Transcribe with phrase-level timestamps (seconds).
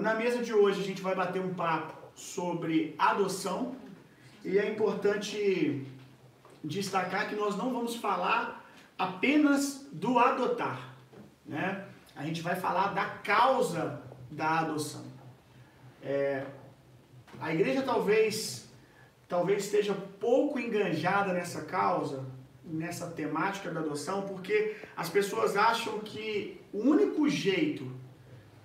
[0.00, 3.76] Na mesa de hoje a gente vai bater um papo sobre adoção
[4.44, 5.86] e é importante
[6.64, 8.68] destacar que nós não vamos falar
[8.98, 10.96] apenas do adotar,
[11.46, 11.86] né?
[12.16, 15.04] A gente vai falar da causa da adoção.
[16.02, 16.44] É,
[17.40, 18.68] a igreja talvez
[19.28, 22.26] talvez esteja pouco enganjada nessa causa,
[22.64, 27.90] nessa temática da adoção, porque as pessoas acham que o único jeito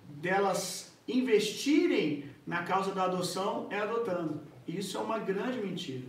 [0.09, 4.41] delas investirem na causa da adoção é adotando.
[4.67, 6.07] Isso é uma grande mentira.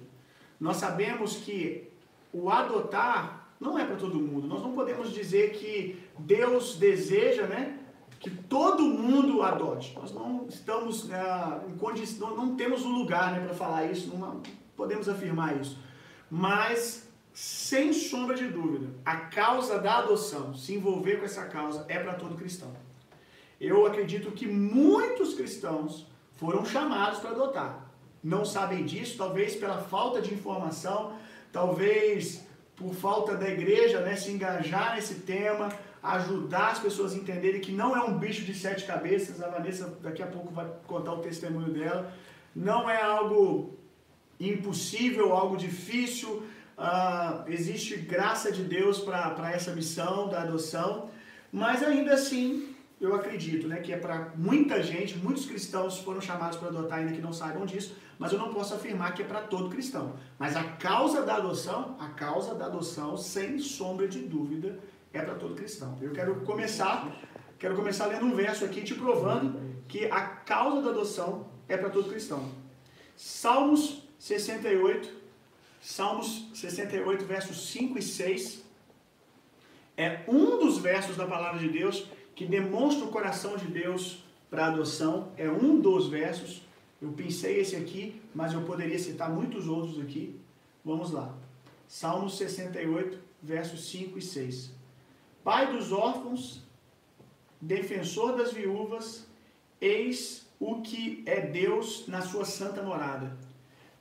[0.59, 1.89] Nós sabemos que
[2.33, 4.47] o adotar não é para todo mundo.
[4.47, 7.79] Nós não podemos dizer que Deus deseja, né,
[8.19, 9.95] que todo mundo adote.
[9.95, 14.15] Nós não estamos uh, em condição, não temos um lugar, né, para falar isso.
[14.17, 14.43] Não
[14.77, 15.79] podemos afirmar isso.
[16.31, 21.99] Mas sem sombra de dúvida, a causa da adoção, se envolver com essa causa, é
[21.99, 22.71] para todo cristão.
[23.61, 27.87] Eu acredito que muitos cristãos foram chamados para adotar.
[28.23, 31.13] Não sabem disso, talvez pela falta de informação,
[31.53, 32.43] talvez
[32.75, 35.69] por falta da igreja né, se engajar nesse tema,
[36.03, 39.43] ajudar as pessoas a entenderem que não é um bicho de sete cabeças.
[39.43, 42.11] A Vanessa daqui a pouco vai contar o testemunho dela.
[42.57, 43.79] Não é algo
[44.39, 46.43] impossível, algo difícil.
[46.79, 51.11] Uh, existe graça de Deus para essa missão da adoção,
[51.53, 52.70] mas ainda assim
[53.01, 57.13] eu acredito, né, que é para muita gente, muitos cristãos foram chamados para adotar ainda
[57.13, 60.17] que não saibam disso, mas eu não posso afirmar que é para todo cristão.
[60.39, 64.79] Mas a causa da adoção, a causa da adoção, sem sombra de dúvida,
[65.15, 65.97] é para todo cristão.
[66.03, 67.11] Eu quero começar,
[67.59, 71.89] quero começar lendo um verso aqui te provando que a causa da adoção é para
[71.89, 72.53] todo cristão.
[73.17, 75.21] Salmos 68,
[75.81, 78.63] Salmos 68, versos 5 e 6,
[79.97, 82.07] é um dos versos da palavra de Deus
[82.41, 86.63] que demonstra o coração de Deus para adoção, é um dos versos.
[86.99, 90.41] Eu pensei esse aqui, mas eu poderia citar muitos outros aqui.
[90.83, 91.37] Vamos lá.
[91.87, 94.71] Salmos 68, versos 5 e 6.
[95.45, 96.63] Pai dos órfãos,
[97.61, 99.27] defensor das viúvas,
[99.79, 103.37] eis o que é Deus na sua santa morada.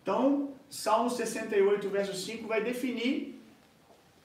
[0.01, 3.37] Então, Salmo 68, verso 5 vai definir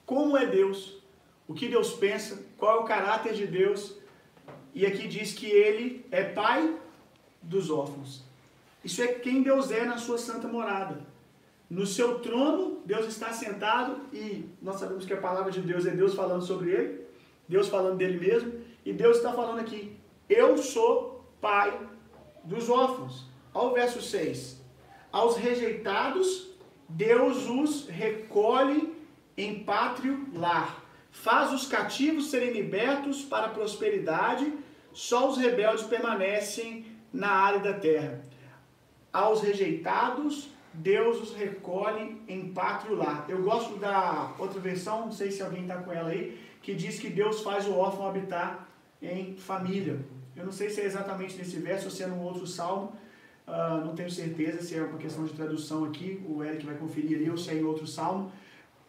[0.06, 1.02] como é Deus,
[1.48, 4.03] o que Deus pensa, qual é o caráter de Deus.
[4.74, 6.74] E aqui diz que ele é pai
[7.40, 8.24] dos órfãos.
[8.82, 11.00] Isso é quem Deus é na sua santa morada.
[11.70, 15.90] No seu trono, Deus está sentado e nós sabemos que a palavra de Deus é
[15.90, 17.00] Deus falando sobre ele,
[17.48, 18.52] Deus falando dele mesmo,
[18.84, 19.96] e Deus está falando aqui:
[20.28, 21.78] Eu sou pai
[22.44, 23.26] dos órfãos.
[23.52, 24.60] Ao verso 6.
[25.10, 26.50] Aos rejeitados,
[26.88, 28.92] Deus os recolhe
[29.36, 30.82] em pátrio lar.
[31.10, 34.52] Faz os cativos serem libertos para a prosperidade,
[34.94, 38.24] só os rebeldes permanecem na área da terra.
[39.12, 43.26] Aos rejeitados, Deus os recolhe em pátrio lar.
[43.28, 46.98] Eu gosto da outra versão, não sei se alguém está com ela aí, que diz
[46.98, 48.68] que Deus faz o órfão habitar
[49.02, 50.00] em família.
[50.34, 52.92] Eu não sei se é exatamente nesse verso ou se é num outro salmo,
[53.46, 57.18] uh, não tenho certeza se é uma questão de tradução aqui, o Eric vai conferir
[57.18, 58.32] ali, ou se é em outro salmo,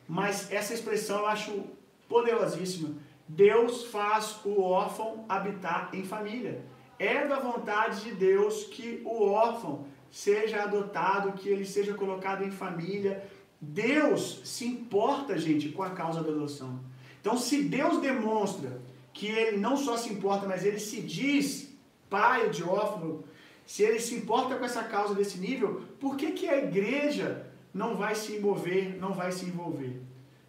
[0.08, 1.64] mas essa expressão eu acho
[2.08, 2.96] poderosíssima.
[3.28, 6.64] Deus faz o órfão habitar em família.
[6.98, 12.52] É da vontade de Deus que o órfão seja adotado, que ele seja colocado em
[12.52, 13.28] família.
[13.60, 16.80] Deus se importa, gente, com a causa da adoção.
[17.20, 18.80] Então, se Deus demonstra
[19.12, 21.76] que ele não só se importa, mas ele se diz
[22.10, 23.24] pai de órfão,
[23.66, 27.96] se ele se importa com essa causa desse nível, por que, que a igreja não
[27.96, 30.02] vai se envolver, não vai se envolver?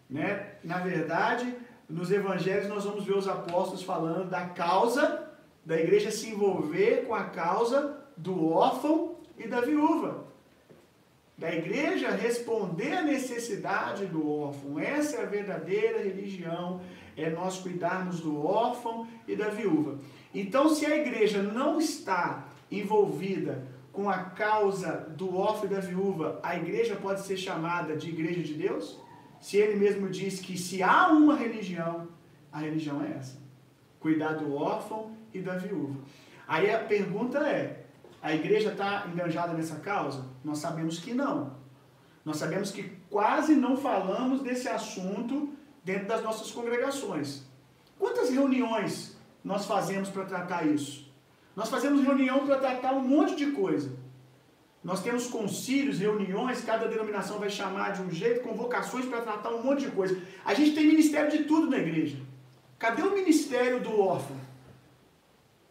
[0.09, 0.53] Né?
[0.63, 1.55] Na verdade,
[1.89, 5.27] nos evangelhos nós vamos ver os apóstolos falando da causa
[5.67, 10.25] da igreja se envolver com a causa do órfão e da viúva.
[11.37, 14.79] Da igreja responder à necessidade do órfão.
[14.79, 16.81] Essa é a verdadeira religião,
[17.17, 19.99] é nós cuidarmos do órfão e da viúva.
[20.33, 26.39] Então, se a igreja não está envolvida com a causa do órfão e da viúva,
[26.43, 29.01] a igreja pode ser chamada de igreja de Deus?
[29.41, 32.09] Se ele mesmo diz que se há uma religião,
[32.53, 33.39] a religião é essa:
[34.01, 36.01] cuidar do órfão e da viúva.
[36.49, 37.85] Aí a pergunta é:
[38.23, 40.25] a igreja está enganjada nessa causa?
[40.45, 41.55] Nós sabemos que não.
[42.25, 45.55] Nós sabemos que quase não falamos desse assunto
[45.85, 47.45] dentro das nossas congregações.
[47.99, 51.09] Quantas reuniões nós fazemos para tratar isso?
[51.55, 53.93] Nós fazemos reunião para tratar um monte de coisa.
[54.83, 59.63] Nós temos concílios, reuniões, cada denominação vai chamar de um jeito, convocações para tratar um
[59.63, 60.21] monte de coisa.
[60.45, 62.17] A gente tem ministério de tudo na igreja.
[62.79, 64.47] Cadê o ministério do órfão?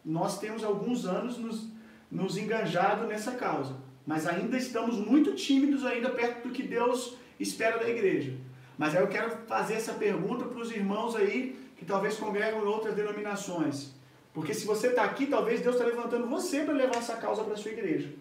[0.05, 1.67] nós temos alguns anos nos,
[2.11, 3.75] nos enganjado nessa causa,
[4.05, 8.33] mas ainda estamos muito tímidos ainda perto do que Deus espera da igreja.
[8.77, 12.67] Mas aí eu quero fazer essa pergunta para os irmãos aí que talvez congregam em
[12.67, 13.93] outras denominações.
[14.33, 17.53] Porque se você está aqui, talvez Deus está levantando você para levar essa causa para
[17.53, 18.13] a sua igreja.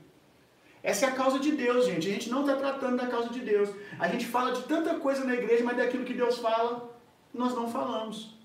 [0.85, 2.07] Essa é a causa de Deus, gente.
[2.07, 3.71] A gente não está tratando da causa de Deus.
[3.99, 6.95] A gente fala de tanta coisa na igreja, mas daquilo que Deus fala,
[7.33, 8.37] nós não falamos.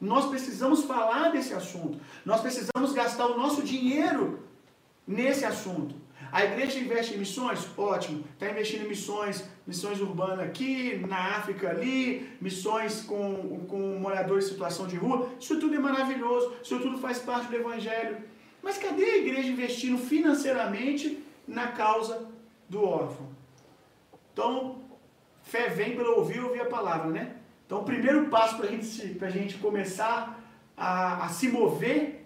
[0.00, 2.00] Nós precisamos falar desse assunto.
[2.24, 4.44] Nós precisamos gastar o nosso dinheiro
[5.06, 5.94] nesse assunto.
[6.32, 7.68] A igreja investe em missões?
[7.76, 8.24] Ótimo.
[8.32, 14.48] Está investindo em missões, missões urbanas aqui, na África ali, missões com, com moradores em
[14.48, 15.28] situação de rua.
[15.38, 18.16] Isso tudo é maravilhoso, isso tudo faz parte do Evangelho.
[18.62, 22.28] Mas cadê a igreja investindo financeiramente na causa
[22.68, 23.26] do órfão?
[24.32, 24.82] Então,
[25.42, 27.36] fé vem pelo ouvir ouvir a palavra, né?
[27.66, 30.40] Então, o primeiro passo para gente, a gente começar
[30.76, 32.24] a, a se mover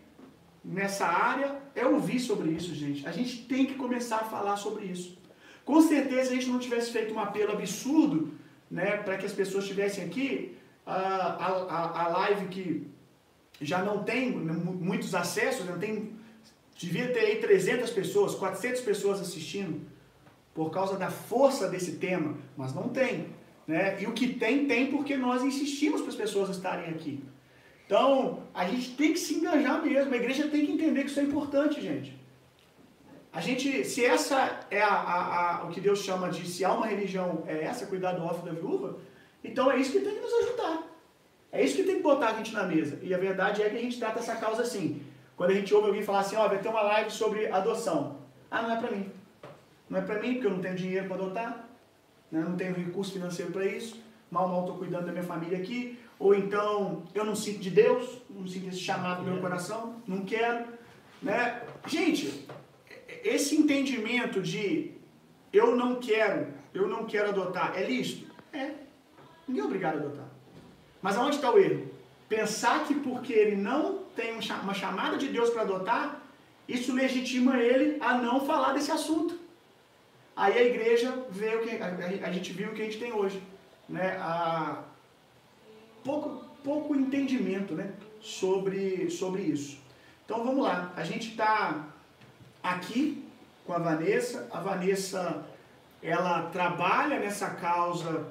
[0.65, 3.07] nessa área é ouvir sobre isso, gente.
[3.07, 5.19] A gente tem que começar a falar sobre isso.
[5.65, 8.33] Com certeza, se a gente não tivesse feito um apelo absurdo,
[8.71, 12.87] né, para que as pessoas estivessem aqui, a, a, a live que
[13.61, 16.17] já não tem muitos acessos, não tem,
[16.77, 19.81] devia ter aí 300 pessoas, 400 pessoas assistindo,
[20.55, 23.29] por causa da força desse tema, mas não tem.
[23.67, 24.03] Né?
[24.03, 27.23] E o que tem, tem porque nós insistimos para as pessoas estarem aqui.
[27.87, 30.13] Então, a gente tem que se engajar mesmo.
[30.13, 32.19] A igreja tem que entender que isso é importante, gente.
[33.33, 36.73] A gente, se essa é a, a, a, o que Deus chama de, se há
[36.73, 38.99] uma religião é essa, cuidar do órfão da viúva,
[39.43, 40.83] então é isso que tem que nos ajudar.
[41.51, 42.99] É isso que tem que botar a gente na mesa.
[43.03, 45.03] E a verdade é que a gente trata essa causa assim.
[45.43, 48.17] Quando a gente ouve alguém falar assim, ó, oh, vai ter uma live sobre adoção.
[48.49, 49.11] Ah, não é para mim.
[49.91, 51.69] Não é para mim, porque eu não tenho dinheiro para adotar,
[52.31, 52.45] né?
[52.49, 54.01] não tenho recurso financeiro para isso,
[54.31, 58.23] mal, mal estou cuidando da minha família aqui, ou então eu não sinto de Deus,
[58.31, 60.65] não sinto esse chamado no meu coração, não quero.
[61.21, 61.61] Né?
[61.89, 62.47] Gente,
[63.25, 64.93] esse entendimento de
[65.53, 68.33] eu não quero, eu não quero adotar, é lícito?
[68.53, 68.75] É.
[69.49, 70.29] Ninguém é obrigado a adotar.
[71.03, 71.92] Mas aonde está o erro?
[72.33, 76.19] Pensar que porque ele não tem uma chamada de Deus para adotar,
[76.67, 79.39] isso legitima ele a não falar desse assunto.
[80.35, 81.77] Aí a igreja vê o que
[82.25, 83.43] a, gente viu o que a gente tem hoje,
[83.87, 84.17] né?
[84.19, 84.83] A,
[86.03, 87.93] pouco, pouco entendimento né,
[88.23, 89.79] sobre, sobre isso.
[90.25, 91.87] Então vamos lá, a gente está
[92.63, 93.29] aqui
[93.67, 94.49] com a Vanessa.
[94.51, 95.45] A Vanessa
[96.03, 98.27] ela trabalha nessa causa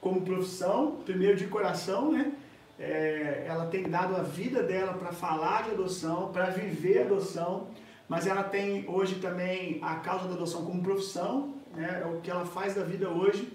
[0.00, 2.32] como profissão, primeiro de coração, né?
[2.78, 7.68] É, ela tem dado a vida dela para falar de adoção, para viver adoção,
[8.08, 12.02] mas ela tem hoje também a causa da adoção como profissão, né?
[12.02, 13.52] é o que ela faz da vida hoje,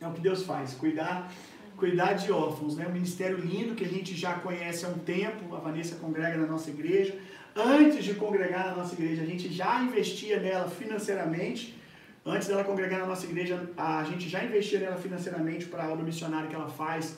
[0.00, 1.30] é o que Deus faz, cuidar
[1.80, 2.86] cuidar de órfãos, né?
[2.86, 6.46] Um ministério lindo que a gente já conhece há um tempo, a Vanessa congrega na
[6.46, 7.18] nossa igreja.
[7.56, 11.74] Antes de congregar na nossa igreja, a gente já investia nela financeiramente.
[12.24, 16.04] Antes dela congregar na nossa igreja, a gente já investia nela financeiramente para a obra
[16.04, 17.16] missionária que ela faz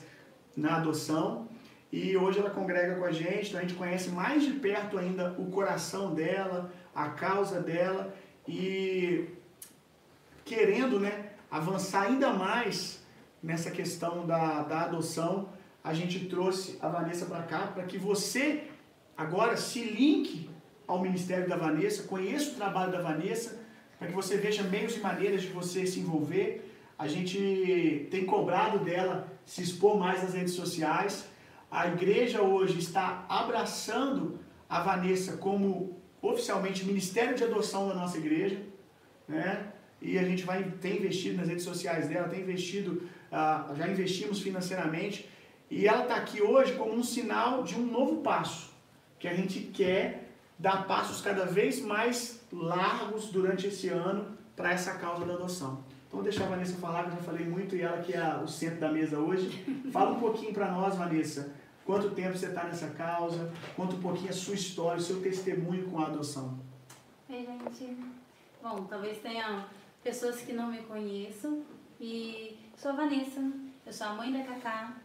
[0.55, 1.47] na adoção.
[1.91, 5.35] E hoje ela congrega com a gente, então a gente conhece mais de perto ainda
[5.37, 8.13] o coração dela, a causa dela
[8.47, 9.27] e
[10.43, 13.03] querendo, né, avançar ainda mais
[13.41, 15.49] nessa questão da, da adoção,
[15.83, 18.63] a gente trouxe a Vanessa para cá para que você
[19.15, 20.49] agora se linke
[20.87, 23.61] ao ministério da Vanessa, conheça o trabalho da Vanessa,
[23.99, 26.72] para que você veja meios e maneiras de você se envolver.
[27.03, 31.25] A gente tem cobrado dela se expor mais nas redes sociais.
[31.69, 38.57] A igreja hoje está abraçando a Vanessa como oficialmente ministério de adoção da nossa igreja,
[39.27, 39.73] né?
[40.01, 44.39] E a gente vai ter investido nas redes sociais dela, tem investido ah, já investimos
[44.39, 45.29] financeiramente,
[45.69, 48.73] e ela está aqui hoje como um sinal de um novo passo,
[49.19, 54.93] que a gente quer dar passos cada vez mais largos durante esse ano para essa
[54.93, 55.83] causa da adoção.
[56.13, 58.47] Vou deixar a Vanessa falar, que eu já falei muito, e ela que é o
[58.47, 59.65] centro da mesa hoje.
[59.91, 61.51] Fala um pouquinho para nós, Vanessa,
[61.83, 65.89] quanto tempo você está nessa causa, conta um pouquinho a sua história, o seu testemunho
[65.89, 66.59] com a adoção.
[67.27, 67.97] Oi, gente.
[68.61, 69.65] Bom, talvez tenha
[70.03, 71.63] pessoas que não me conheçam,
[71.99, 73.41] e sou a Vanessa,
[73.83, 74.95] eu sou a mãe da Cacá.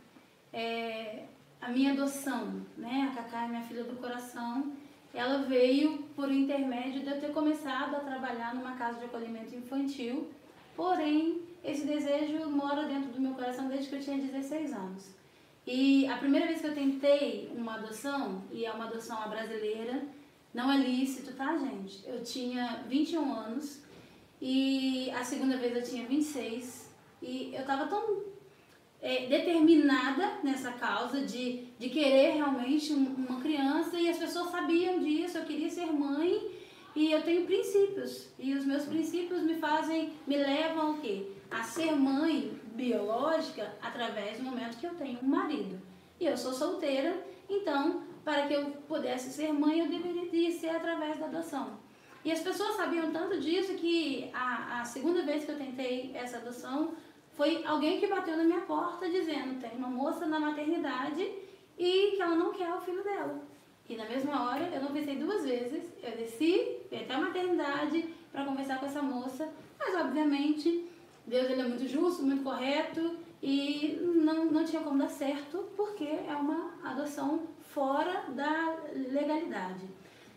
[0.52, 1.24] É,
[1.58, 3.10] a minha adoção, né?
[3.10, 4.72] A Cacá é minha filha do coração.
[5.14, 10.30] Ela veio por intermédio de eu ter começado a trabalhar numa casa de acolhimento infantil.
[10.78, 15.08] Porém, esse desejo mora dentro do meu coração desde que eu tinha 16 anos.
[15.66, 20.04] E a primeira vez que eu tentei uma adoção, e é uma adoção a brasileira,
[20.54, 22.04] não é lícito, tá, gente?
[22.06, 23.82] Eu tinha 21 anos
[24.40, 26.88] e a segunda vez eu tinha 26
[27.22, 28.22] e eu tava tão
[29.02, 35.38] é, determinada nessa causa de, de querer realmente uma criança e as pessoas sabiam disso,
[35.38, 36.56] eu queria ser mãe
[36.94, 41.30] e eu tenho princípios e os meus princípios me fazem, me levam o quê?
[41.50, 45.80] A ser mãe biológica através do momento que eu tenho um marido.
[46.20, 47.16] E eu sou solteira,
[47.48, 51.78] então para que eu pudesse ser mãe eu deveria ser através da adoção.
[52.24, 56.38] E as pessoas sabiam tanto disso que a, a segunda vez que eu tentei essa
[56.38, 56.92] adoção
[57.36, 61.22] foi alguém que bateu na minha porta dizendo tem uma moça na maternidade
[61.78, 63.47] e que ela não quer o filho dela.
[63.88, 68.14] E na mesma hora, eu não pensei duas vezes, eu desci, fui até a maternidade
[68.30, 70.86] para conversar com essa moça, mas obviamente
[71.26, 76.04] Deus ele é muito justo, muito correto e não, não tinha como dar certo porque
[76.04, 79.88] é uma adoção fora da legalidade.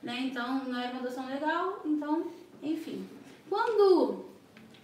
[0.02, 0.22] Né?
[0.22, 2.32] Então, não era uma adoção legal, então,
[2.64, 3.08] enfim.
[3.50, 4.26] Quando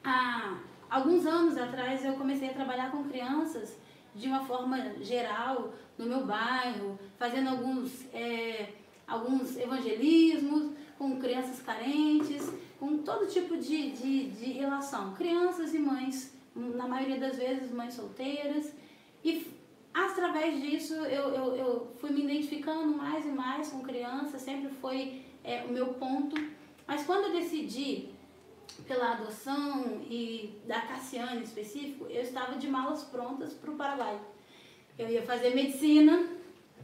[0.04, 0.58] a
[0.90, 3.78] Alguns anos atrás eu comecei a trabalhar com crianças
[4.18, 8.74] de uma forma geral no meu bairro, fazendo alguns, é,
[9.08, 15.14] alguns evangelismos com crianças carentes, com todo tipo de, de, de relação.
[15.14, 18.72] Crianças e mães, na maioria das vezes mães solteiras.
[19.24, 19.48] E
[19.94, 25.22] através disso eu, eu, eu fui me identificando mais e mais com crianças, sempre foi
[25.44, 26.36] é, o meu ponto.
[26.88, 28.10] Mas quando eu decidi
[28.84, 34.20] pela adoção e da Cassiane em específico, eu estava de malas prontas para o Paraguai.
[34.98, 36.28] Eu ia fazer medicina.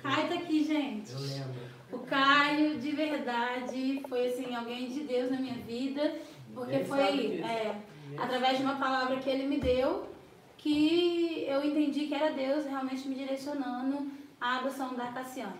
[0.02, 1.12] Caio tá aqui, gente.
[1.12, 1.74] Eu lembro.
[1.92, 6.16] O Caio, de verdade, foi assim, alguém de Deus na minha vida,
[6.54, 7.76] porque Ele foi é,
[8.18, 10.12] através de uma palavra que ele me deu
[10.58, 14.10] que eu entendi que era Deus realmente me direcionando
[14.40, 15.60] à adoção da Cassiane.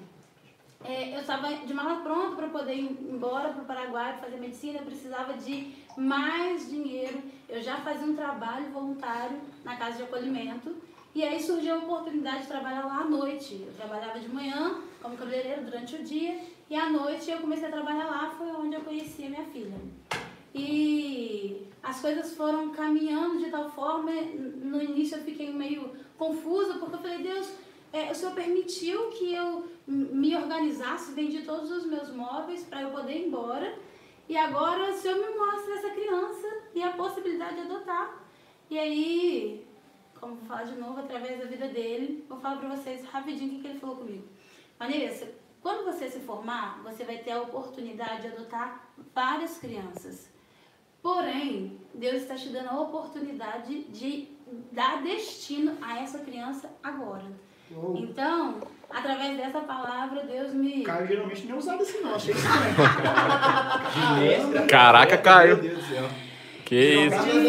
[0.86, 4.80] É, eu estava de mala pronta para poder ir embora para o Paraguai fazer medicina,
[4.80, 7.22] eu precisava de mais dinheiro.
[7.48, 10.76] Eu já fazia um trabalho voluntário na casa de acolhimento.
[11.16, 13.64] E aí surgiu a oportunidade de trabalhar lá à noite.
[13.66, 17.72] Eu trabalhava de manhã como cabeleireiro durante o dia e à noite eu comecei a
[17.72, 19.78] trabalhar lá, foi onde eu conheci a minha filha.
[20.56, 26.96] E as coisas foram caminhando de tal forma, no início eu fiquei meio confusa, porque
[26.96, 27.54] eu falei, Deus,
[27.92, 32.92] é, o Senhor permitiu que eu me organizasse, vendi todos os meus móveis para eu
[32.92, 33.78] poder ir embora.
[34.28, 38.24] E agora o Senhor me mostra essa criança e a possibilidade de adotar.
[38.70, 39.68] E aí,
[40.20, 43.62] como vou falar de novo, através da vida dele, vou falar para vocês rapidinho o
[43.62, 44.26] que, ele falou comigo.
[44.80, 45.30] Vanessa,
[45.62, 50.32] quando você se formar, você vai ter a oportunidade de adotar várias crianças.
[51.02, 54.30] Porém, Deus está te dando a oportunidade de
[54.72, 57.30] dar destino a essa criança agora.
[57.76, 57.94] Oh.
[57.98, 58.62] Então,
[58.94, 60.84] através dessa palavra, Deus me.
[60.84, 62.16] Caio geralmente não é usado assim, não.
[62.16, 62.76] Achei estranho.
[64.68, 65.58] Caraca, Caio.
[65.58, 66.10] Meu Deus do céu.
[66.66, 67.16] Que isso?
[67.16, 67.48] Ele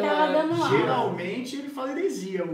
[0.00, 0.68] tava dando aula.
[0.68, 2.44] Geralmente ele fala heresia.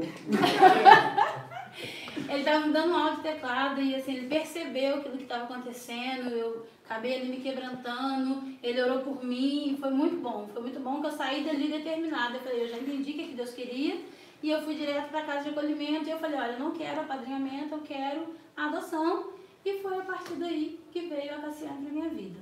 [2.28, 6.30] ele tava me dando aula de teclado e assim, ele percebeu aquilo que estava acontecendo.
[6.30, 8.44] Eu acabei ali me quebrantando.
[8.62, 9.76] Ele orou por mim.
[9.80, 10.48] Foi muito bom.
[10.52, 12.36] Foi muito bom que eu saí dali determinada.
[12.36, 13.98] Eu falei, eu já entendi o que Deus queria
[14.42, 17.00] e eu fui direto para casa de acolhimento e eu falei, olha, eu não quero
[17.00, 19.32] apadrinhamento, eu quero a adoção.
[19.64, 22.40] E foi a partir daí que veio a Cassiane para minha vida.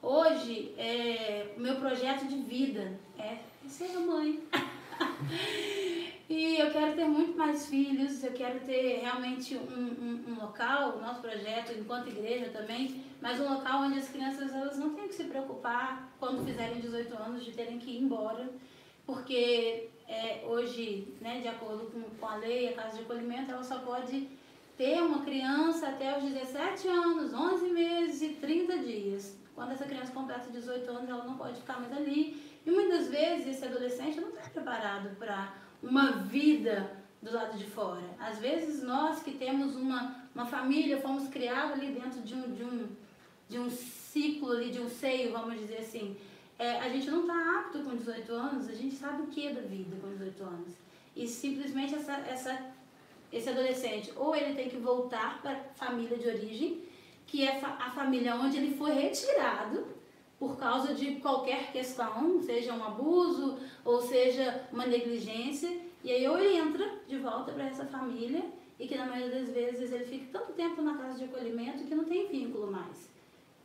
[0.00, 4.40] Hoje, é, meu projeto de vida é ser mãe.
[6.28, 10.96] e eu quero ter muito mais filhos, eu quero ter realmente um, um, um, local,
[10.96, 15.08] o nosso projeto enquanto igreja também, mas um local onde as crianças elas não têm
[15.08, 18.48] que se preocupar quando fizerem 18 anos de terem que ir embora,
[19.04, 23.62] porque é, hoje, né, de acordo com, com a lei, a casa de acolhimento, ela
[23.62, 24.28] só pode
[24.76, 29.38] ter uma criança até os 17 anos, 11 meses e 30 dias.
[29.54, 32.42] Quando essa criança completa 18 anos, ela não pode ficar mais ali.
[32.66, 36.90] E muitas vezes esse adolescente não está preparado para uma vida
[37.22, 38.02] do lado de fora.
[38.18, 42.64] Às vezes nós que temos uma, uma família, fomos criados ali dentro de um, de,
[42.64, 42.88] um,
[43.48, 46.16] de um ciclo ali, de um seio, vamos dizer assim
[46.60, 49.52] é, a gente não está apto com 18 anos, a gente sabe o que é
[49.54, 50.74] da vida com 18 anos.
[51.16, 52.66] E simplesmente essa, essa,
[53.32, 56.82] esse adolescente, ou ele tem que voltar para a família de origem,
[57.26, 59.86] que é a família onde ele foi retirado
[60.38, 66.38] por causa de qualquer questão, seja um abuso ou seja uma negligência, e aí ou
[66.38, 68.44] ele entra de volta para essa família
[68.78, 71.94] e que na maioria das vezes ele fica tanto tempo na casa de acolhimento que
[71.94, 73.08] não tem vínculo mais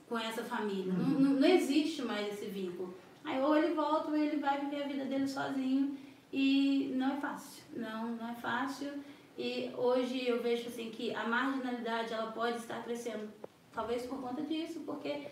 [0.08, 0.94] com essa família.
[0.94, 1.20] Uhum.
[1.20, 2.96] Não, não, existe mais esse vínculo.
[3.24, 5.98] Aí ou ele volta ou ele vai viver a vida dele sozinho
[6.32, 7.64] e não é fácil.
[7.76, 8.92] Não, não é fácil.
[9.38, 13.28] E hoje eu vejo assim que a marginalidade ela pode estar crescendo,
[13.74, 15.28] talvez por conta disso, porque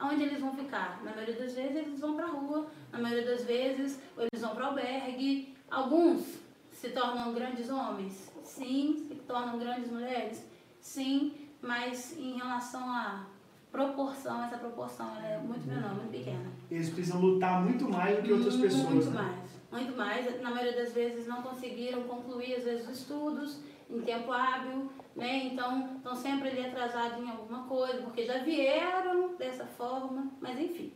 [0.00, 1.00] onde eles vão ficar?
[1.04, 4.42] Na maioria das vezes eles vão para a rua, na maioria das vezes ou eles
[4.42, 5.54] vão para albergue.
[5.70, 6.40] Alguns
[6.72, 8.32] se tornam grandes homens?
[8.42, 9.06] Sim.
[9.06, 10.44] Se tornam grandes mulheres?
[10.80, 11.34] Sim.
[11.62, 13.26] Mas em relação à
[13.70, 16.50] proporção, essa proporção é muito menor, muito pequena.
[16.70, 18.90] Eles precisam lutar muito mais do que outras pessoas.
[18.90, 19.22] Muito né?
[19.22, 19.50] mais.
[19.70, 20.42] Muito mais.
[20.42, 25.46] Na maioria das vezes não conseguiram concluir, às vezes, os estudos em tempo hábil, né?
[25.46, 30.92] Então, estão sempre ali atrasados em alguma coisa, porque já vieram dessa forma, mas enfim.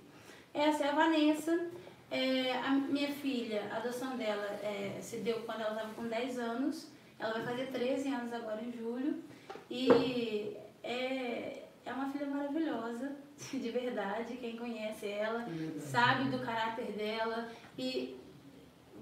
[0.53, 1.71] Essa é a Vanessa.
[2.11, 6.39] É, a minha filha, a adoção dela é, se deu quando ela estava com 10
[6.39, 6.89] anos.
[7.19, 9.23] Ela vai fazer 13 anos agora em julho.
[9.69, 13.13] E é, é uma filha maravilhosa,
[13.53, 14.37] de verdade.
[14.37, 15.47] Quem conhece ela
[15.79, 17.49] sabe do caráter dela.
[17.79, 18.17] E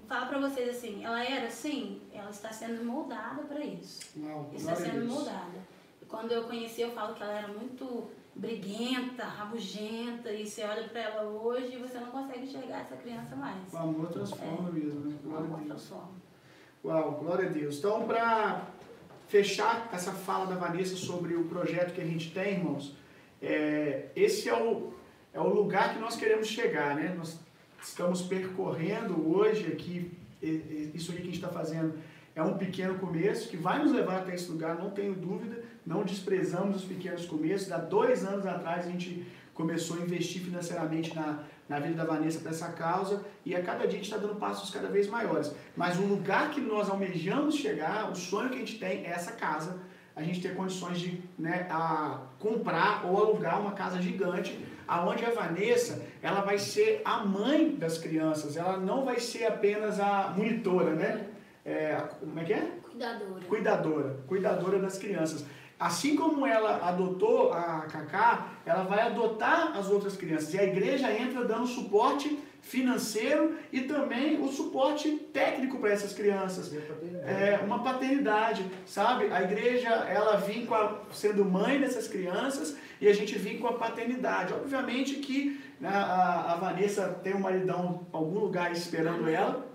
[0.07, 4.01] falar para vocês assim, ela era assim, ela está sendo moldada para isso.
[4.19, 5.73] Uau, está sendo moldada.
[6.07, 11.01] Quando eu conheci, eu falo que ela era muito briguenta, rabugenta, e você olha para
[11.01, 13.71] ela hoje e você não consegue enxergar essa criança mais.
[13.71, 14.71] O amor transforma é.
[14.71, 15.17] mesmo, né?
[15.23, 16.11] Glória o amor transforma.
[16.83, 17.77] Uau, glória a Deus.
[17.77, 18.67] Então, para
[19.33, 22.95] fechar essa fala da Vanessa sobre o projeto que a gente tem, irmãos,
[23.41, 24.93] é, esse é o,
[25.33, 27.15] é o lugar que nós queremos chegar, né?
[27.17, 27.39] Nós
[27.81, 30.11] estamos percorrendo hoje aqui,
[30.93, 31.95] isso aqui que a gente está fazendo
[32.35, 36.03] é um pequeno começo que vai nos levar até esse lugar, não tenho dúvida, não
[36.03, 37.71] desprezamos os pequenos começos.
[37.71, 39.25] Há dois anos atrás a gente
[39.55, 43.79] começou a investir financeiramente na, na vida da Vanessa para essa causa e a cada
[43.79, 45.51] dia a gente está dando passos cada vez maiores.
[45.75, 49.31] Mas o lugar que nós almejamos chegar, o sonho que a gente tem é essa
[49.31, 49.79] casa,
[50.15, 55.31] a gente ter condições de né, a comprar ou alugar uma casa gigante aonde a
[55.31, 60.93] Vanessa ela vai ser a mãe das crianças, ela não vai ser apenas a monitora,
[60.93, 61.27] né?
[61.65, 62.71] É, como é que é?
[62.83, 63.45] Cuidadora.
[63.47, 65.43] Cuidadora, cuidadora das crianças.
[65.83, 70.53] Assim como ela adotou a Cacá, ela vai adotar as outras crianças.
[70.53, 76.71] E a igreja entra dando suporte financeiro e também o suporte técnico para essas crianças.
[77.25, 79.25] É uma paternidade, sabe?
[79.25, 83.67] A igreja, ela vem com a, sendo mãe dessas crianças e a gente vem com
[83.67, 84.53] a paternidade.
[84.53, 89.67] Obviamente que né, a, a Vanessa tem um maridão em algum lugar esperando ela,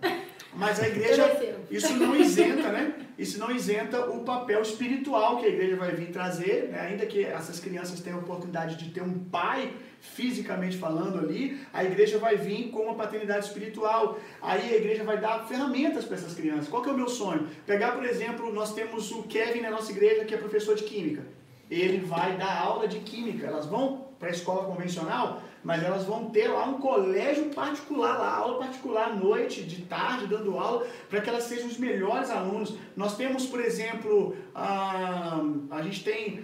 [0.54, 1.24] mas a igreja,
[1.70, 2.94] isso não isenta, né?
[3.18, 6.80] Isso não isenta o papel espiritual que a igreja vai vir trazer, né?
[6.80, 11.82] ainda que essas crianças tenham a oportunidade de ter um pai fisicamente falando ali, a
[11.82, 14.20] igreja vai vir com uma paternidade espiritual.
[14.40, 16.68] Aí a igreja vai dar ferramentas para essas crianças.
[16.68, 17.48] Qual que é o meu sonho?
[17.66, 21.24] Pegar, por exemplo, nós temos o Kevin na nossa igreja, que é professor de química.
[21.68, 23.46] Ele vai dar aula de química.
[23.46, 28.36] Elas vão para a escola convencional, mas elas vão ter lá um colégio particular, lá,
[28.36, 32.74] aula particular à noite, de tarde, dando aula, para que elas sejam os melhores alunos.
[32.96, 36.42] Nós temos, por exemplo, a, a gente tem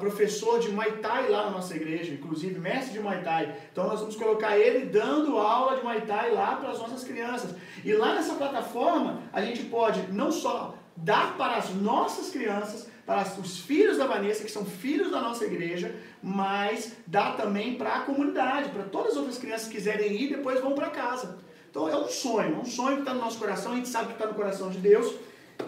[0.00, 3.54] professor de Muay Thai lá na nossa igreja, inclusive mestre de Muay Thai.
[3.70, 7.54] Então nós vamos colocar ele dando aula de Muay Thai lá para as nossas crianças.
[7.84, 13.22] E lá nessa plataforma, a gente pode não só dar para as nossas crianças, para
[13.40, 18.00] os filhos da Vanessa, que são filhos da nossa igreja, mas dá também para a
[18.00, 21.38] comunidade, para todas as outras crianças que quiserem ir, depois vão para casa.
[21.70, 24.08] Então é um sonho, é um sonho que está no nosso coração, a gente sabe
[24.08, 25.14] que está no coração de Deus,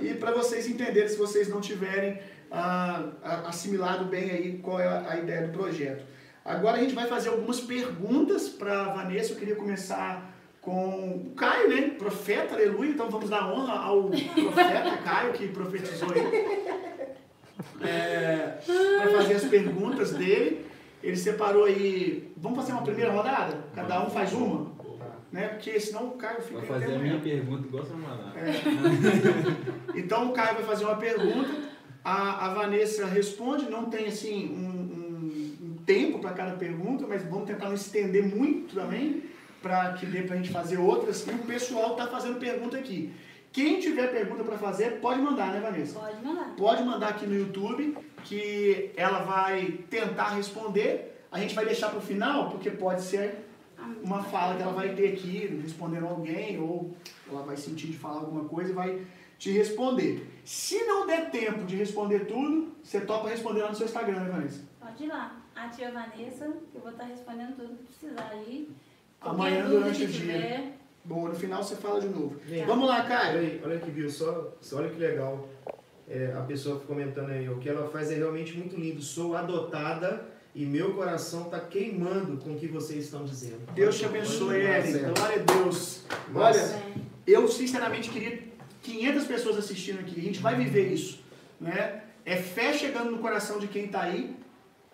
[0.01, 2.19] e para vocês entenderem, se vocês não tiverem
[2.51, 3.11] ah,
[3.47, 6.05] assimilado bem aí qual é a ideia do projeto.
[6.45, 11.35] Agora a gente vai fazer algumas perguntas para a Vanessa, eu queria começar com o
[11.37, 11.91] Caio, né?
[11.99, 12.91] Profeta, aleluia.
[12.91, 16.88] Então vamos dar honra ao profeta Caio que profetizou aí
[17.81, 18.59] é,
[18.99, 20.67] para fazer as perguntas dele.
[21.03, 22.33] Ele separou aí.
[22.37, 23.57] Vamos fazer uma primeira rodada?
[23.75, 24.79] Cada um faz uma?
[25.31, 25.49] Né?
[25.49, 26.61] Porque senão o Caio fica.
[26.61, 28.53] Vai fazer a minha pergunta igual a é.
[30.01, 31.51] Então o Caio vai fazer uma pergunta,
[32.03, 37.23] a, a Vanessa responde, não tem assim um, um, um tempo para cada pergunta, mas
[37.25, 39.25] vamos tentar não estender muito também,
[39.61, 41.27] para que dê para a gente fazer outras.
[41.27, 43.13] E o pessoal está fazendo pergunta aqui.
[43.59, 45.99] Quem tiver pergunta para fazer, pode mandar, né, Vanessa?
[45.99, 46.55] Pode mandar.
[46.57, 51.27] Pode mandar aqui no YouTube, que ela vai tentar responder.
[51.29, 53.47] A gente vai deixar para o final, porque pode ser
[54.01, 56.95] uma fala que ela vai ter aqui, respondendo alguém, ou
[57.29, 59.05] ela vai sentir de falar alguma coisa e vai
[59.41, 60.25] te responder.
[60.45, 64.31] Se não der tempo de responder tudo, você topa responder lá no seu Instagram, né,
[64.31, 64.63] Vanessa?
[64.79, 65.37] Pode ir lá.
[65.57, 68.71] A tia Vanessa, que eu vou estar respondendo tudo que precisar aí.
[69.21, 70.78] Amanhã durante o dia.
[71.05, 72.37] Bom, no final você fala de novo.
[72.47, 73.39] Gente, Vamos lá, Caio.
[73.39, 75.49] Olha, olha que viu, só, só olha que legal.
[76.09, 79.01] É, a pessoa comentando aí, o que ela faz é realmente muito lindo.
[79.03, 83.61] Sou adotada e meu coração está queimando com o que vocês estão dizendo.
[83.75, 84.99] Deus te abençoe, Eri.
[84.99, 86.03] Glória a Deus.
[86.35, 86.83] Olha,
[87.27, 88.43] eu sinceramente queria
[88.83, 90.19] 500 pessoas assistindo aqui.
[90.19, 91.21] A gente vai viver isso.
[91.61, 92.03] Né?
[92.25, 94.37] É fé chegando no coração de quem está aí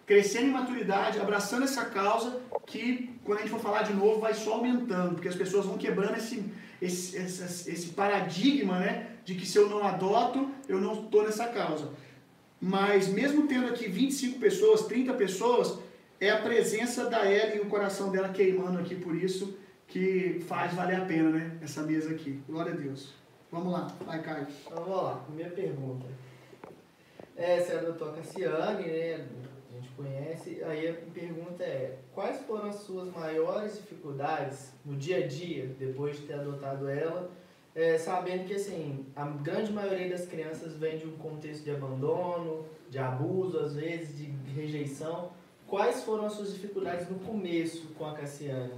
[0.06, 4.34] crescendo em maturidade, abraçando essa causa, que quando a gente for falar de novo vai
[4.34, 6.44] só aumentando, porque as pessoas vão quebrando esse,
[6.80, 11.48] esse, esse, esse paradigma, né, de que se eu não adoto, eu não estou nessa
[11.48, 11.90] causa.
[12.60, 15.78] Mas mesmo tendo aqui 25 pessoas, 30 pessoas,
[16.20, 19.56] é a presença da Ellen e o coração dela queimando aqui por isso
[19.88, 22.42] que faz valer a pena, né, essa mesa aqui.
[22.48, 23.14] Glória a Deus.
[23.50, 24.46] Vamos lá, vai Caio.
[24.66, 26.06] Então vamos lá, minha pergunta.
[27.37, 29.26] É, você adotou a Cassiane, né?
[29.96, 30.62] Conhece.
[30.64, 36.16] Aí a pergunta é, quais foram as suas maiores dificuldades no dia a dia, depois
[36.16, 37.30] de ter adotado ela?
[37.74, 42.64] É, sabendo que assim, a grande maioria das crianças vem de um contexto de abandono,
[42.88, 45.30] de abuso, às vezes, de rejeição.
[45.66, 48.72] Quais foram as suas dificuldades no começo com a Cassiane?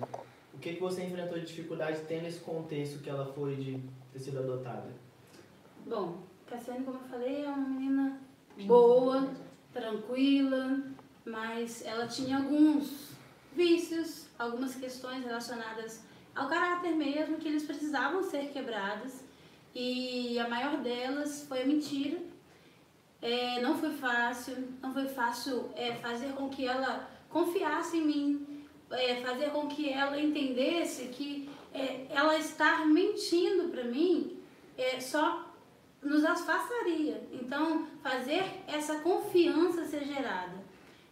[0.55, 4.19] O que, que você enfrentou de dificuldade tendo esse contexto que ela foi de ter
[4.19, 4.89] sido adotada?
[5.85, 8.21] Bom, Cassiane, como eu falei, é uma menina
[8.67, 9.29] boa,
[9.75, 10.83] tranquila,
[11.27, 13.11] mas ela tinha alguns
[13.53, 16.03] vícios, algumas questões relacionadas
[16.35, 19.25] ao caráter mesmo, que eles precisavam ser quebradas.
[19.75, 22.19] E a maior delas foi a mentira.
[23.21, 28.67] É, não foi fácil, não foi fácil é, fazer com que ela confiasse em mim,
[28.91, 34.39] é, fazer com que ela entendesse que é, ela estar mentindo para mim
[34.79, 35.51] é, só
[36.03, 37.27] nos afastaria.
[37.33, 40.66] Então, fazer essa confiança ser gerada.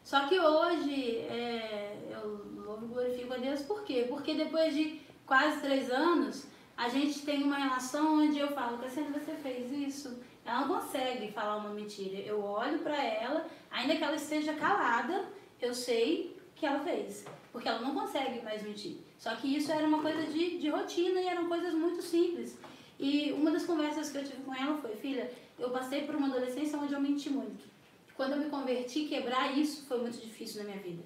[0.04, 4.04] Só que hoje, é, eu louvo e glorifico a Deus, por quê?
[4.06, 9.10] Porque depois de quase três anos, a gente tem uma relação onde eu falo, Cassiane,
[9.10, 10.22] você fez isso?
[10.44, 12.18] Ela não consegue falar uma mentira.
[12.18, 15.24] Eu olho para ela, ainda que ela esteja calada,
[15.58, 17.24] eu sei que ela fez.
[17.50, 18.98] Porque ela não consegue mais mentir.
[19.16, 22.58] Só que isso era uma coisa de, de rotina e eram coisas muito simples.
[22.98, 26.26] E uma das conversas que eu tive com ela foi, filha, eu passei por uma
[26.26, 27.73] adolescência onde eu menti muito.
[28.16, 31.02] Quando eu me converti, quebrar isso foi muito difícil na minha vida.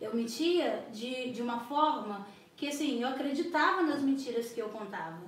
[0.00, 5.22] Eu mentia de, de uma forma que, assim, eu acreditava nas mentiras que eu contava.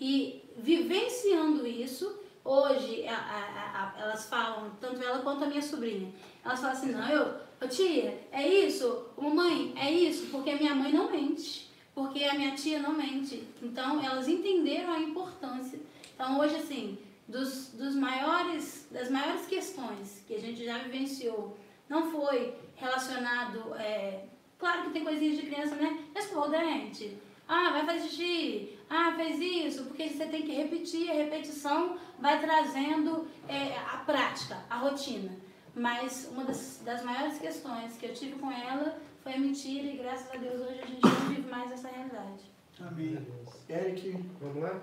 [0.00, 6.12] E vivenciando isso, hoje a, a, a, elas falam, tanto ela quanto a minha sobrinha,
[6.44, 9.06] elas falam assim, não, eu, eu tia, é isso?
[9.16, 10.26] Mamãe, é isso?
[10.26, 13.44] Porque a minha mãe não mente porque a minha tia não mente.
[13.62, 15.78] Então, elas entenderam a importância.
[16.12, 21.56] Então, hoje, assim, dos, dos maiores, das maiores questões que a gente já vivenciou,
[21.88, 24.24] não foi relacionado, é,
[24.58, 26.04] claro que tem coisinhas de criança, né?
[26.14, 27.18] Escovou o dente.
[27.46, 28.78] Ah, vai fazer xixi.
[28.88, 29.84] Ah, fez isso.
[29.84, 35.32] Porque você tem que repetir, a repetição vai trazendo é, a prática, a rotina.
[35.74, 39.96] Mas uma das, das maiores questões que eu tive com ela foi a mentira e
[39.96, 42.44] graças a Deus hoje a gente não vive mais essa realidade.
[42.80, 43.18] Amém.
[43.68, 44.80] Eric, vamos lá?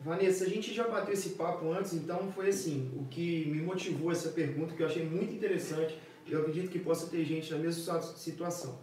[0.00, 4.12] Vanessa, a gente já bateu esse papo antes, então foi assim, o que me motivou
[4.12, 8.00] essa pergunta, que eu achei muito interessante, eu acredito que possa ter gente na mesma
[8.00, 8.78] situação.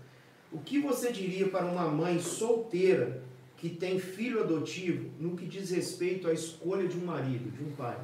[0.51, 3.23] O que você diria para uma mãe solteira
[3.57, 7.71] que tem filho adotivo no que diz respeito à escolha de um marido, de um
[7.75, 7.97] pai?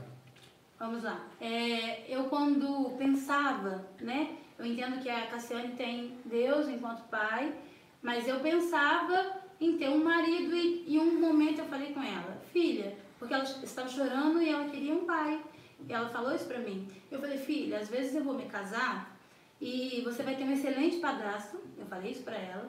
[0.80, 1.28] Vamos lá.
[1.40, 7.54] É, eu quando pensava, né, eu entendo que a Cassiane tem Deus enquanto pai,
[8.02, 12.42] mas eu pensava em ter um marido e em um momento eu falei com ela,
[12.52, 15.40] filha, porque ela estava chorando e ela queria um pai.
[15.88, 16.88] E ela falou isso pra mim.
[17.12, 19.16] Eu falei, filha, às vezes eu vou me casar
[19.62, 21.60] e você vai ter um excelente padrasto.
[21.78, 22.68] Eu falei isso pra ela.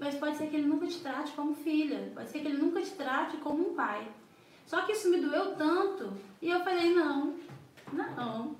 [0.00, 2.10] Mas pode ser que ele nunca te trate como filha.
[2.14, 4.08] Pode ser que ele nunca te trate como um pai.
[4.64, 6.14] Só que isso me doeu tanto.
[6.40, 7.34] E eu falei, não,
[7.92, 8.56] não.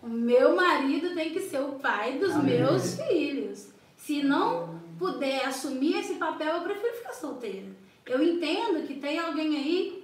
[0.00, 2.60] O meu marido tem que ser o pai dos Amém.
[2.60, 3.72] meus filhos.
[3.96, 7.66] Se não puder assumir esse papel, eu prefiro ficar solteira.
[8.06, 9.97] Eu entendo que tem alguém aí,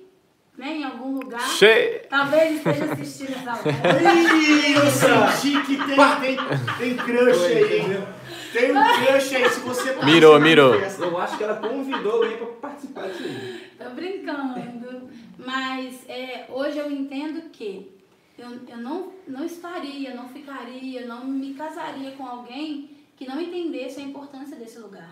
[0.57, 1.41] né, em algum lugar.
[1.41, 2.07] Che...
[2.09, 3.61] Talvez esteja assistindo essa
[4.03, 4.75] live.
[4.75, 6.37] eu senti que tem, tem,
[6.79, 8.05] tem crush aí.
[8.53, 10.75] Tem um crush aí, se você Mirou, mirou.
[10.75, 13.71] Eu acho que ela convidou alguém para participar disso aí.
[13.79, 15.11] Tô brincando.
[15.39, 17.93] Mas é, hoje eu entendo que
[18.39, 24.01] eu, eu não, não estaria, não ficaria, não me casaria com alguém que não entendesse
[24.01, 25.11] a importância desse lugar.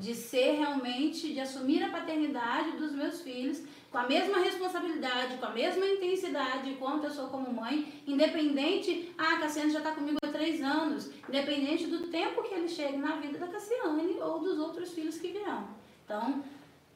[0.00, 3.62] De ser realmente, de assumir a paternidade dos meus filhos
[3.94, 9.34] com a mesma responsabilidade, com a mesma intensidade quanto eu sou como mãe, independente, ah,
[9.34, 13.14] a Cassiane já está comigo há três anos, independente do tempo que ele chegue na
[13.18, 15.68] vida da Cassiane ou dos outros filhos que virão.
[16.04, 16.42] Então,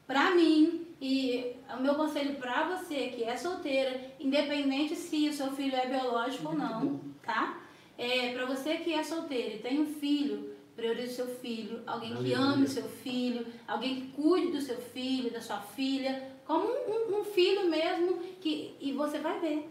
[0.05, 5.53] para mim, e o meu conselho para você que é solteira, independente se o seu
[5.53, 7.61] filho é biológico ou não, tá?
[7.97, 12.13] É, para você que é solteira e tem um filho, priorize o seu filho, alguém
[12.15, 16.67] que ame o seu filho, alguém que cuide do seu filho, da sua filha, como
[16.67, 19.69] um, um filho mesmo, que, e você vai ver.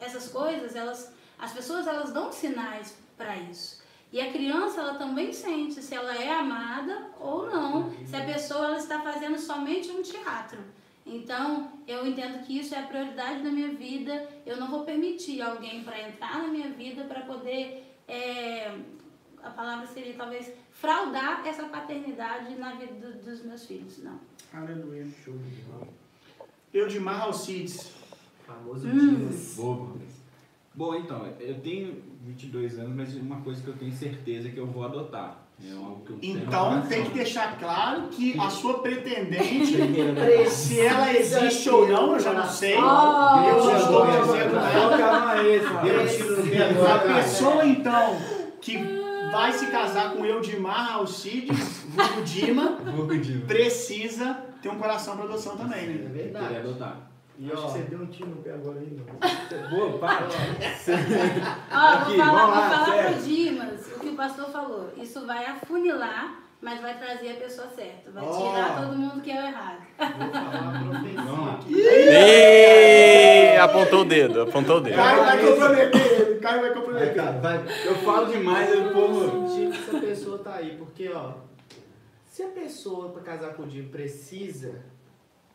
[0.00, 3.80] Essas coisas, elas, as pessoas elas dão sinais para isso.
[4.12, 8.66] E a criança, ela também sente se ela é amada ou não, se a pessoa
[8.66, 10.58] ela está fazendo somente um teatro.
[11.06, 14.28] Então, eu entendo que isso é a prioridade da minha vida.
[14.44, 18.76] Eu não vou permitir alguém para entrar na minha vida para poder, é,
[19.44, 23.98] a palavra seria talvez, fraudar essa paternidade na vida do- dos meus filhos.
[24.02, 24.18] Não.
[24.52, 25.06] Aleluia.
[25.24, 25.86] Show de bola.
[26.76, 27.92] Eudimar Alcides.
[28.46, 29.30] Famoso Hum.
[29.56, 29.98] Bobo.
[30.74, 34.58] Bom, então, eu tenho 22 anos, mas uma coisa que eu tenho certeza é que
[34.58, 35.46] eu vou adotar.
[35.64, 40.44] É algo que eu Então tem que deixar claro que a sua pretendente, Primeira, né?
[40.44, 42.76] Se ela existe ou não, eu já não sei.
[42.76, 43.48] Oh!
[43.48, 48.20] Eu Deus estou dizendo um pé A pessoa, então,
[48.60, 48.76] que
[49.32, 52.78] vai se casar com Eudimar Alcides, vulgo Dima,
[53.46, 54.36] precisa
[54.70, 56.00] ter um coração para adoção também, É né?
[56.04, 56.46] Eu verdade.
[56.46, 56.96] queria adotar.
[57.38, 59.70] E Acho ó, que você deu um tiro no pé agora aí, não.
[59.70, 60.26] Boa, para.
[61.70, 63.12] Ó, Aqui, vou falar, vou falar sério.
[63.16, 64.92] pro Dimas o que o pastor falou.
[64.96, 68.10] Isso vai afunilar, mas vai trazer a pessoa certa.
[68.10, 68.30] Vai Ó.
[68.52, 69.78] tirar todo mundo que é o errado.
[69.98, 71.74] vou falar aqui.
[71.74, 74.96] Ih, apontou o dedo, apontou o dedo.
[74.96, 77.14] Caio vai comprometer ele, Caio vai Vai, comprometer.
[77.14, 77.64] cara, vai.
[77.84, 79.46] Eu falo demais, eu Eu povo.
[79.54, 81.32] que essa pessoa tá aí, porque ó,
[82.36, 84.74] se a pessoa pra casar com o Diego precisa,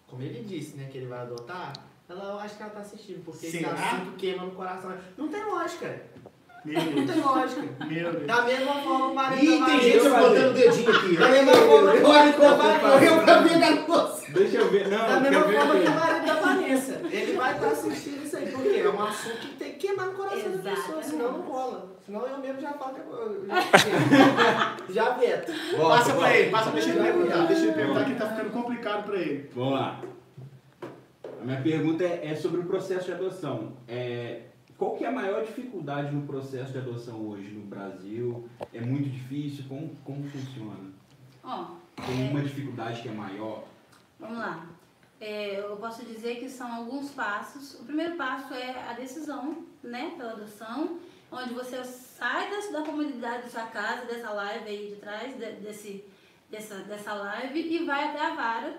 [0.07, 1.73] como ele disse, né, que ele vai adotar,
[2.09, 3.73] ela eu acho que ela tá assistindo, porque esse Será?
[3.73, 4.91] assunto queima no coração.
[5.15, 6.01] Não tem lógica.
[6.65, 7.11] Meu Não Deus.
[7.11, 7.85] tem lógica.
[7.85, 8.25] Meu Deus.
[8.25, 11.17] Da mesma forma o marido Ih, da tem gente botando o dedinho aqui.
[11.17, 14.31] Da mesma forma que o marido da Vanessa- Correu pra pegar você.
[14.31, 14.87] Deixa eu ver.
[14.87, 17.01] Não, Da mesma forma que o marido da Vanessa.
[17.11, 19.50] Ele vai estar assistindo isso aí, porque é um assunto que que
[19.81, 21.05] queimar no coração da pessoa, Exatamente.
[21.09, 21.91] senão não rola.
[22.05, 25.51] Senão eu mesmo já falo que eu- já, já veto.
[25.77, 29.17] Passa pra ele, passa, deixa ele perguntar, deixa ele perguntar que tá ficando complicado pra
[29.17, 29.49] ele.
[29.55, 30.01] Vamos lá.
[31.41, 33.73] A minha pergunta é, é sobre o processo de adoção.
[33.87, 34.43] É,
[34.77, 38.47] qual que é a maior dificuldade no processo de adoção hoje no Brasil?
[38.73, 39.65] É muito difícil?
[39.67, 40.91] Como, como funciona?
[41.43, 41.65] Ó,
[42.05, 43.63] Tem uma dificuldade que é maior?
[44.19, 44.65] Vamos lá.
[45.19, 47.79] É, eu posso dizer que são alguns passos.
[47.79, 50.99] O primeiro passo é a decisão, né, pela adoção,
[51.31, 55.51] onde você sai da, da comunidade da sua casa, dessa live aí de trás, de-
[55.53, 56.05] desse,
[56.49, 58.77] dessa, dessa live, e vai até a vara.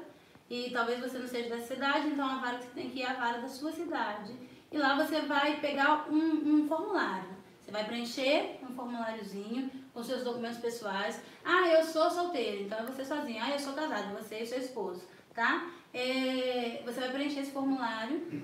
[0.50, 3.02] E talvez você não seja da cidade, então a vara que você tem que ir
[3.02, 4.34] é a vara da sua cidade.
[4.70, 6.16] E lá você vai pegar um,
[6.62, 7.30] um formulário.
[7.60, 11.22] Você vai preencher um formuláriozinho com seus documentos pessoais.
[11.44, 13.44] Ah, eu sou solteira, então é você sozinha.
[13.44, 15.02] Ah, eu sou casada, você e seu esposo,
[15.34, 15.70] tá?
[15.94, 18.42] É, você vai preencher esse formulário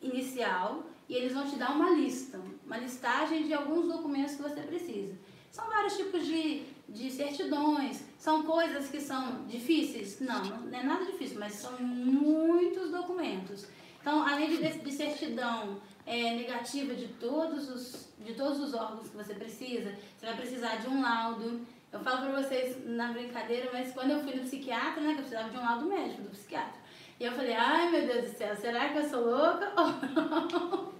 [0.00, 4.60] inicial e eles vão te dar uma lista, uma listagem de alguns documentos que você
[4.60, 5.14] precisa.
[5.50, 10.20] São vários tipos de, de certidões, são coisas que são difíceis?
[10.20, 13.66] Não, não é nada difícil, mas são muitos documentos.
[14.00, 19.16] Então, além de, de certidão é, negativa de todos, os, de todos os órgãos que
[19.16, 21.66] você precisa, você vai precisar de um laudo.
[21.90, 25.24] Eu falo pra vocês na brincadeira, mas quando eu fui no psiquiatra, né, que eu
[25.24, 26.87] precisava de um laudo médico do psiquiatra.
[27.20, 29.72] E eu falei, ai meu Deus do céu, será que eu sou louca?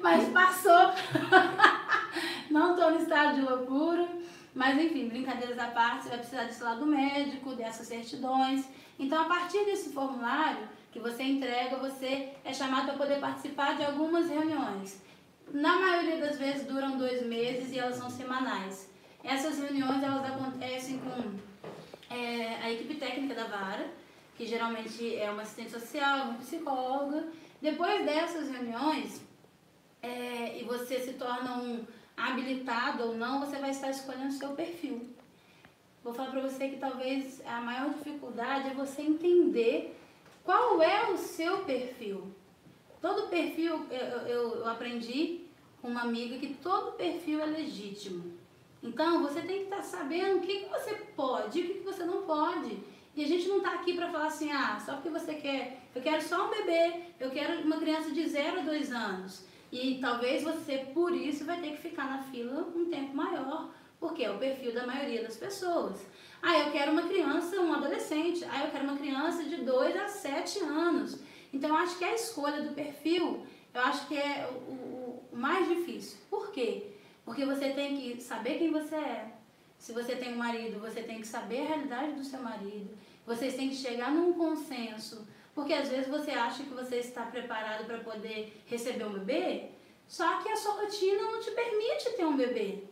[0.00, 0.92] mas passou.
[2.50, 4.08] Não estou no estado de loucura.
[4.54, 8.68] Mas enfim, brincadeiras à parte, você vai precisar desse lado médico, dessas certidões.
[8.98, 13.84] Então, a partir desse formulário que você entrega, você é chamado para poder participar de
[13.84, 15.02] algumas reuniões.
[15.52, 18.90] Na maioria das vezes duram dois meses e elas são semanais.
[19.24, 23.86] Essas reuniões elas acontecem com é, a equipe técnica da vara,
[24.36, 27.28] que geralmente é uma assistente social, uma psicóloga.
[27.60, 29.22] Depois dessas reuniões,
[30.02, 31.84] é, e você se torna um
[32.16, 35.08] habilitado ou não, você vai estar escolhendo o seu perfil.
[36.02, 39.96] Vou falar para você que talvez a maior dificuldade é você entender
[40.44, 42.34] qual é o seu perfil.
[43.00, 45.42] Todo perfil, eu, eu, eu aprendi
[45.80, 48.32] com uma amiga que todo perfil é legítimo.
[48.82, 51.84] Então, você tem que estar sabendo o que, que você pode e o que, que
[51.84, 52.78] você não pode.
[53.14, 56.00] E a gente não está aqui para falar assim, ah, só porque você quer, eu
[56.00, 59.44] quero só um bebê, eu quero uma criança de 0 a 2 anos.
[59.70, 63.70] E talvez você, por isso, vai ter que ficar na fila um tempo maior,
[64.00, 66.06] porque é o perfil da maioria das pessoas.
[66.42, 68.44] Ah, eu quero uma criança, um adolescente.
[68.50, 71.20] Ah, eu quero uma criança de 2 a 7 anos.
[71.52, 75.36] Então, eu acho que a escolha do perfil, eu acho que é o, o, o
[75.36, 76.18] mais difícil.
[76.30, 76.92] Por quê?
[77.24, 79.31] Porque você tem que saber quem você é.
[79.82, 82.96] Se você tem um marido, você tem que saber a realidade do seu marido.
[83.26, 85.26] Vocês têm que chegar num consenso.
[85.56, 89.70] Porque às vezes você acha que você está preparado para poder receber um bebê,
[90.06, 92.84] só que a sua rotina não te permite ter um bebê.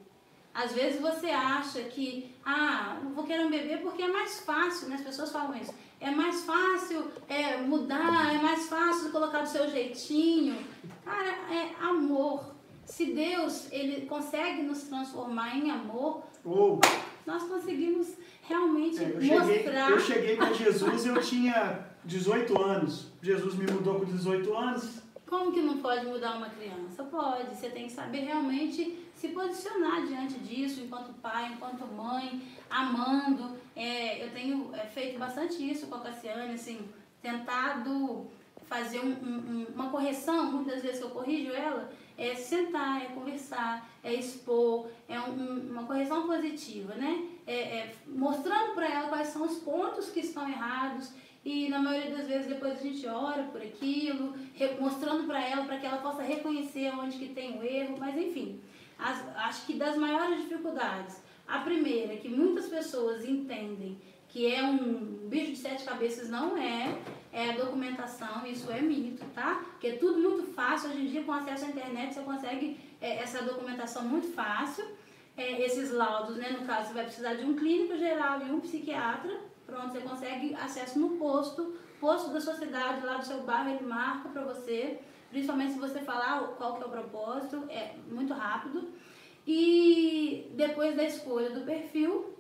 [0.53, 4.88] Às vezes você acha que, ah, não vou querer um bebê porque é mais fácil,
[4.88, 4.96] né?
[4.96, 5.72] As pessoas falam isso.
[6.00, 10.66] É mais fácil é, mudar, é mais fácil colocar do seu jeitinho.
[11.05, 12.53] Cara, é amor.
[12.85, 16.81] se Deus ele consegue nos transformar em amor, Ou,
[17.26, 18.09] nós conseguimos
[18.42, 19.90] realmente é, eu, cheguei, mostrar.
[19.90, 23.07] eu cheguei com Jesus eu tinha 18 anos.
[23.22, 25.00] Jesus me mudou com 18 anos.
[25.29, 27.05] Como que não pode mudar uma criança?
[27.05, 27.55] Pode.
[27.55, 33.57] Você tem que saber realmente se posicionar diante disso, enquanto pai, enquanto mãe, amando.
[33.76, 36.81] É, eu tenho é, feito bastante isso com a Cassiane, assim,
[37.22, 38.26] tentado
[38.62, 43.88] fazer um- um- uma correção, muitas vezes que eu corrijo ela, é sentar, é conversar,
[44.04, 47.12] é expor, é um- um- uma correção positiva, né?
[47.46, 51.12] É, é mostrando para ela quais são os pontos que estão errados
[51.44, 54.35] e na maioria das vezes depois a gente ora por aquilo,
[54.78, 58.61] mostrando para ela para que ela possa reconhecer onde que tem o erro, mas enfim,
[58.98, 63.96] as- acho que das maiores dificuldades, a primeira que muitas pessoas entendem
[64.28, 66.96] que é um bicho de sete cabeças não é,
[67.33, 69.62] é documentação, isso é mito, tá?
[69.71, 73.19] Porque é tudo muito fácil, hoje em dia com acesso à internet você consegue é,
[73.19, 74.85] essa documentação muito fácil,
[75.37, 76.51] é, esses laudos, né?
[76.51, 80.55] No caso, você vai precisar de um clínico geral e um psiquiatra, pronto, você consegue
[80.55, 84.99] acesso no posto, posto da sua cidade, lá do seu bairro, ele marca para você,
[85.31, 88.88] principalmente se você falar qual que é o propósito, é muito rápido.
[89.47, 92.35] E depois da escolha do perfil,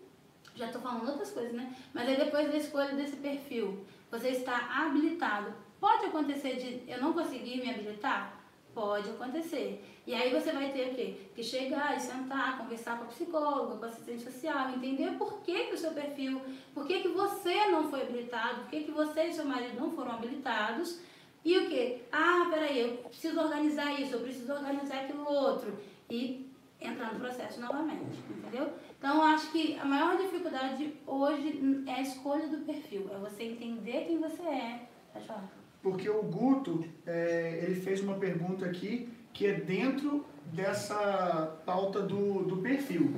[0.54, 1.74] já estou falando outras coisas, né?
[1.94, 5.54] Mas aí depois da escolha desse perfil, você está habilitado.
[5.80, 8.38] Pode acontecer de eu não conseguir me habilitar?
[8.74, 9.84] Pode acontecer.
[10.06, 11.16] E aí você vai ter o quê?
[11.34, 15.74] Que chegar sentar, conversar com a psicóloga, com a assistente social, entender por que, que
[15.74, 16.40] o seu perfil,
[16.74, 19.90] por que, que você não foi habilitado, por que, que você e seu marido não
[19.92, 21.00] foram habilitados.
[21.44, 22.02] E o quê?
[22.12, 25.78] Ah, peraí, eu preciso organizar isso, eu preciso organizar aquilo outro.
[26.10, 26.49] E
[26.80, 28.72] entrar no processo novamente, entendeu?
[28.98, 34.04] Então, acho que a maior dificuldade hoje é a escolha do perfil, é você entender
[34.06, 34.88] quem você é.
[35.12, 35.48] Pode falar.
[35.82, 42.44] Porque o Guto, é, ele fez uma pergunta aqui que é dentro dessa pauta do,
[42.44, 43.14] do perfil.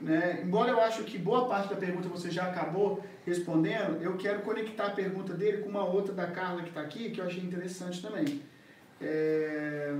[0.00, 0.42] Né?
[0.42, 4.86] Embora eu acho que boa parte da pergunta você já acabou respondendo, eu quero conectar
[4.86, 8.02] a pergunta dele com uma outra da Carla que está aqui, que eu achei interessante
[8.02, 8.42] também.
[9.00, 9.94] É,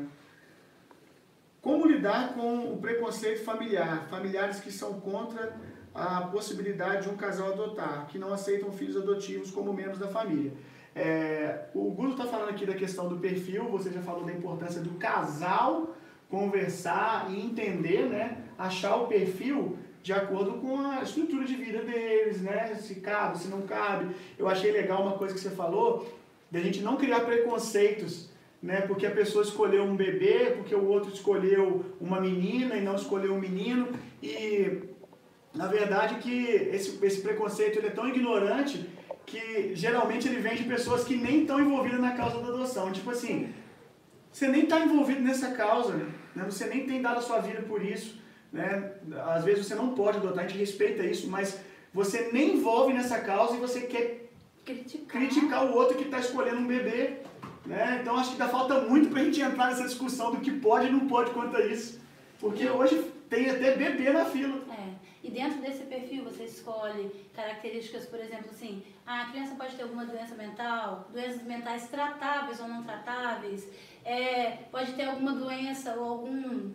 [1.63, 4.09] Como lidar com o preconceito familiar?
[4.11, 5.57] Familiares que são contra
[5.95, 10.53] a possibilidade de um casal adotar, que não aceitam filhos adotivos como membros da família.
[10.93, 14.81] É, o Guto está falando aqui da questão do perfil, você já falou da importância
[14.81, 15.95] do casal
[16.29, 18.39] conversar e entender, né?
[18.59, 22.75] Achar o perfil de acordo com a estrutura de vida deles, né?
[22.75, 24.17] Se cabe, se não cabe.
[24.37, 26.13] Eu achei legal uma coisa que você falou,
[26.51, 28.32] da gente não criar preconceitos,
[28.63, 28.83] né?
[28.83, 33.35] Porque a pessoa escolheu um bebê, porque o outro escolheu uma menina e não escolheu
[33.35, 33.89] um menino.
[34.23, 34.83] E
[35.55, 38.89] na verdade que esse, esse preconceito ele é tão ignorante
[39.27, 42.93] que geralmente ele vem de pessoas que nem estão envolvidas na causa da adoção.
[42.93, 43.53] Tipo assim,
[44.31, 45.95] você nem está envolvido nessa causa,
[46.35, 46.45] né?
[46.49, 48.21] você nem tem dado a sua vida por isso.
[48.53, 48.93] Né?
[49.27, 51.59] Às vezes você não pode adotar, a gente respeita isso, mas
[51.93, 54.31] você nem envolve nessa causa e você quer
[54.65, 55.21] Criticar.
[55.21, 57.19] criticar o outro que está escolhendo um bebê.
[57.65, 58.01] Né?
[58.01, 60.89] Então acho que dá falta muito para a gente entrar nessa discussão do que pode
[60.89, 62.01] e não pode quanto a isso.
[62.41, 64.61] Porque hoje tem até bebê na fila.
[64.73, 64.93] É.
[65.23, 69.85] E dentro desse perfil você escolhe características, por exemplo, assim, ah, a criança pode ter
[69.85, 73.69] alguma doença mental, doenças mentais tratáveis ou não tratáveis,
[74.05, 76.73] é, pode ter alguma doença ou algum,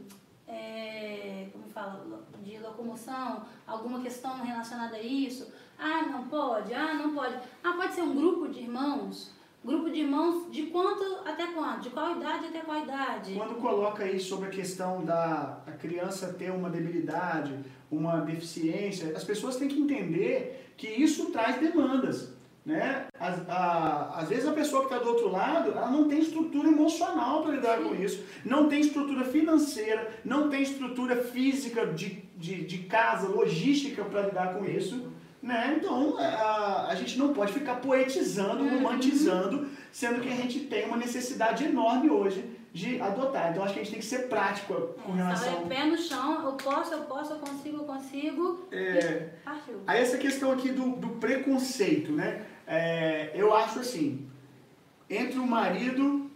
[0.47, 5.51] é, como fala, de locomoção, alguma questão relacionada a isso.
[5.77, 7.35] Ah, não pode, ah, não pode.
[7.61, 9.35] Ah, pode ser um grupo de irmãos.
[9.67, 11.81] Grupo de irmãos de quanto até quanto?
[11.81, 13.33] De qual idade até qual idade?
[13.33, 17.53] Quando coloca aí sobre a questão da a criança ter uma debilidade,
[17.91, 22.33] uma deficiência, as pessoas têm que entender que isso traz demandas.
[22.65, 23.07] Né?
[23.19, 26.69] Às, a- às vezes a pessoa que está do outro lado, ela não tem estrutura
[26.69, 32.63] emocional para lidar com isso, não tem estrutura financeira, não tem estrutura física de, de,
[32.65, 35.11] de casa, logística para lidar com isso.
[35.41, 35.77] Né?
[35.79, 40.97] Então a, a gente não pode ficar poetizando, romantizando, sendo que a gente tem uma
[40.97, 43.51] necessidade enorme hoje de adotar.
[43.51, 44.73] Então acho que a gente tem que ser prático
[45.03, 45.53] com É, relação.
[45.53, 48.67] sabe, pé no chão, eu posso, eu posso, eu consigo, eu consigo.
[48.71, 49.81] É, E partiu.
[49.85, 52.43] Aí essa questão aqui do, do preconceito, né?
[52.65, 54.27] É, eu acho assim,
[55.09, 56.29] entre o marido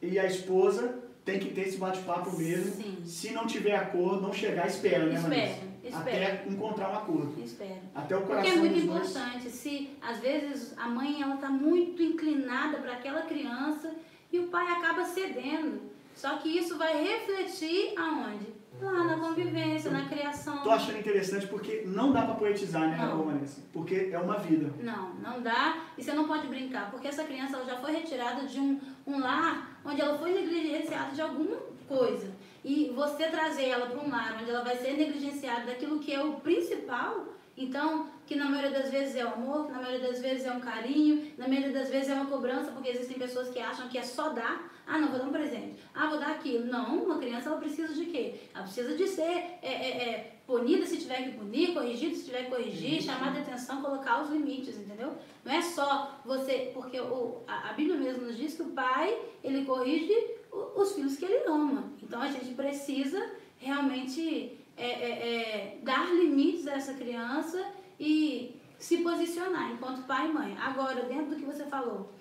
[0.00, 2.72] e a esposa tem que ter esse bate-papo mesmo.
[2.74, 2.98] Sim.
[3.06, 7.42] Se não tiver acordo, não chegar, espera, né, Espera, Até encontrar um acordo.
[7.42, 7.80] Espera.
[7.94, 9.10] Até o Porque coração é muito dos dois.
[9.10, 9.50] importante.
[9.50, 13.94] Se às vezes a mãe ela tá muito inclinada para aquela criança
[14.32, 15.90] e o pai acaba cedendo.
[16.14, 18.46] Só que isso vai refletir aonde?
[18.80, 20.62] Lá na convivência, na criação.
[20.62, 22.96] Tô achando interessante porque não dá pra poetizar, né.
[23.24, 23.60] Vanessa?
[23.72, 24.72] Porque é uma vida.
[24.80, 25.84] Não, não dá.
[25.96, 29.20] E você não pode brincar, porque essa criança ela já foi retirada de um, um
[29.20, 32.30] lar onde ela foi negligenciada de alguma coisa.
[32.64, 36.22] E você trazer ela para um lar onde ela vai ser negligenciada daquilo que é
[36.22, 40.20] o principal, então, que na maioria das vezes é o amor, que na maioria das
[40.20, 43.58] vezes é um carinho, na maioria das vezes é uma cobrança, porque existem pessoas que
[43.58, 44.70] acham que é só dar.
[44.86, 45.76] Ah, não, vou dar um presente.
[45.94, 46.66] Ah, vou dar aquilo.
[46.66, 48.34] Não, uma criança ela precisa de quê?
[48.54, 52.44] Ela precisa de ser é, é, é, punida se tiver que punir, corrigida se tiver
[52.44, 53.02] que corrigir, uhum.
[53.02, 55.12] chamar de atenção, colocar os limites, entendeu?
[55.44, 59.16] Não é só você, porque o, a, a Bíblia mesmo nos diz que o pai,
[59.44, 60.14] ele corrige
[60.52, 61.90] os filhos que ele ama.
[62.02, 67.64] Então a gente precisa realmente é, é, é, dar limites a essa criança
[67.98, 70.56] e se posicionar enquanto pai e mãe.
[70.58, 72.12] Agora, dentro do que você falou,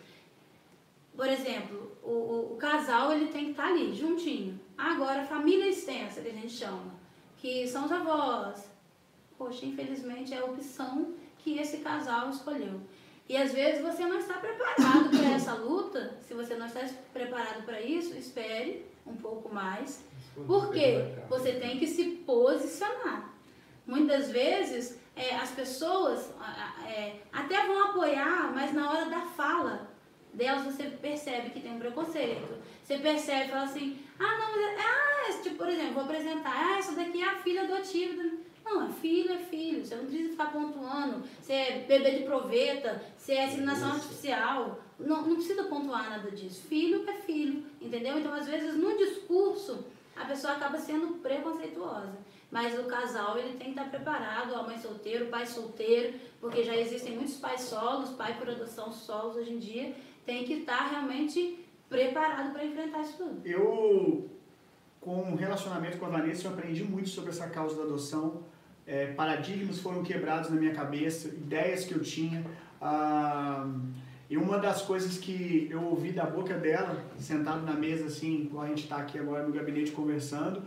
[1.16, 4.60] por exemplo, o, o, o casal ele tem que estar ali, juntinho.
[4.78, 6.96] Agora, família extensa, que a gente chama,
[7.38, 8.70] que são os avós.
[9.38, 12.80] Poxa, infelizmente é a opção que esse casal escolheu.
[13.32, 16.18] E às vezes você não está preparado para essa luta.
[16.28, 16.82] Se você não está
[17.14, 20.04] preparado para isso, espere um pouco mais.
[20.46, 20.98] Porque
[21.30, 23.34] você tem que se posicionar.
[23.88, 26.30] Muitas vezes é, as pessoas
[26.86, 29.90] é, até vão apoiar, mas na hora da fala
[30.34, 32.62] delas você percebe que tem um preconceito.
[32.84, 36.80] Você percebe, fala assim, ah, não, mas, é, ah, tipo, por exemplo, vou apresentar, ah,
[36.80, 38.24] essa daqui é a filha adotiva.
[38.64, 39.86] Não, é filho, é filho.
[39.86, 44.80] Você não precisa ficar pontuando se é bebê de proveta, se é inseminação artificial.
[45.00, 46.62] Não, não precisa pontuar nada disso.
[46.68, 48.20] Filho é filho, entendeu?
[48.20, 49.86] Então, às vezes, no discurso,
[50.16, 52.18] a pessoa acaba sendo preconceituosa.
[52.52, 56.64] Mas o casal, ele tem que estar preparado, a mãe solteira, o pai solteiro, porque
[56.64, 59.96] já existem muitos pais solos, pai por adoção solos hoje em dia,
[60.26, 63.46] tem que estar realmente preparado para enfrentar isso tudo.
[63.46, 64.30] Eu,
[65.02, 68.44] com o relacionamento com a Vanessa, eu aprendi muito sobre essa causa da adoção.
[68.86, 72.46] É, paradigmas foram quebrados na minha cabeça, ideias que eu tinha.
[72.80, 73.68] Ah,
[74.30, 78.62] e uma das coisas que eu ouvi da boca dela, sentado na mesa assim, como
[78.62, 80.62] a gente está aqui agora no gabinete conversando,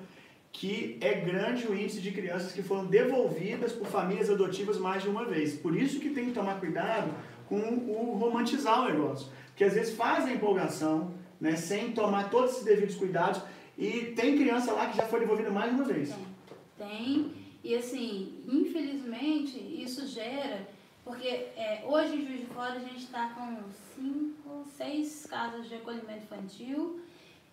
[0.53, 5.09] que é grande o índice de crianças que foram devolvidas por famílias adotivas mais de
[5.09, 5.55] uma vez.
[5.55, 7.11] Por isso que tem que tomar cuidado
[7.49, 9.29] com o romantizar o negócio.
[9.47, 13.41] Porque às vezes faz a empolgação, né, sem tomar todos esses devidos cuidados,
[13.77, 16.15] e tem criança lá que já foi devolvida mais de uma vez.
[16.77, 16.89] Tem.
[16.89, 17.33] tem.
[17.63, 20.69] E assim, infelizmente, isso gera
[21.05, 23.59] porque é, hoje em Juiz de Fora a gente está com
[23.95, 27.01] cinco, seis casas de acolhimento infantil.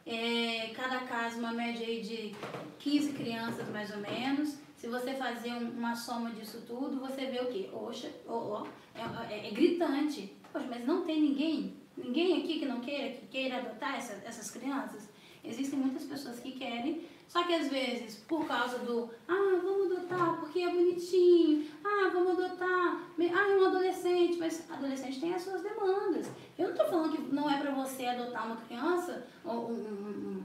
[0.05, 2.33] É, cada casa uma média aí de
[2.79, 4.57] 15 crianças mais ou menos.
[4.77, 7.69] Se você fazer um, uma soma disso tudo, você vê o quê?
[7.73, 8.67] Oxa, oh, oh,
[8.97, 10.33] é, é, é, gritante.
[10.51, 14.49] Poxa, mas não tem ninguém, ninguém aqui que não queira, que queira adotar essa, essas
[14.49, 15.09] crianças?
[15.43, 20.39] Existem muitas pessoas que querem, só que às vezes, por causa do, ah, vamos adotar
[20.39, 25.61] porque é bonitinho, ah, vamos adotar, ah, é um adolescente, mas adolescente tem as suas
[25.61, 26.27] demandas.
[26.59, 30.43] Eu não estou falando que não é para você adotar uma criança ou um, um,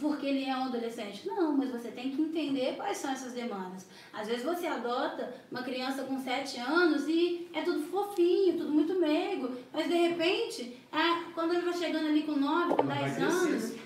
[0.00, 1.26] porque ele é um adolescente.
[1.26, 3.86] Não, mas você tem que entender quais são essas demandas.
[4.12, 8.94] Às vezes você adota uma criança com 7 anos e é tudo fofinho, tudo muito
[8.94, 13.81] meigo, mas de repente, é, quando ele vai chegando ali com 9, com 10 anos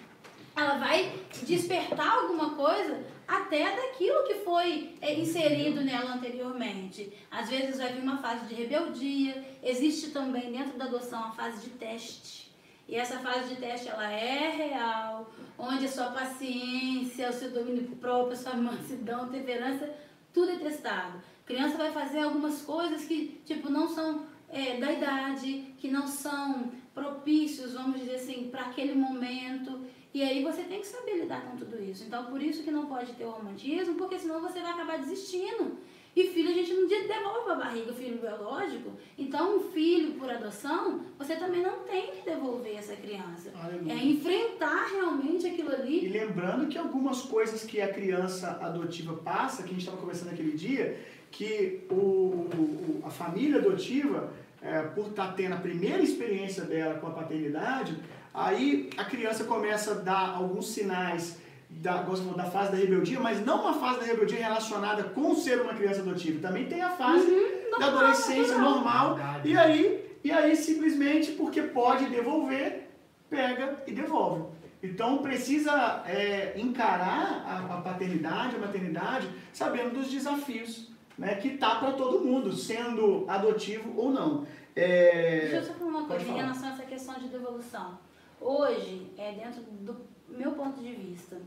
[0.57, 7.13] ela vai despertar alguma coisa até daquilo que foi é, inserido nela anteriormente.
[7.31, 11.69] Às vezes vai vir uma fase de rebeldia, existe também dentro da adoção a fase
[11.69, 12.47] de teste.
[12.89, 17.97] E essa fase de teste ela é real, onde a sua paciência, o seu domínio
[17.97, 19.93] próprio, a sua mansidão, temperança,
[20.33, 21.19] tudo é testado.
[21.19, 26.07] A criança vai fazer algumas coisas que, tipo, não são é, da idade, que não
[26.07, 29.85] são propícios, vamos dizer assim, para aquele momento.
[30.17, 32.05] E aí você tem que saber lidar com tudo isso.
[32.05, 35.77] Então, por isso que não pode ter o romantismo, porque senão você vai acabar desistindo.
[36.17, 38.93] E filho a gente não devolve a barriga, filho biológico.
[39.19, 43.53] Então, um filho por adoção, você também não tem que devolver essa criança.
[43.63, 43.93] Aleluia.
[43.93, 46.07] É enfrentar realmente aquilo ali.
[46.07, 50.31] E lembrando que algumas coisas que a criança adotiva passa, que a gente estava conversando
[50.31, 50.99] naquele dia,
[51.31, 56.95] que o, o a família adotiva, é, por estar tá tendo a primeira experiência dela
[56.95, 57.95] com a paternidade,
[58.37, 61.39] Aí a criança começa a dar alguns sinais
[61.71, 65.73] da, da fase da rebeldia, mas não uma fase da rebeldia relacionada com ser uma
[65.73, 66.47] criança adotiva.
[66.47, 69.19] Também tem a fase uhum, da adolescência normal.
[69.43, 72.91] E aí, e aí, simplesmente, porque pode devolver,
[73.31, 74.45] pega e devolve.
[74.83, 81.77] Então precisa é, encarar a, a, paternidade, a maternidade, sabendo dos desafios né, que tá
[81.77, 84.47] para todo mundo, sendo adotivo ou não.
[84.75, 85.41] É...
[85.41, 87.99] Deixa eu só falar uma coisa em relação a essa questão de devolução.
[88.41, 89.97] Hoje, é, dentro do
[90.29, 91.41] meu ponto de vista,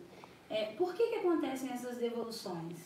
[0.49, 2.77] é, por que, que acontecem essas devoluções?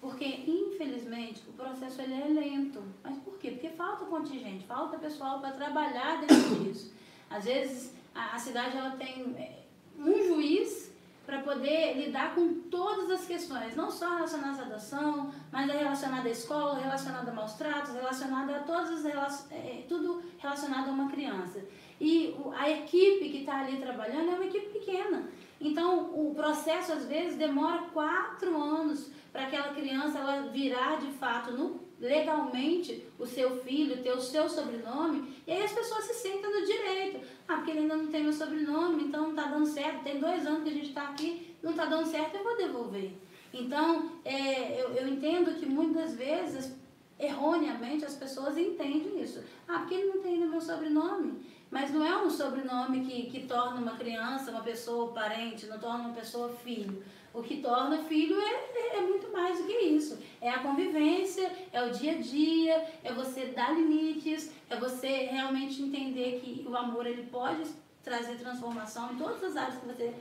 [0.00, 2.82] Porque, infelizmente, o processo ele é lento.
[3.02, 3.52] Mas por quê?
[3.52, 6.92] Porque falta contingente, falta pessoal para trabalhar dentro disso.
[7.30, 9.62] Às vezes, a, a, cidade ela tem é,
[9.98, 10.94] um juiz
[11.24, 16.28] para poder lidar com todas as questões, não só relacionadas à adoção, mas é relacionada
[16.28, 20.92] à escola, relacionada a maus tratos, relacionada a todas as relações, é, tudo relacionado a
[20.92, 21.60] uma criança.
[22.00, 25.28] E a equipe que está ali trabalhando é uma equipe pequena.
[25.60, 31.52] Então, o processo às vezes demora quatro anos para aquela criança ela virar de fato
[31.52, 36.50] no, legalmente o seu filho, ter o seu sobrenome, e aí as pessoas se sentem
[36.50, 37.20] no direito.
[37.48, 40.04] Ah, porque ele ainda não tem meu sobrenome, então não está dando certo.
[40.04, 43.12] Tem dois anos que a gente está aqui, não está dando certo, eu vou devolver.
[43.52, 46.76] Então, é, eu, eu entendo que muitas vezes,
[47.18, 49.42] erroneamente, as pessoas entendem isso.
[49.66, 51.40] Ah, porque ele não tem ainda meu sobrenome.
[51.70, 56.04] Mas não é um sobrenome que, que torna uma criança uma pessoa parente, não torna
[56.04, 57.02] uma pessoa filho.
[57.34, 60.18] O que torna filho é, é, é, muito mais do que isso.
[60.40, 65.82] É a convivência, é o dia a dia, é você dar limites, é você realmente
[65.82, 67.68] entender que o amor ele pode
[68.02, 70.14] trazer transformação em todas as áreas que você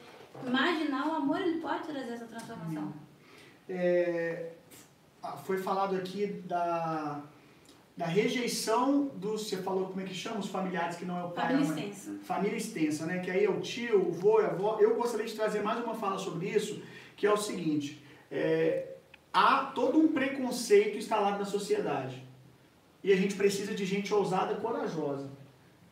[0.46, 2.92] imaginar, o amor ele pode trazer essa transformação.
[3.70, 4.52] É,
[5.46, 7.22] foi falado aqui da,
[7.98, 11.30] da rejeição dos, você falou como é que chama, os familiares que não é o
[11.30, 11.48] pai.
[11.48, 12.12] Família extensa.
[12.24, 13.20] Família extensa, né?
[13.20, 14.78] Que aí é o tio, o vô, a avó.
[14.82, 16.82] Eu gostaria de trazer mais uma fala sobre isso,
[17.16, 18.96] que é o seguinte, é,
[19.32, 22.22] há todo um preconceito instalado na sociedade.
[23.02, 25.30] E a gente precisa de gente ousada e corajosa.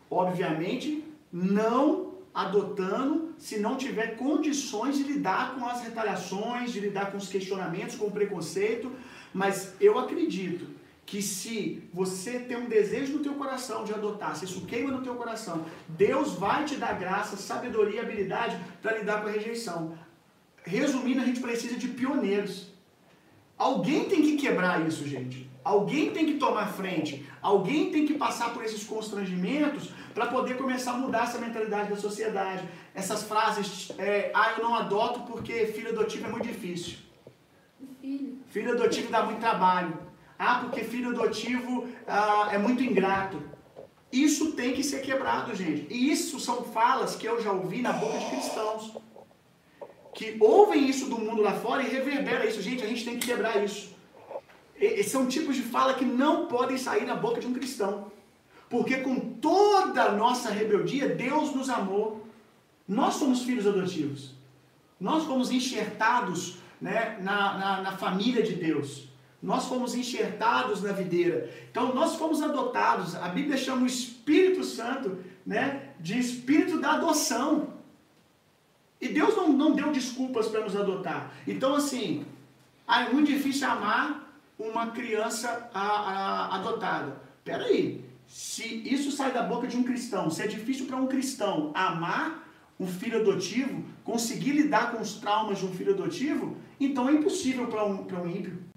[0.09, 7.17] Obviamente, não adotando se não tiver condições de lidar com as retaliações, de lidar com
[7.17, 8.91] os questionamentos, com o preconceito,
[9.33, 14.45] mas eu acredito que se você tem um desejo no teu coração de adotar, se
[14.45, 19.21] isso queima no teu coração, Deus vai te dar graça, sabedoria e habilidade para lidar
[19.21, 19.97] com a rejeição.
[20.63, 22.71] Resumindo, a gente precisa de pioneiros.
[23.57, 25.49] Alguém tem que quebrar isso, gente.
[25.63, 27.25] Alguém tem que tomar frente.
[27.41, 31.95] Alguém tem que passar por esses constrangimentos para poder começar a mudar essa mentalidade da
[31.95, 32.63] sociedade.
[32.93, 36.97] Essas frases, é, ah, eu não adoto porque filho adotivo é muito difícil.
[38.01, 38.37] Filho.
[38.49, 39.97] Filho adotivo dá muito trabalho.
[40.37, 43.41] Ah, porque filho adotivo ah, é muito ingrato.
[44.11, 45.91] Isso tem que ser quebrado, gente.
[45.91, 48.95] E isso são falas que eu já ouvi na boca de cristãos.
[50.13, 52.61] Que ouvem isso do mundo lá fora e reverbera isso.
[52.61, 53.91] Gente, a gente tem que quebrar isso.
[54.79, 58.11] E, são tipos de fala que não podem sair na boca de um cristão.
[58.69, 62.27] Porque com toda a nossa rebeldia, Deus nos amou.
[62.87, 64.35] Nós somos filhos adotivos.
[64.99, 69.07] Nós fomos enxertados né, na, na, na família de Deus.
[69.43, 71.53] Nós fomos enxertados na videira.
[71.69, 73.13] Então nós fomos adotados.
[73.15, 77.73] A Bíblia chama o Espírito Santo né, de espírito da adoção.
[79.01, 81.33] E Deus não, não deu desculpas para nos adotar.
[81.45, 82.25] Então, assim,
[82.87, 87.21] ah, é muito difícil amar uma criança a, a, adotada.
[87.43, 91.71] Peraí, se isso sai da boca de um cristão, se é difícil para um cristão
[91.73, 97.11] amar um filho adotivo, conseguir lidar com os traumas de um filho adotivo, então é
[97.11, 98.72] impossível para um, um ímpio.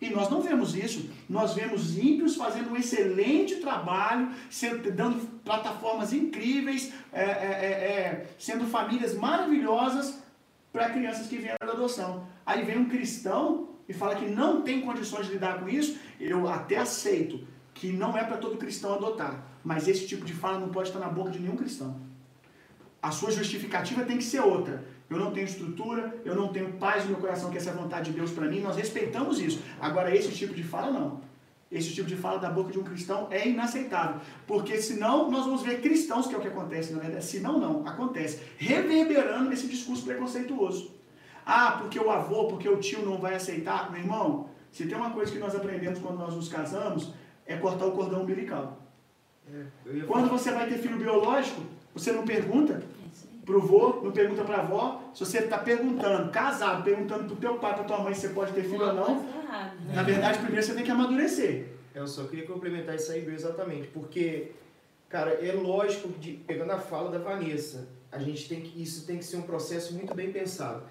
[0.00, 1.10] E nós não vemos isso.
[1.28, 8.26] Nós vemos ímpios fazendo um excelente trabalho, sendo, dando plataformas incríveis, é, é, é, é
[8.38, 10.22] sendo famílias maravilhosas
[10.72, 12.26] para crianças que vieram da adoção.
[12.46, 15.98] Aí vem um cristão e fala que não tem condições de lidar com isso.
[16.20, 17.44] Eu até aceito
[17.74, 19.44] que não é para todo cristão adotar.
[19.64, 22.00] Mas esse tipo de fala não pode estar na boca de nenhum cristão.
[23.02, 27.04] A sua justificativa tem que ser outra eu não tenho estrutura, eu não tenho paz
[27.04, 29.62] no meu coração, que essa é a vontade de Deus para mim, nós respeitamos isso.
[29.80, 31.20] Agora, esse tipo de fala, não.
[31.70, 34.20] Esse tipo de fala da boca de um cristão é inaceitável.
[34.46, 37.24] Porque senão nós vamos ver cristãos, que é o que acontece, na verdade.
[37.24, 38.40] Senão, não, acontece.
[38.56, 40.94] Reverberando esse discurso preconceituoso.
[41.44, 43.90] Ah, porque o avô, porque o tio não vai aceitar.
[43.90, 47.12] Meu irmão, se tem uma coisa que nós aprendemos quando nós nos casamos,
[47.46, 48.78] é cortar o cordão umbilical.
[49.50, 51.62] É, quando você vai ter filho biológico,
[51.94, 52.82] você não pergunta
[53.48, 55.10] pro vô, não pergunta pra avó.
[55.14, 58.52] Se você está perguntando, casado, perguntando pro teu pai, pra tua mãe se você pode
[58.52, 59.26] ter filho ou não,
[59.94, 61.68] na verdade, primeiro você tem que amadurecer.
[61.94, 64.52] Eu só queria complementar isso aí, exatamente, porque,
[65.08, 69.16] cara, é lógico, de, pegando a fala da Vanessa, a gente tem que, isso tem
[69.18, 70.82] que ser um processo muito bem pensado.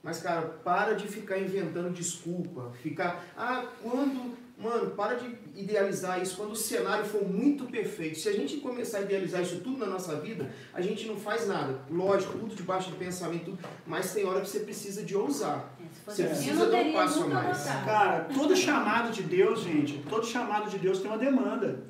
[0.00, 6.36] Mas, cara, para de ficar inventando desculpa, ficar, ah, quando Mano, para de idealizar isso
[6.36, 8.18] quando o cenário for muito perfeito.
[8.18, 11.48] Se a gente começar a idealizar isso tudo na nossa vida, a gente não faz
[11.48, 11.80] nada.
[11.90, 15.74] Lógico, tudo debaixo de pensamento, tudo, mas tem hora que você precisa de ousar.
[15.80, 17.64] É, você precisa dar um passo a mais.
[17.64, 21.82] Cara, todo chamado de Deus, gente, todo chamado de Deus tem uma demanda.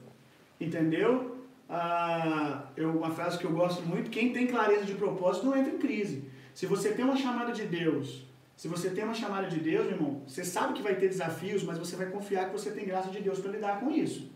[0.58, 1.36] Entendeu?
[1.68, 5.74] Ah, eu, uma frase que eu gosto muito: quem tem clareza de propósito não entra
[5.74, 6.30] em crise.
[6.54, 8.24] Se você tem uma chamada de Deus
[8.57, 11.62] se você tem uma chamada de Deus, meu irmão, você sabe que vai ter desafios,
[11.62, 14.30] mas você vai confiar que você tem graça de Deus para lidar com isso.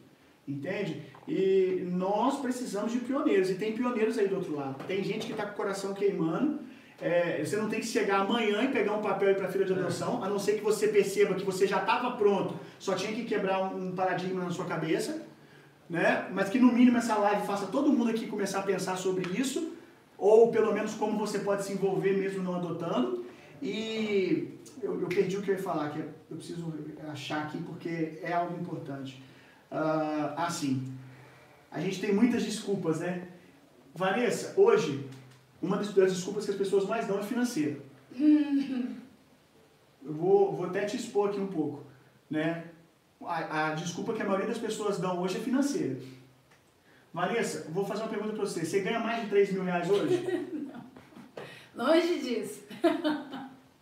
[0.47, 1.03] Entende?
[1.29, 3.51] E nós precisamos de pioneiros.
[3.51, 4.83] E tem pioneiros aí do outro lado.
[4.87, 6.61] Tem gente que está com o coração queimando.
[7.01, 9.51] É, você não tem que chegar amanhã e pegar um papel e ir para a
[9.51, 12.95] fila de adoção, a não ser que você perceba que você já estava pronto, só
[12.95, 15.23] tinha que quebrar um, um paradigma na sua cabeça,
[15.89, 16.29] né?
[16.33, 19.75] Mas que no mínimo essa live faça todo mundo aqui começar a pensar sobre isso,
[20.17, 23.25] ou pelo menos como você pode se envolver mesmo não adotando.
[23.61, 26.73] E eu, eu perdi o que eu ia falar, que eu preciso
[27.11, 29.23] achar aqui porque é algo importante.
[29.71, 30.93] Uh, assim,
[31.71, 33.29] a gente tem muitas desculpas, né?
[33.95, 35.09] Vanessa, hoje
[35.61, 37.81] uma das, das desculpas que as pessoas mais dão é financeira.
[40.05, 41.85] Eu vou, vou até te expor aqui um pouco.
[42.31, 42.65] Né?
[43.21, 45.99] A, a desculpa que a maioria das pessoas dão hoje é financeira.
[47.13, 48.65] Vanessa, vou fazer uma pergunta para você.
[48.65, 50.25] Você ganha mais de 3 mil reais hoje?
[51.75, 51.87] Não.
[51.87, 52.63] Longe disso.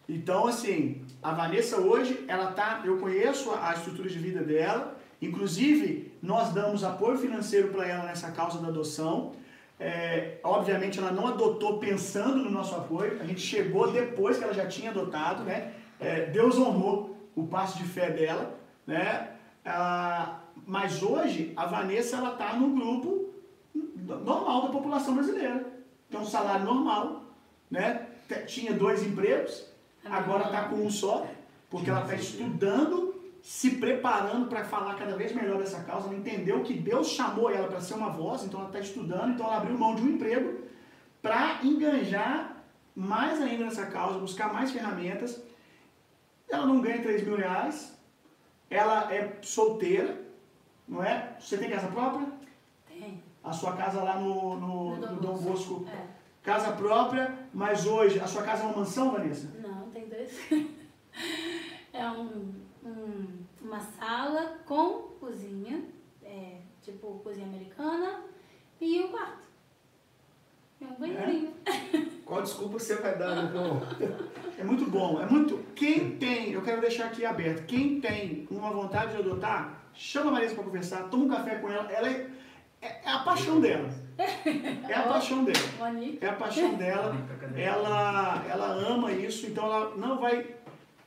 [0.08, 6.12] Então, assim, a Vanessa hoje, ela tá, eu conheço a, estrutura de vida dela, inclusive
[6.22, 9.32] nós damos apoio financeiro para ela nessa causa da adoção.
[9.78, 14.54] É, obviamente ela não adotou pensando no nosso apoio, a gente chegou depois que ela
[14.54, 15.72] já tinha adotado, né?
[15.98, 19.30] É, Deus honrou o passo de fé dela, né?
[19.64, 23.34] Ah, mas hoje a Vanessa ela está no grupo
[23.74, 25.66] normal da população brasileira,
[26.08, 27.24] tem um salário normal,
[27.70, 28.06] né?
[28.46, 29.66] Tinha dois empregos,
[30.10, 31.26] agora está com um só,
[31.70, 33.14] porque ela está estudando
[33.46, 37.68] se preparando para falar cada vez melhor dessa causa, ela entendeu que Deus chamou ela
[37.68, 40.62] para ser uma voz, então ela está estudando, então ela abriu mão de um emprego
[41.22, 42.56] para enganjar
[42.92, 45.40] mais ainda nessa causa, buscar mais ferramentas.
[46.48, 47.96] Ela não ganha 3 mil reais,
[48.68, 50.20] ela é solteira,
[50.88, 51.36] não é?
[51.38, 52.26] Você tem casa própria?
[52.88, 53.22] Tem.
[53.44, 55.74] A sua casa lá no, no, No Dom no Dom Bosco.
[55.80, 55.88] Bosco.
[55.88, 56.06] É.
[56.42, 59.52] Casa própria, mas hoje, a sua casa é uma mansão, Vanessa?
[59.60, 59.75] Não,
[61.92, 62.52] é um,
[62.84, 65.82] um- uma sala com cozinha,
[66.22, 68.20] é, tipo cozinha americana,
[68.80, 69.46] e um quarto.
[70.80, 71.54] E um banheirinho.
[72.24, 73.80] Qual desculpa você vai dar, irmão?
[74.58, 75.58] É muito bom, é muito.
[75.74, 80.32] Quem tem, eu quero deixar aqui aberto, quem tem uma vontade de adotar, chama a
[80.34, 82.30] Marisa para conversar, toma um café com ela, ela é,
[82.82, 83.88] é- é a paixão dela.
[84.18, 85.58] É a paixão dela.
[86.20, 87.16] É a paixão dela.
[87.54, 90.54] Ela, ela ama isso, então ela não vai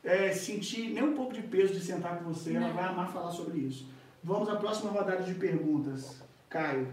[0.04, 3.32] é, sentir nem um pouco de peso de sentar com você, ela vai amar falar
[3.32, 3.88] sobre isso.
[4.24, 6.22] Vamos à próxima rodada de perguntas.
[6.50, 6.88] Caio.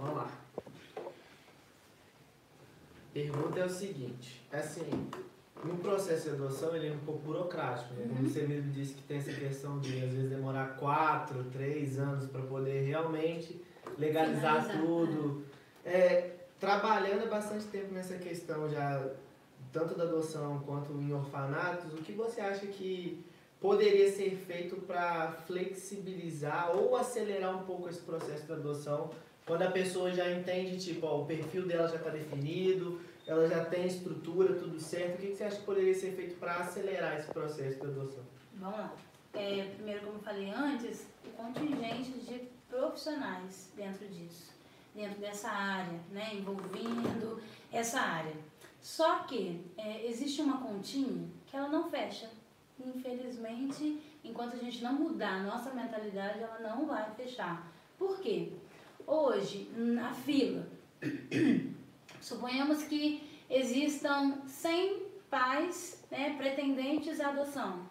[0.00, 0.28] Vamos lá.
[3.12, 5.08] Pergunta é o seguinte, assim,
[5.62, 8.06] no processo de adoção ele é um pouco burocrático, né?
[8.08, 12.28] Como você mesmo disse que tem essa questão de às vezes demorar quatro, três anos
[12.28, 13.62] para poder realmente
[13.98, 15.44] legalizar Finalizar, tudo.
[15.84, 19.06] É, trabalhando há bastante tempo nessa questão já,
[19.72, 23.24] tanto da adoção quanto em orfanatos, o que você acha que
[23.60, 29.10] poderia ser feito para flexibilizar ou acelerar um pouco esse processo da adoção
[29.46, 33.64] quando a pessoa já entende, tipo, ó, o perfil dela já está definido, ela já
[33.64, 37.18] tem estrutura, tudo certo, o que, que você acha que poderia ser feito para acelerar
[37.18, 38.24] esse processo de adoção?
[38.54, 38.94] Vamos lá.
[39.34, 44.52] É, primeiro, como eu falei antes, o contingente de profissionais dentro disso,
[44.94, 47.40] dentro dessa área, né, envolvendo
[47.72, 48.34] essa área.
[48.82, 52.28] Só que é, existe uma continha que ela não fecha.
[52.84, 57.72] Infelizmente, enquanto a gente não mudar a nossa mentalidade, ela não vai fechar.
[57.96, 58.52] Por quê?
[59.06, 60.66] Hoje, na fila,
[62.20, 67.88] suponhamos que existam 100 pais né, pretendentes à adoção.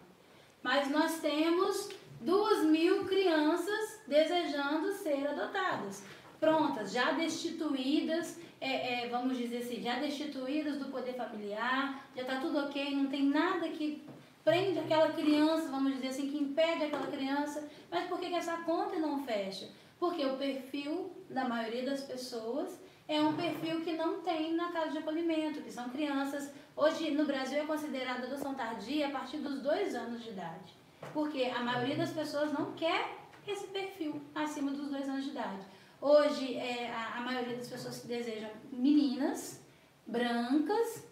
[0.62, 1.88] Mas nós temos
[2.20, 6.04] duas mil crianças desejando ser adotadas,
[6.38, 12.40] prontas, já destituídas, é, é, vamos dizer assim, já destituídas do poder familiar, já está
[12.40, 14.02] tudo ok, não tem nada que
[14.44, 17.66] prende aquela criança, vamos dizer assim, que impede aquela criança.
[17.90, 19.68] Mas por que, que essa conta não fecha?
[19.98, 22.78] Porque o perfil da maioria das pessoas
[23.08, 26.52] é um perfil que não tem na casa de acolhimento, que são crianças.
[26.76, 30.74] Hoje no Brasil é considerada adoção tardia a partir dos dois anos de idade.
[31.12, 35.64] Porque a maioria das pessoas não quer esse perfil acima dos dois anos de idade.
[36.00, 39.60] Hoje é, a, a maioria das pessoas desejam meninas,
[40.06, 41.04] brancas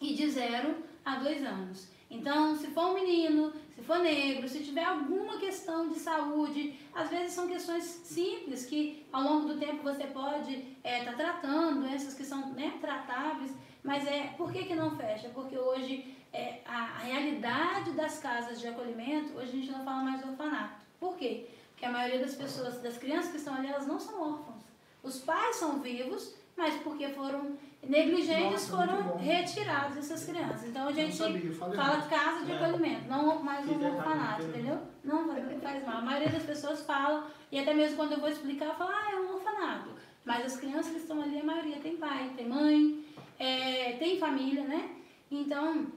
[0.00, 1.88] e de zero a dois anos.
[2.10, 7.10] Então, se for um menino, se for negro, se tiver alguma questão de saúde, às
[7.10, 10.54] vezes são questões simples que ao longo do tempo você pode
[10.84, 13.52] estar tá tratando, doenças que são né, tratáveis,
[13.82, 15.28] mas é por que, que não fecha?
[15.30, 20.02] Porque hoje é, a, a realidade das casas de acolhimento, hoje a gente não fala
[20.02, 20.84] mais orfanato.
[21.00, 21.48] Por quê?
[21.84, 24.62] Porque a maioria das pessoas, das crianças que estão ali, elas não são órfãos.
[25.02, 30.64] Os pais são vivos, mas porque foram negligentes, Nossa, foram retirados essas crianças.
[30.64, 32.56] Então a gente sabia, fala casa de É.
[32.56, 34.78] acolhimento, não mais um orfanato, entendeu?
[35.04, 35.98] Não faz, faz mal.
[35.98, 39.16] A maioria das pessoas fala, e até mesmo quando eu vou explicar, fala, ah, é
[39.16, 39.90] um orfanato.
[40.24, 43.04] Mas as crianças que estão ali, a maioria tem pai, tem mãe.
[43.38, 44.90] é, tem família, né?
[45.30, 45.88] Então,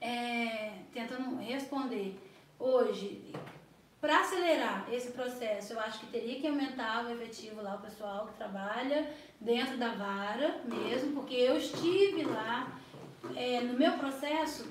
[0.00, 2.18] é, tentando responder,
[2.58, 3.32] hoje,
[4.04, 8.26] para acelerar esse processo, eu acho que teria que aumentar o efetivo lá, o pessoal
[8.26, 12.70] que trabalha dentro da vara mesmo, porque eu estive lá,
[13.34, 14.70] é, no meu processo,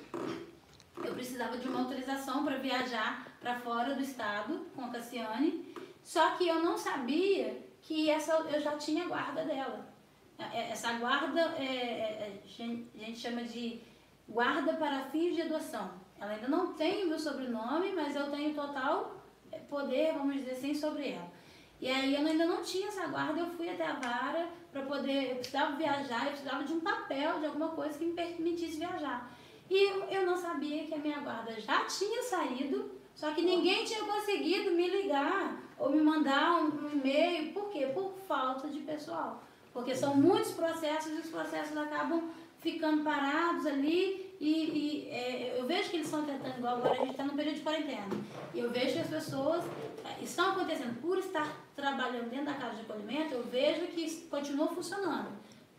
[1.03, 5.73] eu precisava de uma autorização para viajar para fora do estado com a Cassiane,
[6.03, 9.91] só que eu não sabia que essa eu já tinha guarda dela.
[10.37, 13.81] É, Essa guarda, é, é, é, a gente chama de
[14.29, 15.89] guarda para fins de adoção.
[16.21, 19.22] Ela ainda não tem o meu sobrenome, mas eu tenho total é,
[19.69, 21.31] poder, vamos dizer assim, sobre ela.
[21.79, 25.31] E aí eu ainda não tinha essa guarda, eu fui até a vara para poder,
[25.31, 29.29] eu precisava viajar, eu precisava de um papel, de alguma coisa que me permitisse viajar.
[29.69, 33.83] E eu, eu não sabia que a minha guarda já tinha saído, só que ninguém
[33.83, 37.51] tinha conseguido me ligar ou me mandar um, um e-mail.
[37.53, 37.87] Por quê?
[37.87, 39.43] Por falta de pessoal.
[39.73, 42.29] Porque são muitos processos e os processos acabam
[42.59, 46.97] ficando parados ali e, e, é, eu vejo que eles estão tentando, igual agora a
[46.97, 48.09] gente está no período de quarentena,
[48.53, 49.63] e eu vejo que as pessoas
[50.03, 54.67] é, estão acontecendo, por estar trabalhando dentro da casa de acolhimento, eu vejo que continua
[54.67, 55.29] funcionando.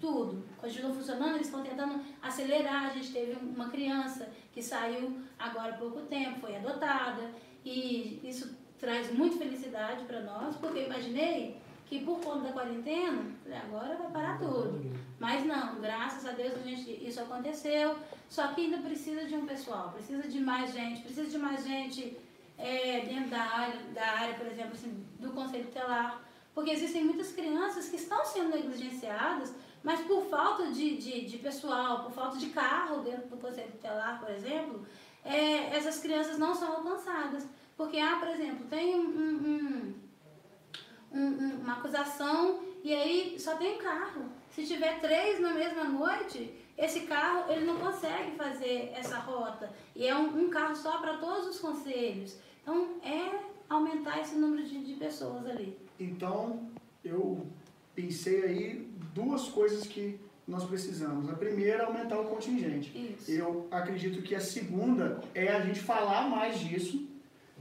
[0.00, 2.86] Tudo continua funcionando, eles estão tentando acelerar.
[2.86, 7.30] A gente teve uma criança que saiu agora há pouco tempo, foi adotada,
[7.64, 13.26] e isso traz muita felicidade para nós, porque eu imaginei que por conta da quarentena,
[13.66, 14.92] agora vai parar tudo.
[15.18, 17.96] Mas não, graças a Deus a gente, isso aconteceu.
[18.28, 22.16] Só que ainda precisa de um pessoal, precisa de mais gente, precisa de mais gente
[22.58, 26.22] é, dentro da área, da área, por exemplo, assim, do conselho tutelar.
[26.54, 32.04] Porque existem muitas crianças que estão sendo negligenciadas, mas por falta de, de, de pessoal,
[32.04, 34.86] por falta de carro dentro do conselho tutelar, por exemplo,
[35.24, 37.46] é, essas crianças não são alcançadas.
[37.76, 39.94] Porque, ah, por exemplo, tem um, um,
[41.14, 44.24] um, um, uma acusação e aí só tem um carro.
[44.50, 49.72] Se tiver três na mesma noite, esse carro ele não consegue fazer essa rota.
[49.94, 52.36] E é um, um carro só para todos os conselhos.
[52.62, 55.78] Então, é aumentar esse número de, de pessoas ali.
[55.98, 56.68] Então,
[57.04, 57.46] eu
[57.94, 61.30] pensei aí duas coisas que nós precisamos.
[61.30, 62.92] A primeira é aumentar o contingente.
[62.96, 63.30] Isso.
[63.30, 67.06] Eu acredito que a segunda é a gente falar mais disso,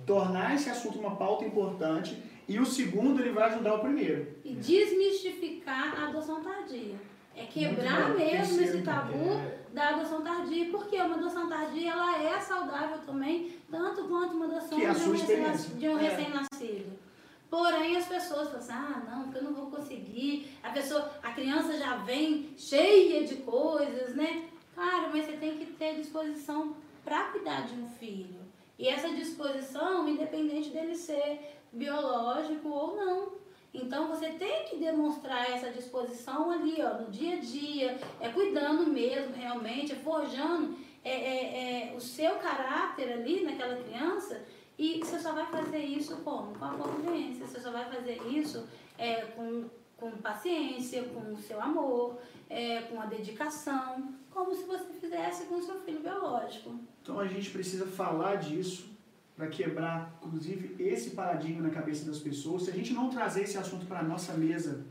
[0.06, 4.28] tornar esse assunto uma pauta importante, e o segundo ele vai ajudar o primeiro.
[4.44, 6.96] E desmistificar a adoção tardia.
[7.36, 8.18] É quebrar bom.
[8.20, 9.42] mesmo esse tabu
[9.74, 14.80] da adoção tardia, porque uma adoção tardia ela é saudável também, tanto quanto uma adoção
[14.80, 16.10] é a de um de um É.
[16.10, 17.04] recém-nascido.
[17.50, 20.58] Porém, as pessoas falam assim, ah, não, porque eu não vou conseguir.
[20.64, 24.46] A pessoa, a criança já vem cheia de coisas, né?
[24.74, 26.76] Claro, mas você tem que ter disposição
[27.06, 28.42] para cuidar de um filho.
[28.78, 33.34] E essa disposição, independente dele ser biológico ou não.
[33.74, 38.86] Então você tem que demonstrar essa disposição ali, ó, no dia a dia, é cuidando
[38.86, 44.46] mesmo, realmente, é forjando é, é, é, o seu caráter ali naquela criança.
[44.78, 46.54] E você só vai fazer isso como?
[46.58, 47.48] Com a convivência.
[47.48, 48.68] Você só vai fazer isso
[48.98, 49.66] é, com,
[49.98, 52.20] com paciência, com o seu amor,
[52.50, 56.76] é, com a dedicação, como se você fizesse com o seu filho biológico.
[57.02, 58.93] Então a gente precisa falar disso
[59.36, 62.64] para quebrar, inclusive, esse paradigma na cabeça das pessoas.
[62.64, 64.86] Se a gente não trazer esse assunto para a nossa mesa,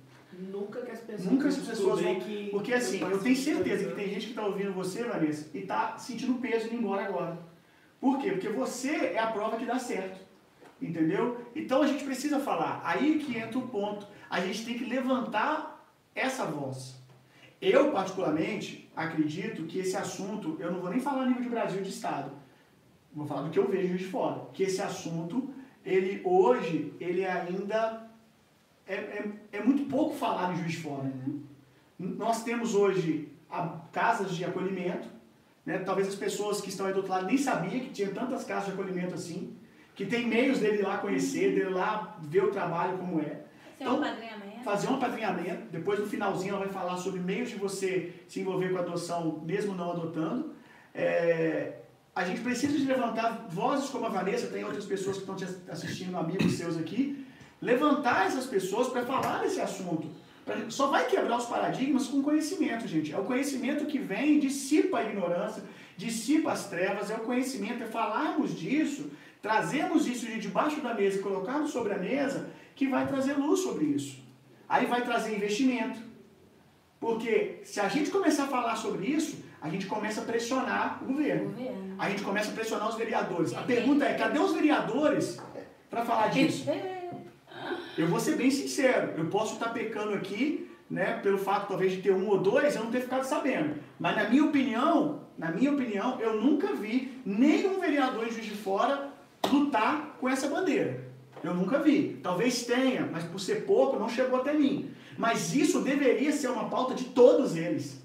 [0.50, 3.22] Nunca que as pessoas Nunca as vão pessoas vão- que porque assim, eu eu tenho
[3.22, 6.76] participo certeza que tem gente que está ouvindo você, Vanessa, e está sentindo peso indo
[6.76, 7.38] embora agora.
[8.00, 8.30] Por quê?
[8.32, 10.18] Porque você é a prova que dá certo.
[10.80, 11.38] Entendeu?
[11.54, 12.80] Então a gente precisa falar.
[12.82, 14.06] Aí que entra o ponto.
[14.30, 16.96] A gente tem que levantar essa voz.
[17.60, 21.82] Eu, particularmente, acredito que esse assunto, eu não vou nem falar a nível de Brasil
[21.82, 22.32] de Estado.
[23.14, 24.46] Vou falar do que eu vejo de fora.
[24.54, 25.50] Que esse assunto,
[25.84, 28.08] ele hoje, ele ainda
[28.86, 31.12] é, é, é muito pouco falado em Juiz de Fora.
[31.98, 35.08] Nós temos hoje a- casas de acolhimento,
[35.64, 35.78] né?
[35.78, 38.66] talvez as pessoas que estão aí do outro lado nem sabiam que tinha tantas casas
[38.66, 39.54] de acolhimento assim,
[39.94, 43.24] que tem meios dele ir lá conhecer, dele ir lá ver o trabalho como é.
[43.78, 44.64] Seu Então, apadrinhamento.
[44.64, 48.70] fazer um apadrinhamento, depois no finalzinho ela vai falar sobre meios de você se envolver
[48.70, 50.54] com a adoção, mesmo não adotando.
[50.94, 51.81] É,
[52.14, 55.46] a gente precisa de levantar vozes como a Vanessa, tem outras pessoas que estão te
[55.68, 57.26] assistindo, amigos seus aqui,
[57.60, 60.08] levantar essas pessoas para falar desse assunto.
[60.68, 63.12] Só vai quebrar os paradigmas com conhecimento, gente.
[63.12, 65.62] É o conhecimento que vem, dissipa a ignorância,
[65.96, 69.10] dissipa as trevas, é o conhecimento, é falarmos disso,
[69.40, 73.60] trazermos isso de debaixo da mesa e colocarmos sobre a mesa, que vai trazer luz
[73.60, 74.20] sobre isso.
[74.68, 76.00] Aí vai trazer investimento.
[76.98, 81.06] Porque se a gente começar a falar sobre isso, a gente começa a pressionar o
[81.06, 81.50] governo.
[81.50, 81.94] Governo.
[81.96, 83.54] A gente começa a pressionar os vereadores.
[83.54, 85.40] A pergunta é, cadê os vereadores
[85.88, 86.66] para falar disso?
[87.96, 92.02] Eu vou ser bem sincero, eu posso estar pecando aqui, né, pelo fato talvez de
[92.02, 93.76] ter um ou dois, eu não ter ficado sabendo.
[94.00, 98.56] Mas na minha opinião, na minha opinião, eu nunca vi nenhum vereador em Juiz de
[98.56, 99.12] Fora
[99.48, 101.04] lutar com essa bandeira.
[101.44, 102.18] Eu nunca vi.
[102.22, 104.90] Talvez tenha, mas por ser pouco não chegou até mim.
[105.16, 108.01] Mas isso deveria ser uma pauta de todos eles.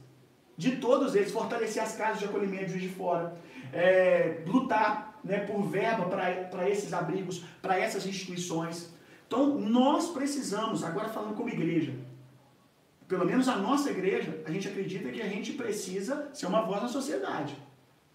[0.58, 3.38] De todos eles, fortalecer as casas de acolhimento de Fora,
[3.72, 8.91] é, lutar né, por verba para esses abrigos, para essas instituições.
[9.28, 11.93] Então, nós precisamos, agora falando como igreja,
[13.08, 16.82] pelo menos a nossa igreja, a gente acredita que a gente precisa ser uma voz
[16.82, 17.55] na sociedade.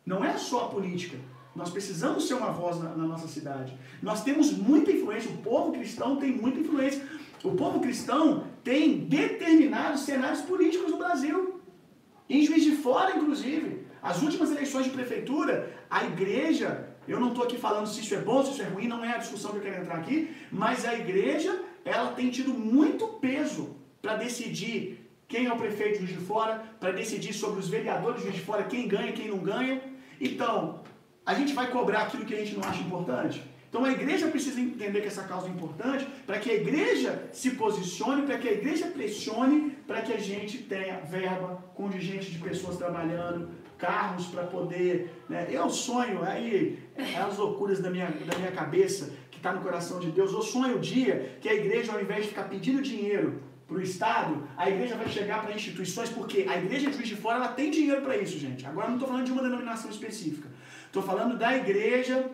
[0.05, 1.16] Não é só a política.
[1.55, 3.76] Nós precisamos ser uma voz na, na, nossa cidade.
[4.03, 7.07] Nós temos muita influência, o povo cristão tem muita influência.
[7.45, 11.61] O povo cristão tem determinados cenários políticos no Brasil.
[12.33, 13.87] Em Juiz de Fora, inclusive.
[14.03, 18.22] As últimas eleições de prefeitura, a igreja, eu não estou aqui falando se isso é
[18.28, 20.87] bom, se isso é ruim, não é a discussão que eu quero entrar aqui, mas
[20.87, 26.20] a igreja, ela tem tido muito peso para decidir quem é o prefeito de Juiz
[26.20, 29.39] de Fora, para decidir sobre os vereadores de Juiz de Fora, quem ganha, quem não
[29.39, 29.83] ganha.
[30.18, 30.80] Então,
[31.26, 33.45] a gente vai cobrar aquilo que a gente não acha importante?
[33.73, 37.53] Então a igreja precisa entender que essa causa é importante para que a igreja se
[37.53, 42.77] posicione, para que a igreja pressione, para que a gente tenha verba, contingente de pessoas
[42.77, 43.49] trabalhando,
[43.79, 45.25] carros para poder.
[45.27, 45.49] Né?
[45.51, 49.99] Eu sonho, aí, é as loucuras da minha, da minha cabeça, que está no coração
[49.99, 53.43] de Deus, eu sonho o dia que a igreja, ao invés de ficar pedindo dinheiro
[53.66, 57.16] para o Estado, a igreja vai chegar para instituições, porque a igreja de Juiz de
[57.16, 58.66] Fora ela tem dinheiro para isso, gente.
[58.66, 60.47] Agora não estou falando de uma denominação específica.
[60.89, 62.31] Estou falando da igreja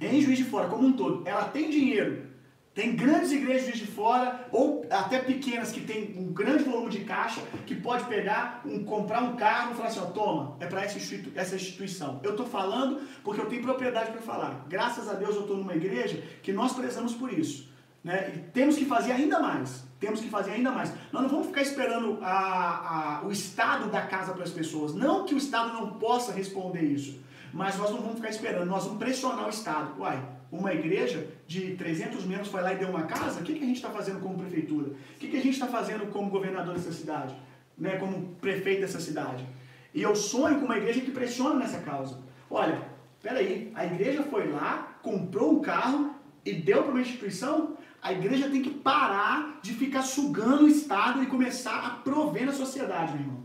[0.00, 1.26] em Juiz de Fora, como um todo.
[1.26, 2.34] Ela tem dinheiro.
[2.74, 6.90] Tem grandes igrejas de Juiz de Fora, ou até pequenas que tem um grande volume
[6.90, 10.66] de caixa, que pode pegar, um, comprar um carro e falar assim, ó, toma, é
[10.66, 12.20] para essa, institui essa instituição.
[12.24, 14.66] Eu estou falando porque eu tenho propriedade para falar.
[14.68, 17.72] Graças a Deus eu estou numa igreja que nós prezamos por isso.
[18.02, 18.32] Né?
[18.34, 19.84] E temos que fazer ainda mais.
[20.00, 20.92] Temos que fazer ainda mais.
[21.12, 24.94] Nós não vamos ficar esperando a, a, o Estado dar casa para as pessoas.
[24.94, 27.18] Não que o Estado não possa responder isso.
[27.54, 30.00] Mas nós não vamos ficar esperando, nós vamos pressionar o Estado.
[30.00, 33.40] Uai, uma igreja de 300 membros foi lá e deu uma casa?
[33.40, 34.88] O que, que a gente está fazendo como prefeitura?
[34.88, 37.32] O que, que a gente está fazendo como governador dessa cidade?
[37.78, 39.46] Né, como prefeito dessa cidade?
[39.94, 42.18] E eu sonho com uma igreja que pressiona nessa causa.
[42.50, 42.82] Olha,
[43.22, 46.12] peraí, a igreja foi lá, comprou um carro
[46.44, 47.76] e deu para uma instituição?
[48.02, 52.52] A igreja tem que parar de ficar sugando o Estado e começar a prover na
[52.52, 53.44] sociedade, meu irmão.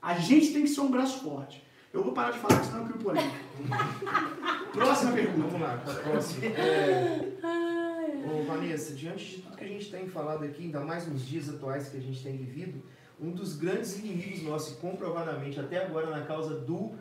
[0.00, 1.68] A gente tem que ser um braço forte.
[1.92, 3.36] Eu vou parar de falar, senão eu crio polêmica.
[4.72, 5.48] próxima pergunta.
[5.48, 6.46] Vamos lá, próxima.
[6.46, 7.30] É...
[8.32, 11.48] Ô, Vanessa, diante de tudo que a gente tem falado aqui, ainda mais nos dias
[11.48, 12.80] atuais que a gente tem vivido,
[13.20, 16.92] um dos grandes inimigos nossos, comprovadamente até agora na causa do,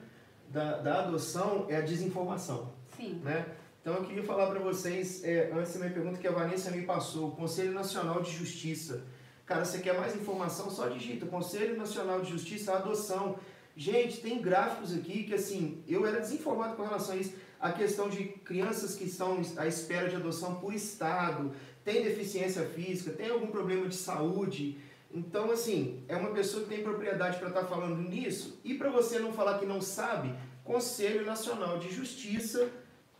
[0.49, 2.73] da, da adoção, é a desinformação.
[2.97, 3.21] Sim.
[3.23, 3.45] Né?
[3.81, 6.81] Então eu queria falar para vocês, é, antes da minha pergunta que a Vanessa me
[6.81, 9.03] passou, o Conselho Nacional de Justiça.
[9.45, 10.69] Cara, você quer mais informação?
[10.69, 13.37] Só digita Conselho Nacional de Justiça, adoção.
[13.79, 17.33] Gente, tem gráficos aqui que assim, eu era desinformado com relação a isso.
[17.57, 21.53] A questão de crianças que estão à espera de adoção por estado,
[21.85, 24.77] tem deficiência física, tem algum problema de saúde.
[25.09, 28.59] Então, assim, é uma pessoa que tem propriedade para estar tá falando nisso.
[28.65, 32.69] E para você não falar que não sabe, Conselho Nacional de Justiça,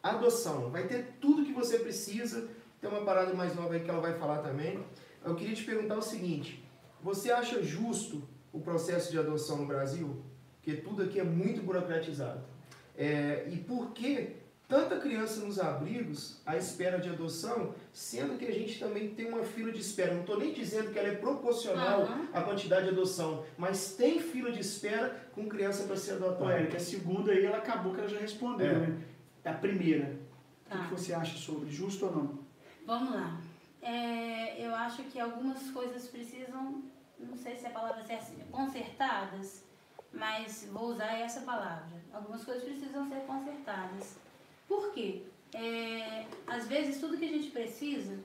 [0.04, 0.70] adoção.
[0.72, 2.50] Vai ter tudo que você precisa.
[2.82, 4.84] Tem uma parada mais nova aí que ela vai falar também.
[5.24, 6.62] Eu queria te perguntar o seguinte:
[7.02, 10.22] você acha justo o processo de adoção no Brasil?
[10.70, 12.42] Porque tudo aqui é muito burocratizado.
[12.98, 14.36] É, e por que
[14.68, 19.44] tanta criança nos abrigos à espera de adoção, sendo que a gente também tem uma
[19.44, 20.14] fila de espera?
[20.14, 22.28] Não estou nem dizendo que ela é proporcional uhum.
[22.34, 26.68] à quantidade de adoção, mas tem fila de espera com criança para ser adotada.
[26.68, 28.80] Que a segunda aí ela acabou que ela já respondeu, é.
[28.80, 28.98] né?
[29.46, 30.20] A primeira.
[30.70, 30.82] Tá.
[30.82, 31.72] O que você acha sobre?
[31.72, 32.40] Justo ou não?
[32.86, 33.42] Vamos lá.
[33.82, 36.84] É, eu acho que algumas coisas precisam,
[37.18, 39.69] não sei se a palavra é assim, consertadas
[40.14, 42.00] mas vou usar essa palavra.
[42.14, 44.16] Algumas coisas precisam ser consertadas.
[44.68, 45.24] Por quê?
[45.54, 48.20] É, às vezes tudo que a gente precisa,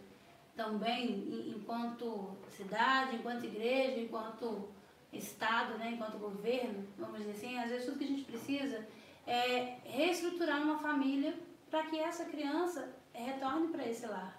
[0.57, 4.69] também enquanto cidade, enquanto igreja, enquanto
[5.13, 8.87] Estado, né, enquanto governo, vamos dizer assim, às vezes tudo que a gente precisa
[9.27, 11.35] é reestruturar uma família
[11.71, 14.39] para que essa criança retorne para esse lar.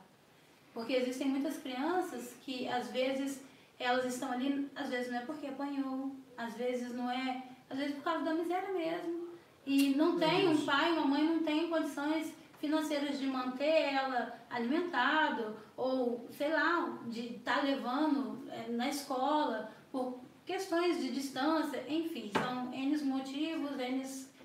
[0.73, 3.41] Porque existem muitas crianças que às vezes
[3.79, 7.95] elas estão ali, às vezes não é porque apanhou, às vezes não é, às vezes
[7.95, 9.25] por causa da miséria mesmo.
[9.65, 15.55] E não tem um pai, uma mãe não tem condições financeiras de manter ela alimentado
[15.75, 22.31] ou sei lá, de estar tá levando é, na escola por questões de distância, enfim,
[22.31, 24.03] são N motivos, N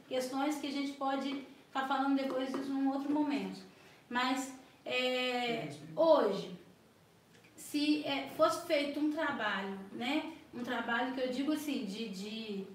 [0.08, 3.60] questões que a gente pode estar tá falando depois disso num outro momento.
[4.08, 4.52] Mas
[4.84, 6.58] é, hoje,
[7.54, 10.32] se é, fosse feito um trabalho, né?
[10.52, 12.66] Um trabalho que eu digo assim, de, de,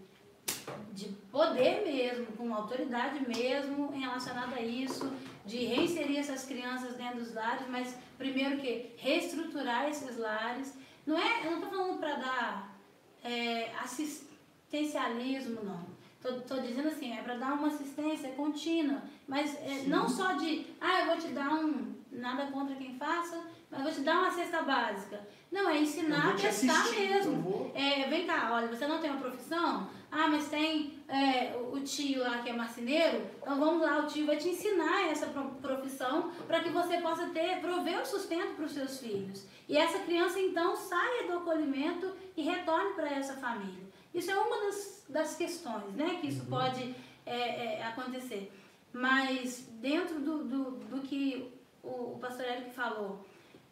[0.93, 5.11] de poder mesmo, com autoridade mesmo relacionado a isso,
[5.45, 10.73] de reinserir essas crianças dentro dos lares, mas primeiro que reestruturar esses lares.
[11.05, 12.76] Não é, eu não estou falando para dar
[13.23, 15.95] é, assistencialismo, não.
[16.23, 21.01] Estou dizendo assim, é para dar uma assistência contínua, mas é, não só de, ah,
[21.01, 24.63] eu vou te dar um, nada contra quem faça, mas vou te dar uma cesta
[24.63, 25.28] básica.
[25.55, 27.41] Não, é ensinar a testar assistir, mesmo.
[27.41, 27.71] vou...
[27.73, 29.87] É, vem cá, olha, você não tem uma profissão?
[30.11, 34.25] Ah, mas tem é, o tio lá que é marceneiro, então vamos lá, o tio
[34.25, 35.27] vai te ensinar essa
[35.61, 39.45] profissão para que você possa ter, prover o sustento para os seus filhos.
[39.69, 43.85] E essa criança então saia do acolhimento e retorne para essa família.
[44.13, 46.49] Isso é uma das, das questões, né, que isso uhum.
[46.49, 46.93] pode
[47.25, 48.51] é, é, acontecer.
[48.91, 51.49] Mas dentro do, do, do que
[51.81, 53.25] o, o pastor Eric falou,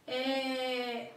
[0.07, 1.11] é,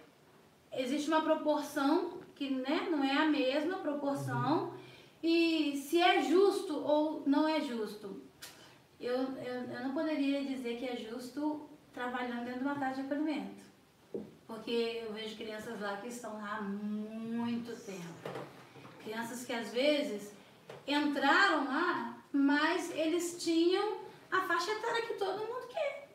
[0.77, 4.75] existe uma proporção que né, não é a mesma proporção.
[5.23, 8.23] E se é justo ou não é justo.
[9.01, 13.01] Eu, eu, eu não poderia dizer que é justo trabalhando dentro de uma casa de
[13.03, 13.65] acolhimento.
[14.47, 18.45] Porque eu vejo crianças lá que estão lá há muito tempo.
[19.03, 20.33] Crianças que às vezes
[20.87, 23.99] entraram lá, mas eles tinham
[24.31, 26.09] a faixa etária que todo mundo quer.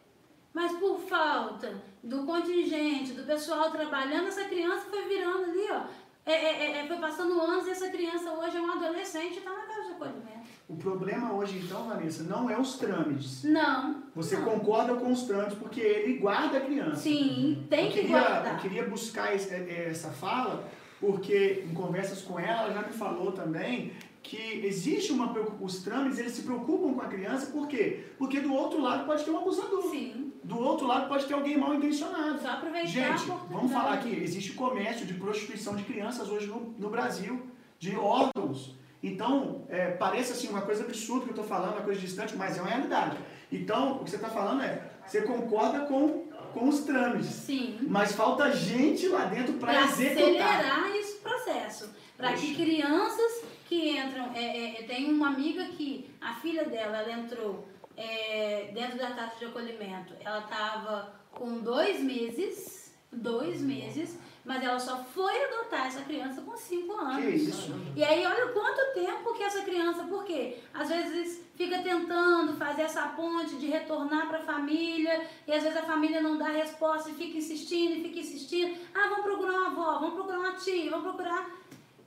[0.53, 5.83] Mas por falta do contingente, do pessoal trabalhando, essa criança foi virando ali, ó.
[6.23, 9.37] É, é, é, é foi passando anos e essa criança hoje é um adolescente e
[9.37, 10.41] está na casa de acolhimento.
[10.69, 13.43] O problema hoje, então, Vanessa, não é os trâmites.
[13.43, 14.03] Não.
[14.15, 14.45] Você não.
[14.45, 16.97] concorda com os trâmites porque ele guarda a criança.
[16.97, 18.53] Sim, tem eu que queria, guardar.
[18.53, 23.91] Eu queria buscar essa fala porque em conversas com ela, ela já me falou também
[24.21, 28.05] que existe uma os trâmites, eles se preocupam com a criança, por quê?
[28.19, 29.89] Porque do outro lado pode ter um abusador.
[29.89, 30.30] Sim.
[30.43, 32.41] Do outro lado pode ter alguém mal intencionado.
[32.41, 36.89] Só aproveitar Gente, vamos falar aqui, existe comércio de prostituição de crianças hoje no, no
[36.89, 37.45] Brasil,
[37.77, 38.75] de órgãos.
[39.03, 42.57] Então, é, parece assim uma coisa absurda que eu estou falando, uma coisa distante, mas
[42.57, 43.17] é uma realidade.
[43.51, 47.29] Então, o que você está falando é, você concorda com, com os trâmites.
[47.29, 47.79] Sim.
[47.87, 50.23] Mas falta gente lá dentro para executar.
[50.23, 51.89] acelerar esse processo.
[52.15, 54.31] Para que crianças que entram.
[54.35, 57.67] É, é, tem uma amiga que a filha dela ela entrou
[58.01, 60.13] é, dentro da taxa de acolhimento.
[60.19, 66.57] Ela estava com dois meses, dois meses, mas ela só foi adotar essa criança com
[66.57, 67.23] cinco anos.
[67.23, 67.75] Que isso?
[67.95, 73.03] E aí olha quanto tempo que essa criança, porque às vezes fica tentando fazer essa
[73.09, 77.13] ponte de retornar para a família, e às vezes a família não dá resposta e
[77.13, 78.79] fica insistindo e fica insistindo.
[78.95, 81.51] Ah, vamos procurar uma avó, vamos procurar uma tia, vamos procurar.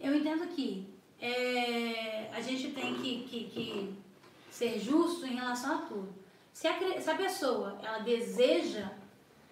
[0.01, 3.95] Eu entendo que é, a gente tem que, que, que,
[4.55, 6.15] ser justo em relação a tudo.
[6.53, 8.89] Se a, se a pessoa ela deseja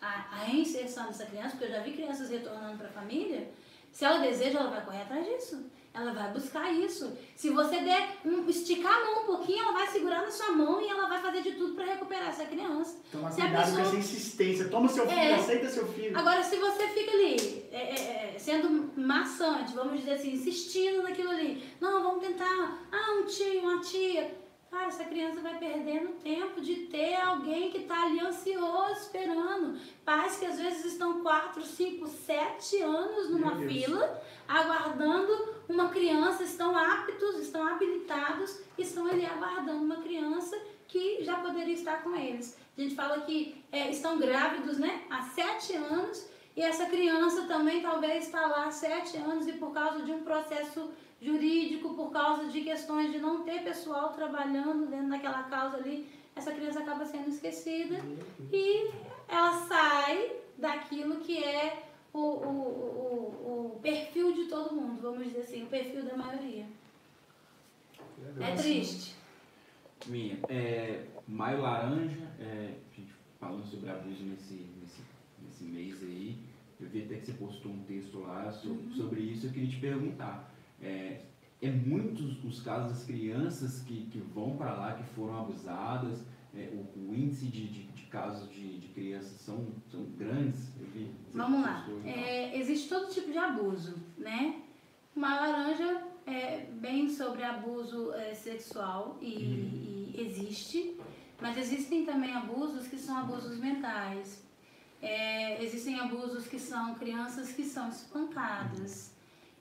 [0.01, 3.51] a, a reinserção dessa criança, porque eu já vi crianças retornando para a família,
[3.91, 5.67] se ela deseja, ela vai correr atrás disso.
[5.93, 7.13] Ela vai buscar isso.
[7.37, 10.81] Se você der um, esticar a mão um pouquinho, ela vai segurar na sua mão
[10.81, 12.97] e ela vai fazer de tudo para recuperar essa criança.
[13.11, 13.83] Toma se cuidado pessoa...
[13.83, 14.69] com essa insistência.
[14.69, 15.35] Toma seu filho, é...
[15.35, 16.17] aceita seu filho.
[16.17, 21.31] Agora, se você fica ali é, é, é, sendo maçante, vamos dizer assim, insistindo naquilo
[21.31, 24.42] ali, não, vamos tentar, ah, um tio, uma tia.
[24.73, 29.79] Cara, essa criança vai perdendo tempo de ter alguém que está ali ansioso, esperando.
[30.03, 36.75] Pais que às vezes estão 4, 5, 7 anos numa fila, aguardando uma criança, estão
[36.75, 40.59] aptos, estão habilitados, estão ali aguardando uma criança
[40.89, 42.57] que já poderia estar com eles.
[42.75, 47.83] A gente fala que é, estão grávidos né, há 7 anos e essa criança também
[47.83, 50.91] talvez está lá há 7 anos e por causa de um processo
[51.23, 56.53] jurídico, por causa de questões de não ter pessoal trabalhando dentro daquela causa ali, essa
[56.53, 58.01] criança acaba sendo esquecida
[58.53, 58.91] e
[59.29, 65.41] ela sai daquilo que é o, o, o, o perfil de todo mundo, vamos dizer
[65.41, 66.67] assim, o perfil da maioria.
[68.41, 69.15] É triste.
[70.07, 75.03] Minha, é, Maio Laranja, é, a gente falando sobre abuso nesse, nesse,
[75.41, 76.37] nesse mês aí,
[76.81, 78.93] eu vi até que você postou um texto lá sobre, uhum.
[78.93, 80.52] sobre isso, eu queria te perguntar.
[80.83, 81.21] É,
[81.61, 86.25] é muitos os casos das crianças que, que vão para lá, que foram abusadas,
[86.55, 90.71] é, o, o, índice de, de, de casos de, de, crianças são, são grandes?
[90.93, 91.89] Vi, Vamos lá.
[92.05, 94.61] É, existe todo tipo de abuso, né?
[95.15, 100.13] Uma laranja é bem sobre abuso é, sexual e, uhum.
[100.15, 100.97] e, existe,
[101.41, 104.43] mas existem também abusos que são abusos mentais.
[105.01, 109.12] É, existem abusos que são crianças que são espancadas.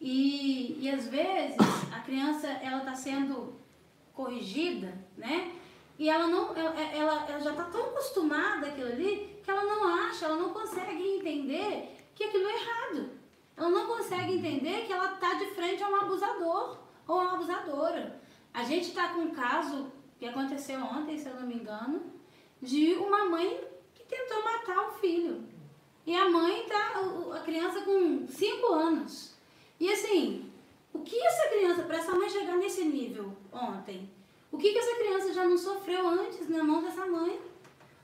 [0.01, 1.55] E, e às vezes
[1.95, 3.53] a criança ela está sendo
[4.13, 5.53] corrigida, né?
[5.97, 9.87] E ela não, ela, ela, ela já está tão acostumada àquilo ali que ela não
[9.87, 12.57] acha, ela não consegue entender que aquilo é
[14.11, 16.77] consegue entender que ela está de frente a um abusador
[17.07, 18.19] ou uma abusadora.
[18.53, 22.01] A gente está com um caso que aconteceu ontem, se eu não me engano,
[22.61, 25.47] de uma mãe que tentou matar o filho.
[26.05, 26.99] E a mãe tá,
[27.35, 29.35] a criança com 5 anos.
[29.81, 30.45] E assim,
[30.93, 34.07] o que essa criança, para essa mãe chegar nesse nível ontem,
[34.51, 37.41] o que, que essa criança já não sofreu antes na mão dessa mãe?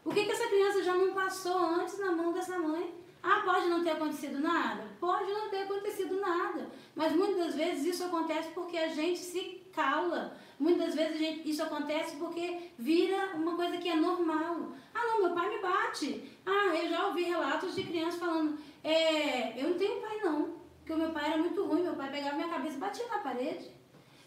[0.03, 2.95] O que, que essa criança já não passou antes na mão dessa mãe?
[3.21, 4.87] Ah, pode não ter acontecido nada?
[4.99, 6.67] Pode não ter acontecido nada.
[6.95, 10.35] Mas muitas vezes isso acontece porque a gente se cala.
[10.59, 14.71] Muitas vezes gente, isso acontece porque vira uma coisa que é normal.
[14.95, 16.23] Ah, não, meu pai me bate.
[16.43, 20.56] Ah, eu já ouvi relatos de crianças falando: é, eu não tenho pai, não.
[20.87, 21.81] Porque o meu pai era muito ruim.
[21.83, 23.69] Meu pai pegava minha cabeça e batia na parede.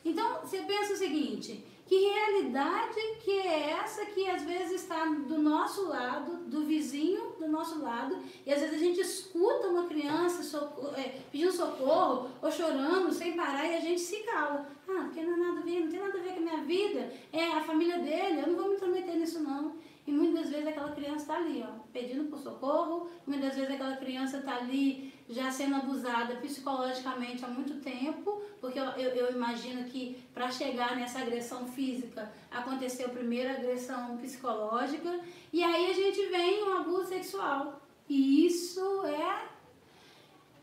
[0.05, 5.39] Então, você pensa o seguinte: que realidade que é essa que às vezes está do
[5.39, 10.71] nosso lado, do vizinho do nosso lado, e às vezes a gente escuta uma criança
[10.99, 14.69] é, pedindo socorro ou chorando sem parar e a gente se cala.
[14.87, 16.63] Ah, porque não, é nada a ver, não tem nada a ver com a minha
[16.65, 19.77] vida, é a família dele, eu não vou me intrometer nisso não.
[20.07, 24.39] E muitas vezes aquela criança está ali, ó, pedindo por socorro, muitas vezes aquela criança
[24.39, 30.21] está ali já sendo abusada psicologicamente há muito tempo, porque eu, eu, eu imagino que
[30.35, 35.21] para chegar nessa agressão física aconteceu primeiro a agressão psicológica,
[35.53, 37.81] e aí a gente vem um abuso sexual.
[38.09, 39.49] E isso é.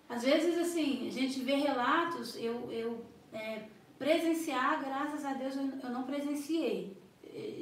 [0.10, 3.64] Às vezes, assim, a gente vê relatos, eu, eu é,
[3.98, 6.98] presenciar, graças a Deus, eu, não presenciei.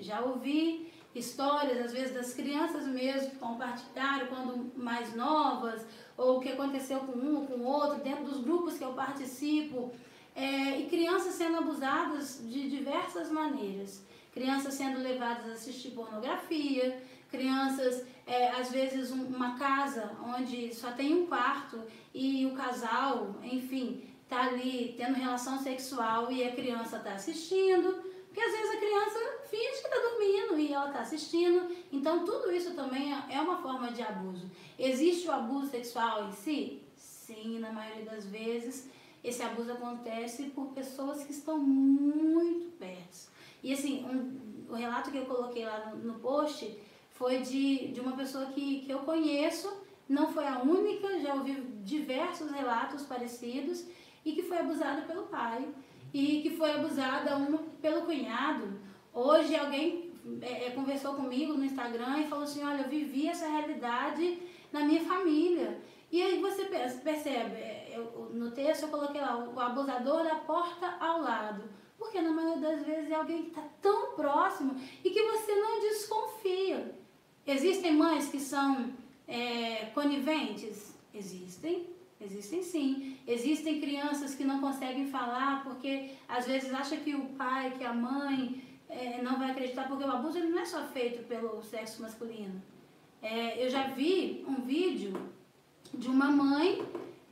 [0.02, 5.86] Já ouvi histórias, às vezes, das crianças mesmo que compartilharam quando mais novas,
[6.18, 9.92] ou o que aconteceu com um ou com outro, dentro dos grupos que eu participo,
[10.36, 14.04] é, e crianças sendo abusadas de diversas maneiras.
[14.34, 17.02] Crianças sendo levadas a assistir pornografia,
[17.32, 21.82] crianças, é, às vezes, um, uma casa onde só tem um quarto
[22.14, 28.04] e o casal, enfim, está ali tendo relação sexual e a criança está assistindo.
[28.28, 29.20] Porque às vezes a criança
[29.56, 31.74] finge que está dormindo e ela está assistindo.
[31.92, 34.50] Então tudo isso também é, é uma forma de abuso.
[34.78, 36.82] Existe o abuso sexual em si?
[36.96, 38.90] Sim, na maioria das vezes
[39.24, 43.32] esse abuso acontece por pessoas que estão muito perto.
[43.64, 46.78] E assim, um, o relato que eu coloquei lá no, no post
[47.12, 49.72] foi de, de uma pessoa que, que eu conheço,
[50.08, 51.54] não foi a única, já ouvi
[51.84, 53.86] diversos relatos parecidos,
[54.26, 55.68] e que foi abusada pelo pai
[56.14, 57.32] e que foi abusada
[57.82, 58.80] pelo cunhado.
[59.16, 60.12] Hoje alguém
[60.42, 64.40] é, é, conversou comigo no Instagram e falou assim, olha, eu vivi essa realidade
[64.74, 65.80] na minha família.
[66.12, 70.98] E aí você percebe, é, eu, no texto eu coloquei lá, o abusador da porta
[71.00, 71.64] ao lado.
[71.98, 75.80] Porque na maioria das vezes é alguém que está tão próximo e que você não
[75.80, 76.94] desconfia.
[77.48, 78.94] Existem mães que são
[79.26, 80.94] é, coniventes?
[81.14, 81.88] Existem.
[82.20, 83.18] Existem sim.
[83.26, 87.94] Existem crianças que não conseguem falar porque às vezes acha que o pai, que a
[87.94, 92.02] mãe é, não vai acreditar, porque o abuso ele não é só feito pelo sexo
[92.02, 92.62] masculino.
[93.22, 95.14] É, eu já vi um vídeo
[95.94, 96.86] de uma mãe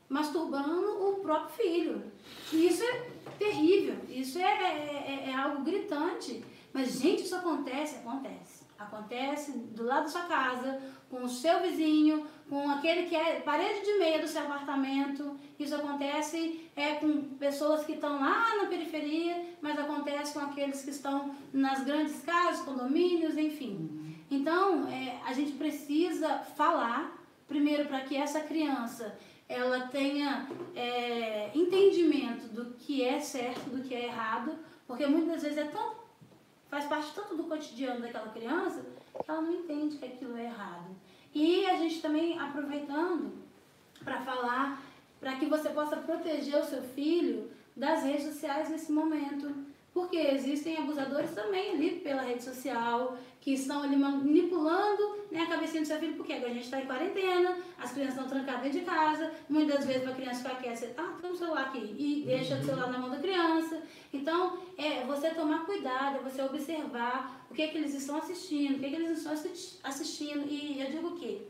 [0.10, 2.12] masturbando o próprio filho.
[2.52, 6.44] E isso é terrível, isso é, é, é, é algo gritante.
[6.72, 7.98] Mas, gente, isso acontece?
[7.98, 8.64] Acontece.
[8.78, 10.82] Acontece do lado da sua casa,
[11.14, 15.38] com o seu vizinho, com aquele que é parede de meia do seu apartamento.
[15.60, 20.90] Isso acontece é, com pessoas que estão lá na periferia, mas acontece com aqueles que
[20.90, 24.16] estão nas grandes casas, condomínios, enfim.
[24.32, 27.16] Então, é, a gente precisa falar,
[27.48, 29.16] primeiro, para que essa criança
[29.48, 35.60] ela tenha é, entendimento do que é certo, do que é errado, porque muitas vezes
[35.60, 35.94] é tão,
[36.72, 38.84] faz parte tanto do cotidiano daquela criança
[39.24, 41.03] que ela não entende que aquilo é errado.
[41.34, 43.32] E a gente também aproveitando
[44.04, 44.82] para falar
[45.20, 49.56] para que você possa proteger o seu filho das redes sociais nesse momento.
[49.94, 55.82] Porque existem abusadores também ali pela rede social, que estão ali manipulando né, a cabecinha
[55.84, 58.80] do seu filho, porque agora a gente está em quarentena, as crianças estão trancadas dentro
[58.80, 62.56] de casa, muitas vezes a criança fica quieta, ah, tem um celular aqui, e deixa
[62.56, 63.84] o celular na mão da criança.
[64.14, 68.76] Então, é você tomar cuidado, é você observar o que, é que eles estão assistindo,
[68.76, 69.34] o que, é que eles estão
[69.84, 70.48] assistindo.
[70.48, 71.48] E eu digo que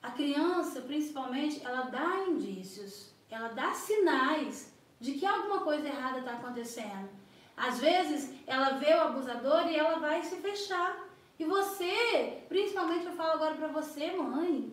[0.00, 6.34] a criança, principalmente, ela dá indícios, ela dá sinais de que alguma coisa errada está
[6.34, 7.08] acontecendo.
[7.56, 11.08] Às vezes, ela vê o abusador e ela vai se fechar.
[11.38, 14.72] E você, principalmente eu falo agora para você, mãe,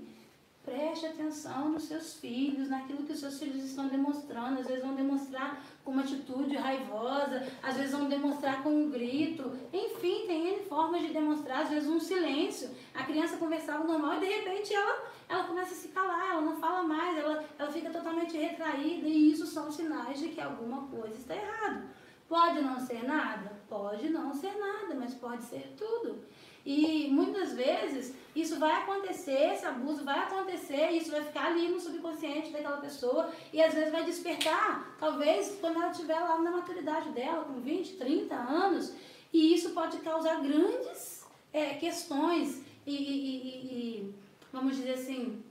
[0.63, 4.59] preste atenção nos seus filhos, naquilo que os seus filhos estão demonstrando.
[4.59, 9.51] Às vezes vão demonstrar com uma atitude raivosa, às vezes vão demonstrar com um grito.
[9.73, 12.69] Enfim, tem formas de demonstrar, às vezes um silêncio.
[12.93, 16.57] A criança conversava normal e de repente ela, ela começa a se calar, ela não
[16.57, 21.15] fala mais, ela, ela fica totalmente retraída e isso são sinais de que alguma coisa
[21.15, 21.87] está errada.
[22.27, 23.59] Pode não ser nada?
[23.67, 26.23] Pode não ser nada, mas pode ser tudo.
[26.69, 31.79] E muitas vezes isso vai acontecer, esse abuso vai acontecer, isso vai ficar ali no
[31.79, 37.09] subconsciente daquela pessoa e às vezes vai despertar, talvez quando ela estiver lá na maturidade
[37.09, 38.93] dela, com 20, 30 anos,
[39.33, 44.13] e isso pode causar grandes é, questões e, e, e, e,
[44.53, 45.41] vamos dizer assim,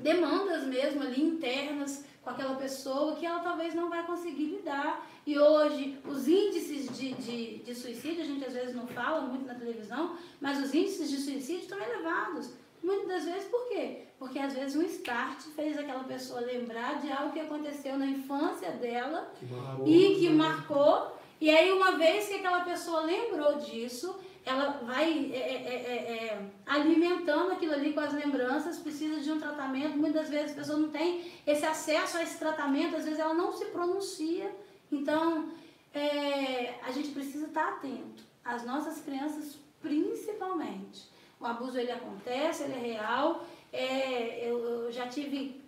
[0.00, 5.06] demandas mesmo ali internas com aquela pessoa que ela talvez não vai conseguir lidar.
[5.26, 9.46] E hoje, os índices de, de, de suicídio, a gente às vezes não fala muito
[9.46, 12.50] na televisão, mas os índices de suicídio estão elevados.
[12.82, 14.04] Muitas das vezes, por quê?
[14.18, 18.70] Porque às vezes um start fez aquela pessoa lembrar de algo que aconteceu na infância
[18.72, 20.34] dela Que marcou, e que né?
[20.34, 21.16] marcou.
[21.40, 26.50] E aí, uma vez que aquela pessoa lembrou disso, ela vai é, é, é, é,
[26.66, 29.96] alimentando aquilo ali com as lembranças, precisa de um tratamento.
[29.96, 33.52] Muitas vezes a pessoa não tem esse acesso a esse tratamento, às vezes ela não
[33.52, 34.50] se pronuncia.
[34.90, 35.50] Então,
[35.94, 38.24] é, a gente precisa estar atento.
[38.44, 41.08] As nossas crianças, principalmente.
[41.38, 43.44] O abuso ele acontece, ele é real.
[43.72, 45.60] É, eu, eu já tive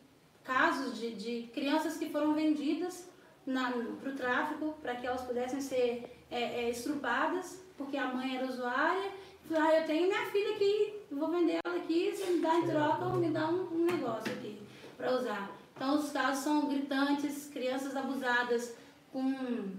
[0.43, 3.09] casos de, de crianças que foram vendidas
[3.45, 8.47] para o tráfico, para que elas pudessem ser é, é, estrupadas, porque a mãe era
[8.47, 9.11] usuária.
[9.49, 12.67] Falei, ah, eu tenho minha filha aqui, vou vender ela aqui, você me dá em
[12.67, 14.59] troca ou me dá um, um negócio aqui
[14.97, 15.51] para usar.
[15.75, 18.75] Então, os casos são gritantes, crianças abusadas
[19.13, 19.73] com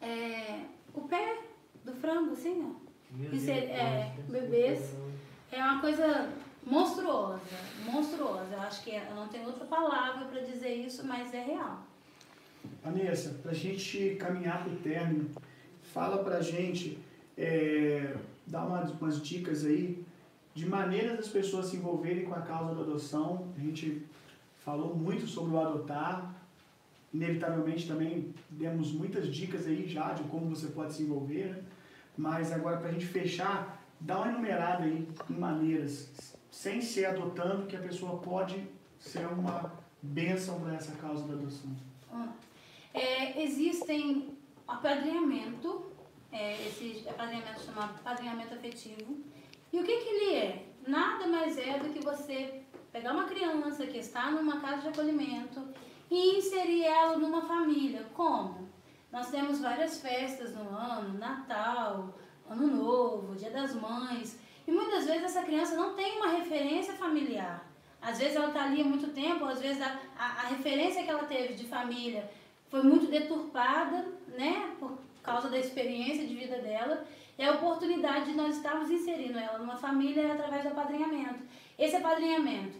[0.00, 0.60] é,
[0.94, 1.38] o pé
[1.84, 2.82] do frango, assim, ó.
[3.32, 4.94] Isso é- é, bebês.
[5.50, 6.30] É uma coisa
[6.64, 7.40] monstruosa,
[7.84, 8.48] monstruosa.
[8.52, 11.82] Eu acho que é- eu não tenho outra palavra para dizer isso, mas é real.
[12.82, 15.30] Vanessa, para a gente caminhar para o término,
[15.92, 16.98] fala para a gente,
[17.36, 18.14] é,
[18.46, 20.02] dá umas, umas dicas aí
[20.54, 23.52] de maneiras das pessoas se envolverem com a causa da adoção.
[23.56, 24.02] A gente
[24.64, 26.34] falou muito sobre o adotar,
[27.12, 31.62] inevitavelmente também demos muitas dicas aí já de como você pode se envolver, né?
[32.16, 36.10] mas agora para a gente fechar, dá uma enumerada aí em maneiras,
[36.50, 38.66] sem ser adotando, que a pessoa pode
[38.98, 41.70] ser uma bênção para essa causa da adoção.
[42.94, 44.31] É, existem
[44.74, 45.92] apadrinhamento,
[46.30, 49.18] é, esse apadrinhamento chama apadrinhamento afetivo.
[49.72, 50.66] E o que, que ele é?
[50.86, 52.62] Nada mais é do que você
[52.92, 55.66] pegar uma criança que está numa casa de acolhimento
[56.10, 58.06] e inserir ela numa família.
[58.12, 58.68] Como?
[59.10, 62.14] Nós temos várias festas no ano, Natal,
[62.48, 67.66] Ano Novo, Dia das Mães, e muitas vezes essa criança não tem uma referência familiar.
[68.00, 71.10] Às vezes ela está ali há muito tempo, às vezes a, a, a referência que
[71.10, 72.30] ela teve de família
[72.68, 74.06] foi muito deturpada,
[74.36, 77.06] né, por causa da experiência de vida dela,
[77.38, 81.40] e a oportunidade de nós estarmos inserindo ela numa família é através do apadrinhamento.
[81.78, 82.78] Esse apadrinhamento,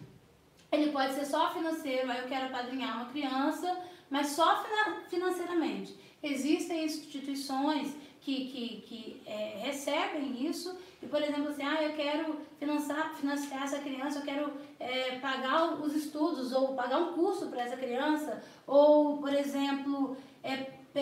[0.71, 3.79] ele pode ser só financeiro, aí eu quero apadrinhar uma criança,
[4.11, 5.97] mas só fina- financeiramente.
[6.23, 12.37] Existem instituições que, que, que é, recebem isso, e por exemplo, assim, ah, eu quero
[12.59, 17.63] financiar, financiar essa criança, eu quero é, pagar os estudos, ou pagar um curso para
[17.63, 19.22] essa criança, ou, é,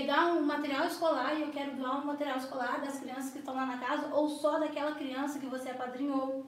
[0.00, 3.54] pegar um material escolar e eu quero doar um material escolar das crianças que estão
[3.54, 6.46] lá na casa, ou só daquela criança que você apadrinhou.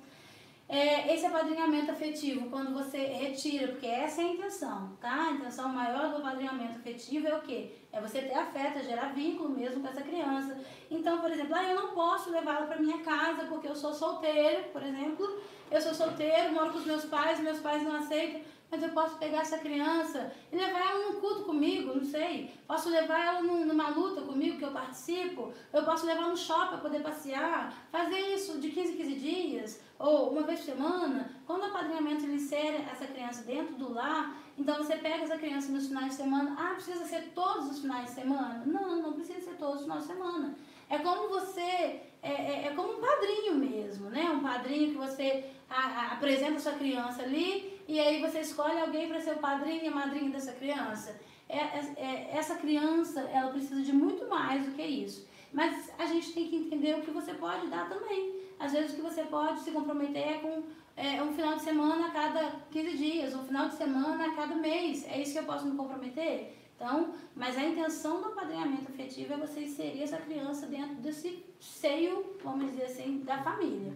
[0.68, 5.28] É, esse apadrinhamento afetivo, quando você retira, porque essa é a intenção, tá?
[5.28, 7.72] A intenção maior do apadrinhamento afetivo é o quê?
[7.92, 10.58] É você ter afeto, é gerar vínculo mesmo com essa criança.
[10.90, 14.64] Então, por exemplo, ah, eu não posso levá-la para minha casa porque eu sou solteiro,
[14.72, 15.40] por exemplo.
[15.70, 18.40] Eu sou solteiro, moro com os meus pais, meus pais não aceitam,
[18.72, 22.50] mas eu posso pegar essa criança e levar ela num culto comigo, não sei.
[22.66, 25.52] Posso levar ela num- numa luta comigo que eu participo.
[25.70, 27.70] Eu posso levar no shopping para poder passear.
[27.92, 31.30] Fazer isso de 15 em 15 dias ou uma vez por semana.
[31.46, 35.88] Quando o apadrinhamento insere essa criança dentro do lar, então você pega essa criança nos
[35.88, 36.56] finais de semana.
[36.58, 38.62] Ah, precisa ser todos os finais de semana?
[38.64, 40.54] Não, não precisa ser todos os finais de semana.
[40.88, 44.30] É como você, é, é, é como um padrinho mesmo, né?
[44.30, 48.80] Um padrinho que você a- a- apresenta a sua criança ali e aí você escolhe
[48.80, 51.20] alguém para ser o padrinho e a madrinha dessa criança.
[51.48, 55.28] É, é- é- essa criança, ela precisa de muito mais do que isso.
[55.52, 58.40] Mas a gente tem que entender o que você pode dar também.
[58.58, 60.62] Às vezes o que você pode se comprometer é com
[60.96, 64.54] é, um final de semana a cada 15 dias, um final de semana a cada
[64.54, 65.06] mês.
[65.08, 66.54] É isso que eu posso me comprometer?
[66.76, 72.36] Então, mas a intenção do apadrinhamento afetivo é você inserir essa criança dentro desse seio,
[72.42, 73.94] vamos dizer assim, da família.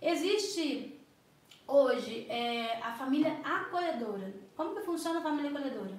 [0.00, 0.93] Existe
[1.66, 4.32] hoje é, a família acolhedora.
[4.56, 5.94] Como que funciona a família acolhedora?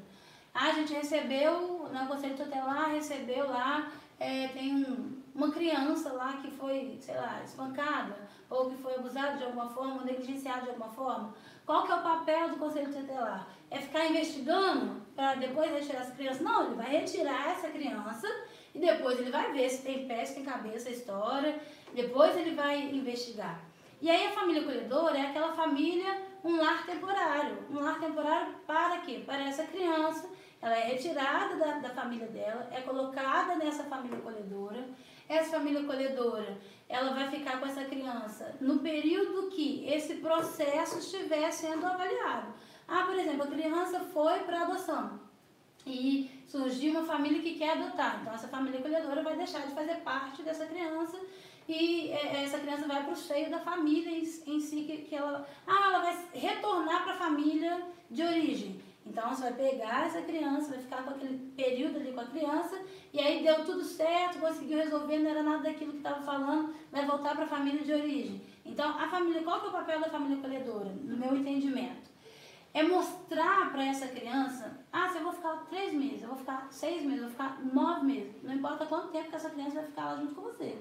[0.54, 6.34] Ah, a gente recebeu, no Conselho Tutelar, recebeu lá, é, tem um- uma criança lá
[6.42, 8.16] que foi, sei lá, espancada,
[8.50, 11.34] ou que foi abusada de alguma forma, ou negligenciada de alguma forma.
[11.66, 13.50] Qual que é o papel do conselho tutelar?
[13.70, 16.44] É ficar investigando para depois retirar essa criança?
[16.44, 18.34] Não, ele vai retirar essa criança
[18.74, 21.60] e depois ele vai ver se tem pé, se tem cabeça a história,
[21.94, 23.60] depois ele vai investigar.
[24.02, 27.58] E aí a família acolhedora é aquela família, um lar temporário.
[27.70, 29.24] Um lar temporário para quê?
[29.26, 30.30] Para essa criança.
[30.62, 34.84] Ela é retirada da, da família dela, é colocada nessa família acolhedora.
[35.28, 36.58] Essa família acolhedora,
[36.88, 42.54] ela vai ficar com essa criança no período que esse processo estiver sendo avaliado.
[42.88, 45.20] Ah, por exemplo, a criança foi para adoção
[45.86, 48.20] e surgiu uma família que quer adotar.
[48.22, 51.20] Então, essa família acolhedora vai deixar de fazer parte dessa criança
[51.68, 55.16] e é, essa criança vai para o seio da família em, em si, que, que
[55.16, 58.80] ela, ah, ela vai retornar para a família de origem.
[59.06, 62.80] Então você vai pegar essa criança, vai ficar com aquele período ali com a criança,
[63.14, 67.06] e aí deu tudo certo, conseguiu resolver, não era nada daquilo que estava falando, vai
[67.06, 68.42] voltar para a família de origem.
[68.66, 72.16] Então, a família, qual que é o papel da família acolhedora, no meu entendimento?
[72.74, 76.68] É mostrar para essa criança, ah, se eu vou ficar três meses, eu vou ficar
[76.72, 79.86] seis meses, eu vou ficar nove meses, não importa quanto tempo que essa criança vai
[79.86, 80.78] ficar lá junto com você.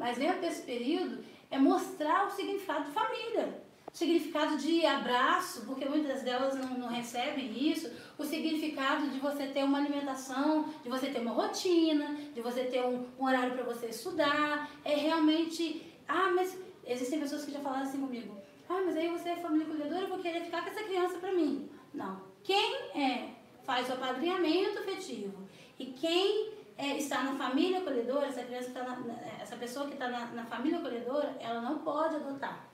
[0.00, 6.22] Mas dentro desse período, é mostrar o significado de família significado de abraço, porque muitas
[6.22, 11.18] delas não, não, recebem isso, o significado de você ter uma alimentação, de você ter
[11.18, 16.56] uma rotina, de você ter um, um horário para você estudar, é realmente, ah, mas
[16.86, 20.08] existem pessoas que já falaram assim comigo, ah, mas aí você é família acolhedora, eu
[20.08, 21.68] vou querer ficar com essa criança para mim.
[21.92, 22.22] Não.
[22.44, 23.30] Quem é,
[23.64, 25.34] faz o apadrinhamento afetivo
[25.76, 30.08] e quem é, está na família acolhedora, essa criança está na, essa pessoa que está
[30.08, 32.64] na, na família acolhedora, ela não pode adotar,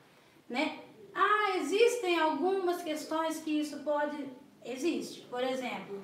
[0.49, 0.79] né?
[1.13, 4.17] Ah, existem algumas questões que isso pode.
[4.65, 5.21] Existe.
[5.23, 6.03] Por exemplo,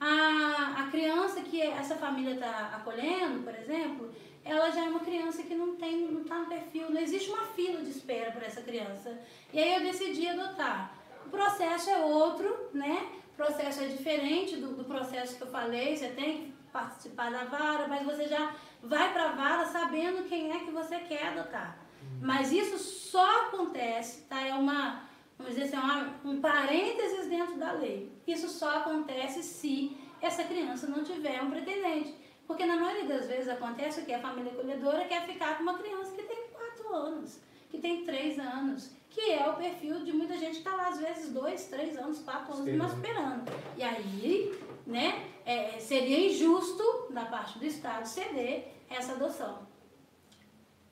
[0.00, 4.10] a, a criança que essa família está acolhendo, por exemplo,
[4.44, 7.44] ela já é uma criança que não tem, não está no perfil, não existe uma
[7.44, 9.18] fila de espera para essa criança.
[9.52, 10.94] E aí eu decidi adotar.
[11.26, 13.06] O processo é outro, né?
[13.34, 17.44] O processo é diferente do, do processo que eu falei, você tem que participar da
[17.44, 21.78] vara, mas você já vai para a vara sabendo quem é que você quer adotar.
[22.20, 24.40] Mas isso só acontece, tá?
[24.40, 25.02] É uma,
[25.38, 28.12] vamos dizer assim, uma, um parênteses dentro da lei.
[28.26, 32.14] Isso só acontece se essa criança não tiver um pretendente.
[32.46, 36.12] Porque na maioria das vezes acontece que a família acolhedora quer ficar com uma criança
[36.16, 37.40] que tem 4 anos,
[37.70, 40.98] que tem 3 anos, que é o perfil de muita gente que está lá, às
[40.98, 43.52] vezes, 2, 3 anos, 4 anos, mas esperando.
[43.76, 44.58] E aí,
[44.90, 49.66] né, é, seria injusto da parte do Estado ceder essa adoção.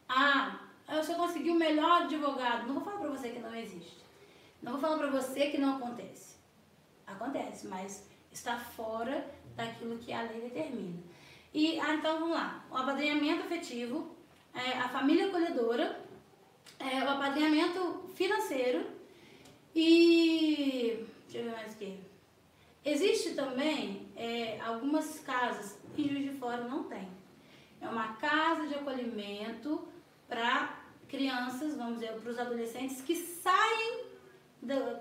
[0.09, 2.67] Ah, você conseguiu o melhor advogado.
[2.67, 3.99] Não vou falar para você que não existe.
[4.63, 6.37] Não vou falar para você que não acontece.
[7.07, 11.03] Acontece, mas está fora daquilo que a lei determina.
[11.53, 12.65] E, ah, então vamos lá.
[12.71, 14.17] O apadrinhamento afetivo,
[14.55, 16.01] é, a família acolhedora,
[16.79, 18.87] é, o apadrinhamento financeiro
[19.75, 21.05] e.
[21.25, 22.08] Deixa eu ver mais aqui.
[22.91, 27.07] Existe também é, algumas casas que Juiz de Fora não tem.
[27.81, 29.87] É uma casa de acolhimento
[30.27, 34.07] para crianças, vamos dizer, para os adolescentes que saem,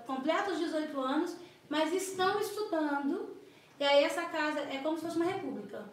[0.06, 1.36] completam os 18 anos,
[1.68, 3.36] mas estão estudando.
[3.80, 5.84] E aí essa casa é como se fosse uma república.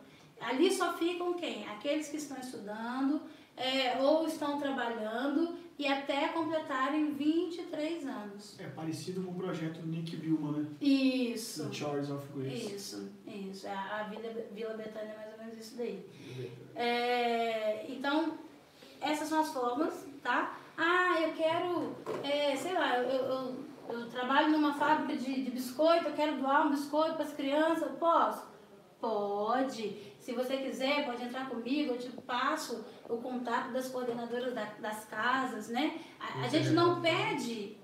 [0.42, 1.66] Ali só ficam quem?
[1.70, 3.22] Aqueles que estão estudando
[3.58, 8.56] é, ou estão trabalhando e até completarem 23 anos.
[8.60, 10.70] É parecido com o projeto do Nick Billman, né?
[10.80, 11.68] Isso.
[11.68, 12.76] The Shores of Grace.
[12.76, 13.68] Isso, isso.
[13.68, 16.06] A, a Vila, Vila Betânia é mais ou menos isso daí.
[16.76, 18.38] É, então,
[19.02, 20.58] essas são as formas, tá?
[20.78, 23.56] Ah, eu quero, é, sei lá, eu, eu,
[23.90, 27.92] eu, trabalho numa fábrica de, de biscoito, eu quero doar um biscoito para as crianças,
[27.98, 28.46] posso?
[29.00, 30.15] Pode.
[30.26, 35.06] Se você quiser, pode entrar comigo, eu te passo o contato das coordenadoras da, das
[35.06, 36.00] casas, né?
[36.20, 37.78] A, a gente não pede,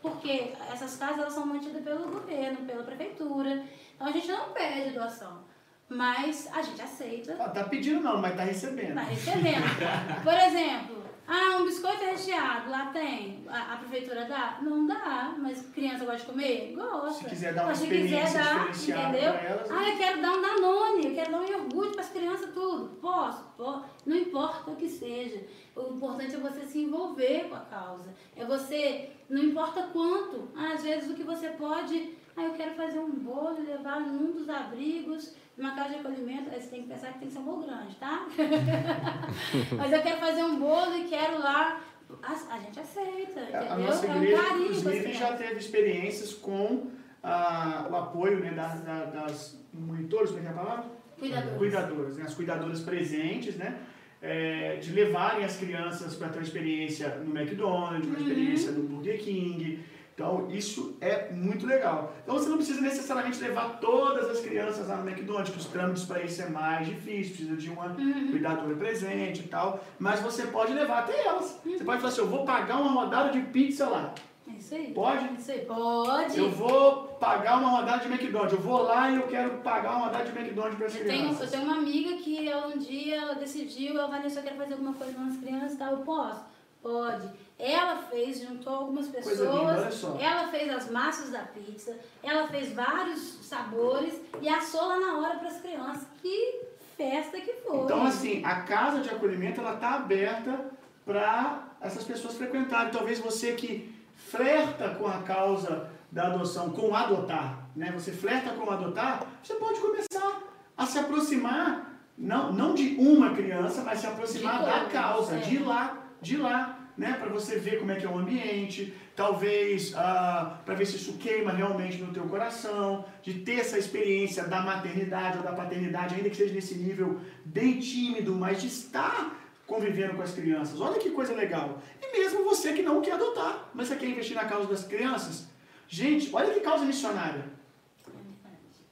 [0.00, 3.64] porque essas casas elas são mantidas pelo governo, pela prefeitura.
[3.96, 5.42] Então a gente não pede doação.
[5.88, 7.36] Mas a gente aceita.
[7.40, 8.94] Ah, tá pedindo não, mas tá recebendo.
[8.94, 10.22] Tá recebendo.
[10.22, 13.44] Por exemplo, ah, um biscoito recheado, lá tem.
[13.48, 14.58] A, a, prefeitura dá?
[14.60, 16.72] Não dá, mas criança gosta de comer?
[16.74, 17.22] Gosta.
[17.22, 18.40] Se quiser dar uma mas se experiência
[18.70, 19.32] quiser dar, entendeu?
[19.32, 22.50] Elas, ah, eu quero dar um Danone, eu quero dar um iogurte para as crianças,
[22.52, 22.96] tudo.
[23.00, 23.44] Posso?
[23.56, 23.84] Posso.
[24.04, 25.46] Não importa o que seja.
[25.76, 28.12] O importante é você se envolver com a causa.
[28.36, 30.48] É você, não importa quanto.
[30.56, 32.20] Às vezes o que você pode...
[32.36, 36.50] Ah, eu quero fazer um bolo e levar num dos abrigos uma casa de acolhimento,
[36.50, 38.26] você tem que pensar que tem que ser um bolo grande, tá?
[39.76, 41.80] Mas eu quero fazer um bolo e quero lá.
[42.22, 43.72] A, a gente aceita, é, entendeu?
[43.72, 46.90] A nossa é um igreja, carinho inclusive, já teve experiências com
[47.22, 50.84] ah, o apoio né, das, das monitores, como é que é a palavra?
[51.18, 51.58] Cuidadoras.
[51.58, 53.78] Cuidadoras, né, as cuidadoras presentes, né?
[54.20, 58.22] É, de levarem as crianças para ter uma experiência no McDonald's, uma uhum.
[58.22, 59.80] experiência no Burger King,
[60.14, 62.12] Então, isso é muito legal.
[62.22, 66.04] Então, você não precisa necessariamente levar todas as crianças lá no McDonald's, que os trâmites
[66.04, 67.94] para isso é mais difícil, precisa de uma
[68.30, 69.82] cuidadora presente e tal.
[69.98, 71.58] Mas você pode levar até elas.
[71.64, 74.14] Você pode falar assim, eu vou pagar uma rodada de pizza lá.
[74.48, 74.92] É isso aí.
[74.92, 75.24] Pode?
[75.24, 75.60] É Isso aí.
[75.60, 76.38] Pode.
[76.38, 78.52] Eu vou pagar uma rodada de McDonald's.
[78.52, 81.14] Eu vou lá e eu quero pagar uma rodada de McDonald's para as Eu tenho,
[81.14, 81.50] eu crianças.
[81.50, 85.14] tenho uma amiga que um dia ela decidiu, ela Vanessa, eu quero fazer alguma coisa
[85.14, 85.90] com as crianças, tá?
[85.90, 86.44] Eu posso?
[86.82, 87.28] Pode.
[87.64, 89.38] Ela fez, juntou algumas pessoas.
[89.38, 90.20] linda.
[90.20, 95.38] Ela fez as massas da pizza, ela fez vários sabores e assou lá na hora
[95.38, 96.08] para as crianças.
[96.20, 96.60] Que
[96.96, 97.84] festa que foi.
[97.84, 100.72] Então, assim, a casa de acolhimento ela está aberta
[101.06, 102.90] para essas pessoas frequentarem.
[102.90, 107.92] Talvez você que flerta com a causa da adoção, com adotar, né?
[107.92, 110.42] Você flerta com adotar, você pode começar
[110.76, 115.38] a se aproximar, não, não de uma criança, mas se aproximar De da causa, é.
[115.38, 117.14] de lá, de lá, né?
[117.14, 121.14] Para você ver como é que é o ambiente, talvez ah, para ver se isso
[121.14, 126.30] queima realmente no teu coração, de ter essa experiência da maternidade ou da paternidade, ainda
[126.30, 130.80] que seja nesse nível bem tímido, mas de estar convivendo com as crianças.
[130.80, 131.80] Olha que coisa legal.
[132.00, 135.48] E mesmo você que não quer adotar, mas você quer investir na causa das crianças,
[135.88, 137.44] gente, olha que causa missionária.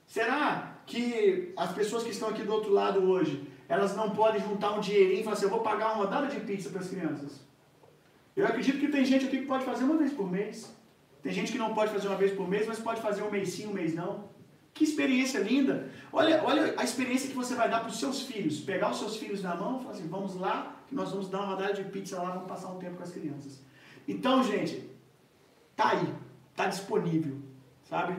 [0.06, 4.72] Será que as pessoas que estão aqui do outro lado hoje, elas não podem juntar
[4.72, 7.49] um dinheirinho e falar assim, eu vou pagar uma rodada de pizza para as crianças?
[8.36, 10.72] Eu acredito que tem gente aqui que pode fazer uma vez por mês.
[11.22, 13.50] Tem gente que não pode fazer uma vez por mês, mas pode fazer um mês
[13.50, 14.30] sim, um mês não.
[14.72, 15.90] Que experiência linda!
[16.12, 18.60] Olha, olha a experiência que você vai dar para os seus filhos.
[18.60, 21.40] Pegar os seus filhos na mão e falar assim, vamos lá, que nós vamos dar
[21.40, 23.60] uma rodada de pizza lá, vamos passar um tempo com as crianças.
[24.08, 24.88] Então, gente,
[25.76, 26.14] tá aí,
[26.56, 27.36] tá disponível,
[27.88, 28.16] sabe?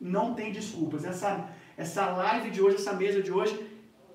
[0.00, 1.04] Não tem desculpas.
[1.04, 3.54] Essa, essa live de hoje, essa mesa de hoje,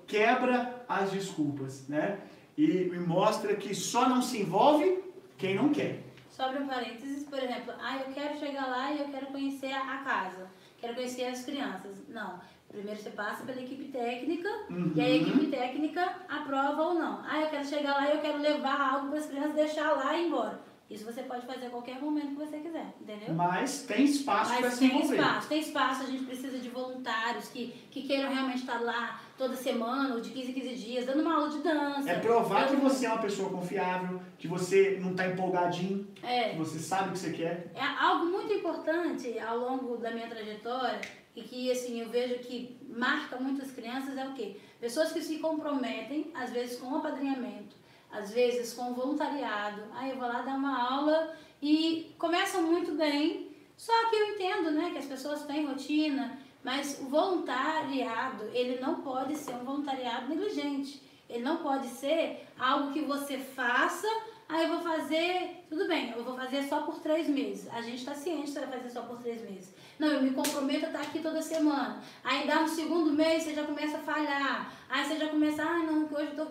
[0.06, 2.18] quebra as desculpas, né?
[2.58, 5.05] E, e mostra que só não se envolve
[5.38, 6.00] quem não quer.
[6.30, 9.98] Sobre um parênteses, por exemplo, ah, eu quero chegar lá e eu quero conhecer a
[9.98, 10.48] casa,
[10.78, 11.96] quero conhecer as crianças.
[12.08, 12.38] Não.
[12.68, 14.92] Primeiro você passa pela equipe técnica Uhum.
[14.94, 17.22] e a equipe técnica aprova ou não.
[17.26, 20.14] Ah, eu quero chegar lá e eu quero levar algo para as crianças, deixar lá
[20.16, 20.60] e ir embora.
[20.88, 23.34] Isso você pode fazer a qualquer momento que você quiser, entendeu?
[23.34, 25.16] Mas tem espaço para se tem envolver.
[25.16, 29.56] espaço, tem espaço, a gente precisa de voluntários que, que queiram realmente estar lá toda
[29.56, 32.08] semana ou de 15 em 15 dias, dando uma aula de dança.
[32.08, 36.56] É provar que você é uma pessoa confiável, que você não está empolgadinho, É, que
[36.56, 37.72] você sabe o que você quer.
[37.74, 41.00] É algo muito importante ao longo da minha trajetória
[41.34, 44.56] e que assim eu vejo que marca muitas crianças é o quê?
[44.80, 47.74] Pessoas que se comprometem, às vezes com o apadrinhamento,
[48.10, 49.82] às vezes com voluntariado.
[49.94, 53.54] Aí eu vou lá dar uma aula e começam muito bem.
[53.76, 59.02] Só que eu entendo, né, que as pessoas têm rotina, mas o voluntariado, ele não
[59.02, 61.02] pode ser um voluntariado negligente.
[61.28, 64.08] Ele não pode ser algo que você faça
[64.48, 67.68] Aí eu vou fazer, tudo bem, eu vou fazer só por três meses.
[67.72, 69.74] A gente está ciente que vai fazer só por três meses.
[69.98, 72.00] Não, eu me comprometo a estar aqui toda semana.
[72.22, 74.72] Aí dá no segundo mês, você já começa a falhar.
[74.88, 76.46] Aí você já começa, ah, não, que hoje eu tô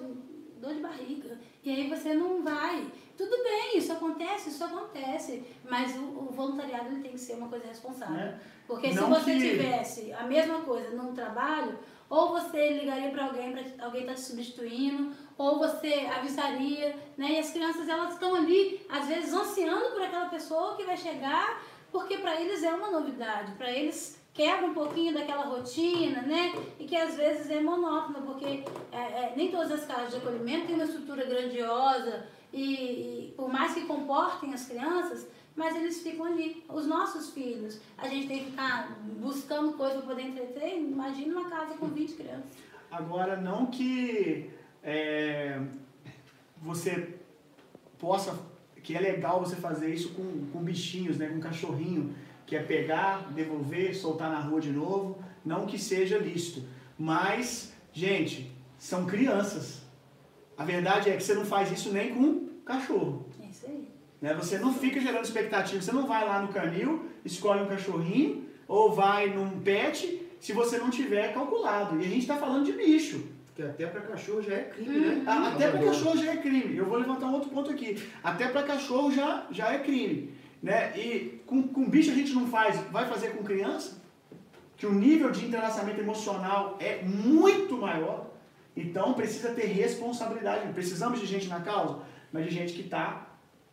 [0.60, 1.40] dor de barriga.
[1.64, 2.86] E aí você não vai.
[3.18, 5.44] Tudo bem, isso acontece, isso acontece.
[5.70, 8.16] Mas o, o voluntariado ele tem que ser uma coisa responsável.
[8.16, 8.40] Né?
[8.68, 11.78] Porque se Não você que- tivesse a mesma coisa num trabalho,
[12.10, 17.32] ou você ligaria para alguém, para alguém estar te substituindo, ou você avisaria, né?
[17.34, 21.64] E as crianças elas estão ali, às vezes ansiando por aquela pessoa que vai chegar,
[21.92, 26.54] porque para eles é uma novidade, para eles quebra um pouquinho daquela rotina, né?
[26.78, 30.68] E que às vezes é monótona, porque é, é, nem todas as casas de acolhimento
[30.68, 32.64] têm uma estrutura grandiosa e,
[33.30, 35.26] e por mais que comportem as crianças,
[35.56, 36.66] mas eles ficam ali.
[36.68, 40.80] Os nossos filhos, a gente tem que ficar buscando coisa para poder entreter.
[40.80, 42.52] Imagina uma casa com 20 crianças.
[42.92, 44.50] Agora, não que
[44.84, 45.62] é,
[46.62, 47.16] você
[47.98, 48.38] possa,
[48.84, 52.14] que é legal você fazer isso com, com bichinhos, né, com cachorrinho,
[52.46, 56.64] que é pegar, devolver, soltar na rua de novo, não que seja lícito.
[56.98, 59.82] Mas, gente, são crianças.
[60.58, 63.26] A verdade é que você não faz isso nem com cachorro.
[63.42, 63.88] É isso aí.
[64.22, 64.34] Né?
[64.36, 68.94] Você não fica gerando expectativa, você não vai lá no canil, escolhe um cachorrinho, ou
[68.94, 71.98] vai num pet, se você não tiver calculado.
[72.00, 73.26] E a gente está falando de bicho.
[73.48, 75.24] Porque até para cachorro já é crime, né?
[75.26, 76.76] A- Até para cachorro já é crime.
[76.76, 78.02] Eu vou levantar um outro ponto aqui.
[78.24, 80.32] Até para cachorro já, já é crime.
[80.66, 80.98] Né?
[80.98, 84.02] E com, com bicho a gente não faz, vai fazer com criança?
[84.76, 88.32] Que o nível de entrelaçamento emocional é muito maior.
[88.76, 90.74] Então precisa ter responsabilidade.
[90.74, 92.00] Precisamos de gente na causa,
[92.34, 93.28] mas de gente que está,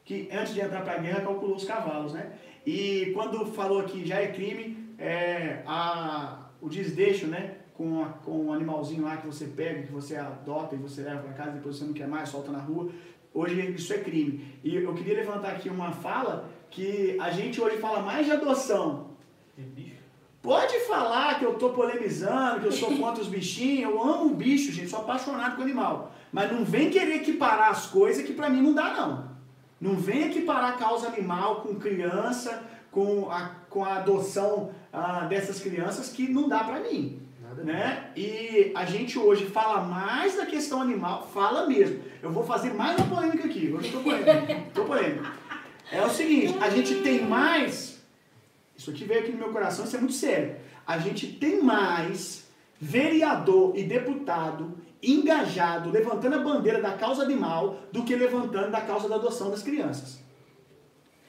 [0.04, 2.12] que antes de entrar para a guerra calculou os cavalos.
[2.12, 2.30] Né?
[2.66, 7.54] E quando falou que já é crime, é, a, o desdeixo, né?
[7.72, 11.22] Com, a, com o animalzinho lá que você pega, que você adota e você leva
[11.22, 12.92] para casa, depois você não quer mais, solta na rua.
[13.32, 14.58] Hoje isso é crime.
[14.62, 19.10] E eu queria levantar aqui uma fala que a gente hoje fala mais de adoção.
[19.56, 20.02] De bicho.
[20.40, 24.34] Pode falar que eu tô polemizando, que eu sou contra os bichinhos, eu amo o
[24.34, 26.12] bicho, gente, sou apaixonado com animal.
[26.32, 29.30] Mas não vem querer equiparar as coisas que pra mim não dá, não.
[29.80, 35.60] Não vem equiparar a causa animal com criança, com a, com a adoção ah, dessas
[35.60, 37.20] crianças que não dá pra mim.
[37.40, 38.10] Nada Né?
[38.16, 42.00] E a gente hoje fala mais da questão animal, fala mesmo.
[42.22, 44.70] Eu vou fazer mais uma polêmica aqui, hoje eu tô polêmico.
[44.74, 45.41] tô polêmico.
[45.92, 48.00] É o seguinte, a gente tem mais.
[48.74, 50.56] Isso aqui veio aqui no meu coração, isso é muito sério.
[50.86, 52.48] A gente tem mais
[52.80, 59.06] vereador e deputado engajado, levantando a bandeira da causa animal, do que levantando da causa
[59.06, 60.18] da adoção das crianças.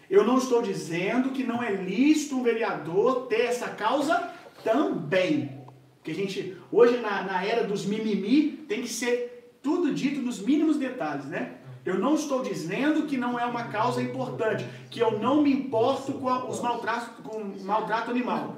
[0.10, 4.32] Eu não estou dizendo que não é lícito um vereador ter essa causa
[4.64, 5.62] também.
[5.98, 10.40] Porque a gente, hoje na, na era dos mimimi, tem que ser tudo dito nos
[10.40, 11.58] mínimos detalhes, né?
[11.86, 16.14] Eu não estou dizendo que não é uma causa importante, que eu não me importo
[16.14, 18.56] com a- os maltratos, com o maltrato animal.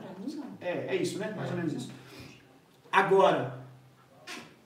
[0.61, 1.34] É, é isso, né?
[1.35, 1.91] Mais ou menos isso.
[2.91, 3.60] Agora,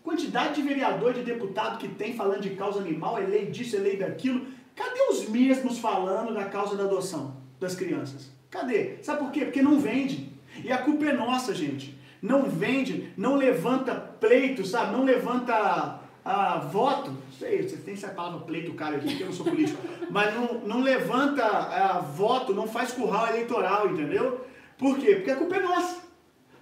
[0.03, 3.75] quantidade de vereador e de deputado que tem falando de causa animal, é lei disso,
[3.75, 4.45] é lei daquilo.
[4.75, 8.31] Cadê os mesmos falando da causa da adoção das crianças?
[8.49, 8.97] Cadê?
[9.03, 9.45] Sabe por quê?
[9.45, 10.31] Porque não vende.
[10.63, 11.97] E a culpa é nossa, gente.
[12.21, 14.91] Não vende, não levanta pleito, sabe?
[14.91, 15.99] Não levanta
[16.31, 17.11] ah, voto.
[17.37, 19.81] Sei, você tem essa palavra pleito, cara, aqui, que eu não sou político.
[20.11, 24.45] Mas não, não levanta ah, voto, não faz curral eleitoral, entendeu?
[24.77, 25.15] Por quê?
[25.15, 26.01] Porque a culpa é nossa.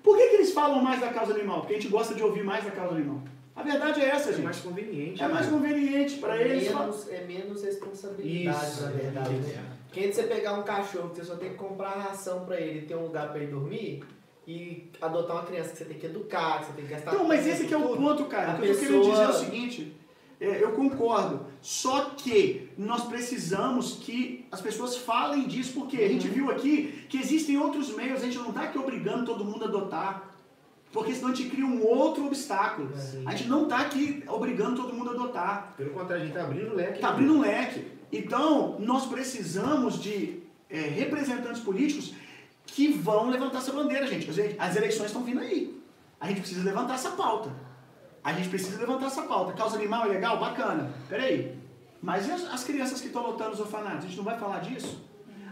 [0.02, 1.60] Por que, que eles falam mais da causa animal?
[1.61, 3.22] Porque a gente gosta de ouvir mais da causa animal.
[3.56, 4.44] A verdade é essa, É gente.
[4.45, 5.22] mais conveniente.
[5.22, 5.52] É mais né?
[5.52, 6.68] conveniente para eles.
[6.68, 9.35] falar- menos, é menos responsabilidade, Isso, na verdade.
[9.35, 9.48] isso.
[9.49, 9.64] Né?
[9.88, 12.60] Porque antes de você pegar um cachorro que você só tem que comprar ração pra
[12.61, 14.03] ele e ter um lugar pra ele dormir,
[14.48, 17.28] e adotar uma criança que você tem que educar, que você tem que gastar Então,
[17.28, 17.98] mas esse que é o tudo.
[17.98, 18.53] ponto, cara.
[18.53, 19.94] A O que eu tô querendo pessoa- dizer é o seguinte.
[20.40, 21.45] é, eu concordo.
[21.61, 27.18] Só que nós precisamos que as pessoas falem disso, porque a gente viu aqui que
[27.18, 30.34] existem outros meios, a gente não está aqui obrigando todo mundo a adotar.
[30.94, 32.90] Porque senão a gente cria um outro obstáculo.
[32.98, 33.24] Sim.
[33.26, 35.74] A gente não está aqui obrigando todo mundo a adotar.
[35.76, 36.94] Pelo contrário, a gente tá abrindo o leque.
[36.94, 37.86] Está abrindo um leque.
[38.14, 42.14] Então, nós precisamos de é, representantes políticos
[42.68, 44.30] que vão levantar essa bandeira, gente.
[44.60, 45.76] As- eleições estão vindo aí.
[46.19, 47.49] A gente precisa levantar essa pauta.
[48.23, 49.53] A gente precisa levantar essa pauta.
[49.53, 50.39] Causa animal é legal?
[50.39, 50.91] Bacana.
[51.10, 51.57] Peraí.
[52.02, 54.06] Mas e as, as crianças que estão lotando os orfanatos?
[54.06, 55.03] A gente não vai falar disso?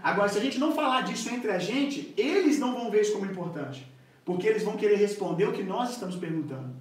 [0.04, 3.14] Agora, se a gente não falar disso entre a gente, eles não vão ver isso
[3.14, 3.92] como importante.
[4.24, 6.76] Porque eles vão querer responder o que nós estamos perguntando.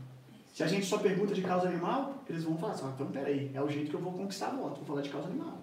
[0.53, 3.51] Se a gente só pergunta de causa animal, eles vão falar assim, "Ah, então peraí,
[3.55, 5.59] é o jeito que eu vou conquistar voto, vou falar de causa animal.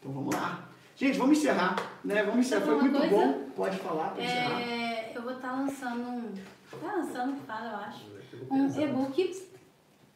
[0.00, 0.68] Então vamos lá.
[0.96, 2.22] Gente, vamos encerrar, né?
[2.22, 2.64] Vamos encerrar.
[2.64, 3.14] Foi muito coisa?
[3.14, 3.50] bom.
[3.54, 4.62] Pode falar para encerrar.
[4.62, 6.32] É, eu vou estar lançando um.
[6.70, 8.06] Tá lançando, fala, eu acho.
[8.50, 9.46] Um e-book.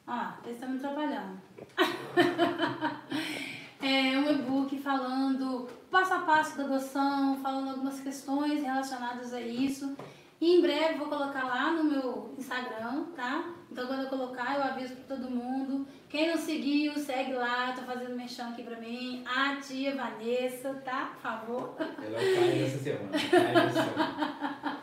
[0.07, 1.39] Ah, eles estão me atrapalhando.
[3.82, 9.94] é um e-book falando passo a passo da adoção, falando algumas questões relacionadas a isso.
[10.40, 13.44] E em breve vou colocar lá no meu Instagram, tá?
[13.70, 15.86] Então quando eu colocar, eu aviso pra todo mundo.
[16.09, 19.22] Quem não seguiu, segue lá, tô fazendo mexão aqui pra mim.
[19.24, 21.12] A tia Vanessa, tá?
[21.14, 21.76] Por favor.
[21.78, 23.10] Ela é o Caio dessa semana.
[23.10, 24.80] Dessa semana.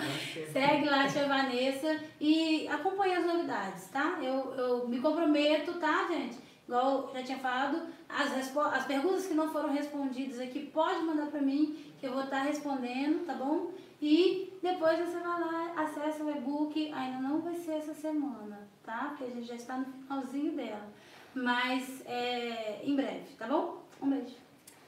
[0.50, 4.18] Segue lá, tia Vanessa, e acompanha as novidades, tá?
[4.22, 6.38] Eu, eu me comprometo, tá, gente?
[6.66, 11.26] Igual eu já tinha falado, as, as perguntas que não foram respondidas aqui, pode mandar
[11.26, 13.72] pra mim, que eu vou estar respondendo, tá bom?
[14.00, 19.08] E depois você vai lá, acessa o e-book, ainda não vai ser essa semana, tá?
[19.08, 20.88] Porque a gente já está no finalzinho dela.
[21.34, 23.84] Mas é, em breve, tá bom?
[24.00, 24.34] Um beijo.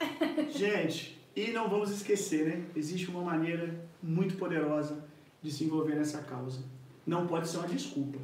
[0.51, 2.65] Gente, e não vamos esquecer, né?
[2.75, 5.05] Existe uma maneira muito poderosa
[5.41, 6.63] de se envolver nessa causa.
[7.05, 8.19] Não pode ser uma desculpa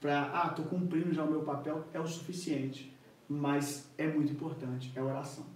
[0.00, 2.92] para, ah, tô cumprindo já o meu papel, é o suficiente.
[3.28, 5.46] Mas é muito importante, é oração.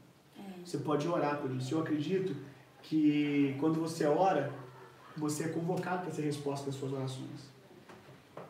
[0.65, 1.75] Você pode orar por isso.
[1.75, 2.35] Eu acredito
[2.89, 4.53] que quando você ora,
[5.17, 7.51] você é convocado para ser resposta das suas orações.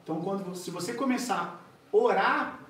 [0.02, 2.60] Então, quando, se você começar a orar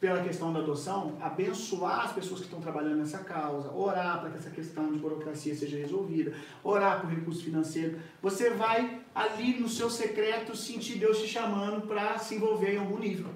[0.00, 4.38] pela questão da adoção, abençoar as pessoas que estão trabalhando nessa causa, orar para que
[4.38, 9.88] essa questão de burocracia seja resolvida, orar por recurso financeiro, você vai ali no seu
[9.88, 13.30] secreto sentir Deus te chamando para se envolver em algum nível.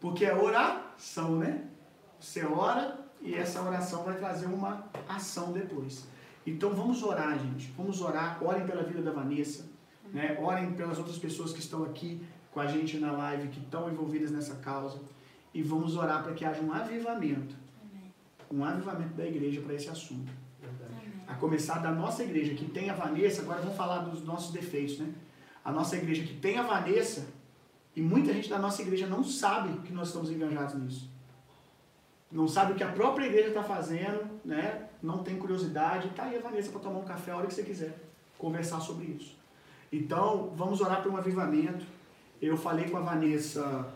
[0.00, 1.64] Porque é oração, né?
[2.20, 6.06] Você ora e essa oração vai trazer uma ação depois.
[6.46, 7.72] Então vamos orar, gente.
[7.76, 8.42] Vamos orar.
[8.42, 9.68] Orem pela vida da Vanessa.
[10.12, 10.38] Né?
[10.40, 14.30] Orem pelas outras pessoas que estão aqui com a gente na live, que estão envolvidas
[14.30, 15.00] nessa causa.
[15.52, 17.56] E vamos orar para que haja um avivamento.
[18.50, 20.32] Um avivamento da igreja para esse assunto.
[21.26, 24.98] A começar da nossa igreja, que tem a Vanessa, agora vamos falar dos nossos defeitos,
[24.98, 25.12] né?
[25.64, 27.26] A nossa igreja que tem a Vanessa,
[27.96, 31.10] e muita gente da nossa igreja não sabe que nós estamos engajados nisso.
[32.30, 34.85] Não sabe o que a própria igreja está fazendo, né?
[35.06, 37.62] Não tem curiosidade, tá aí a Vanessa para tomar um café a hora que você
[37.62, 37.96] quiser,
[38.36, 39.36] conversar sobre isso.
[39.92, 41.86] Então, vamos orar por um avivamento.
[42.42, 43.86] Eu falei com a Vanessa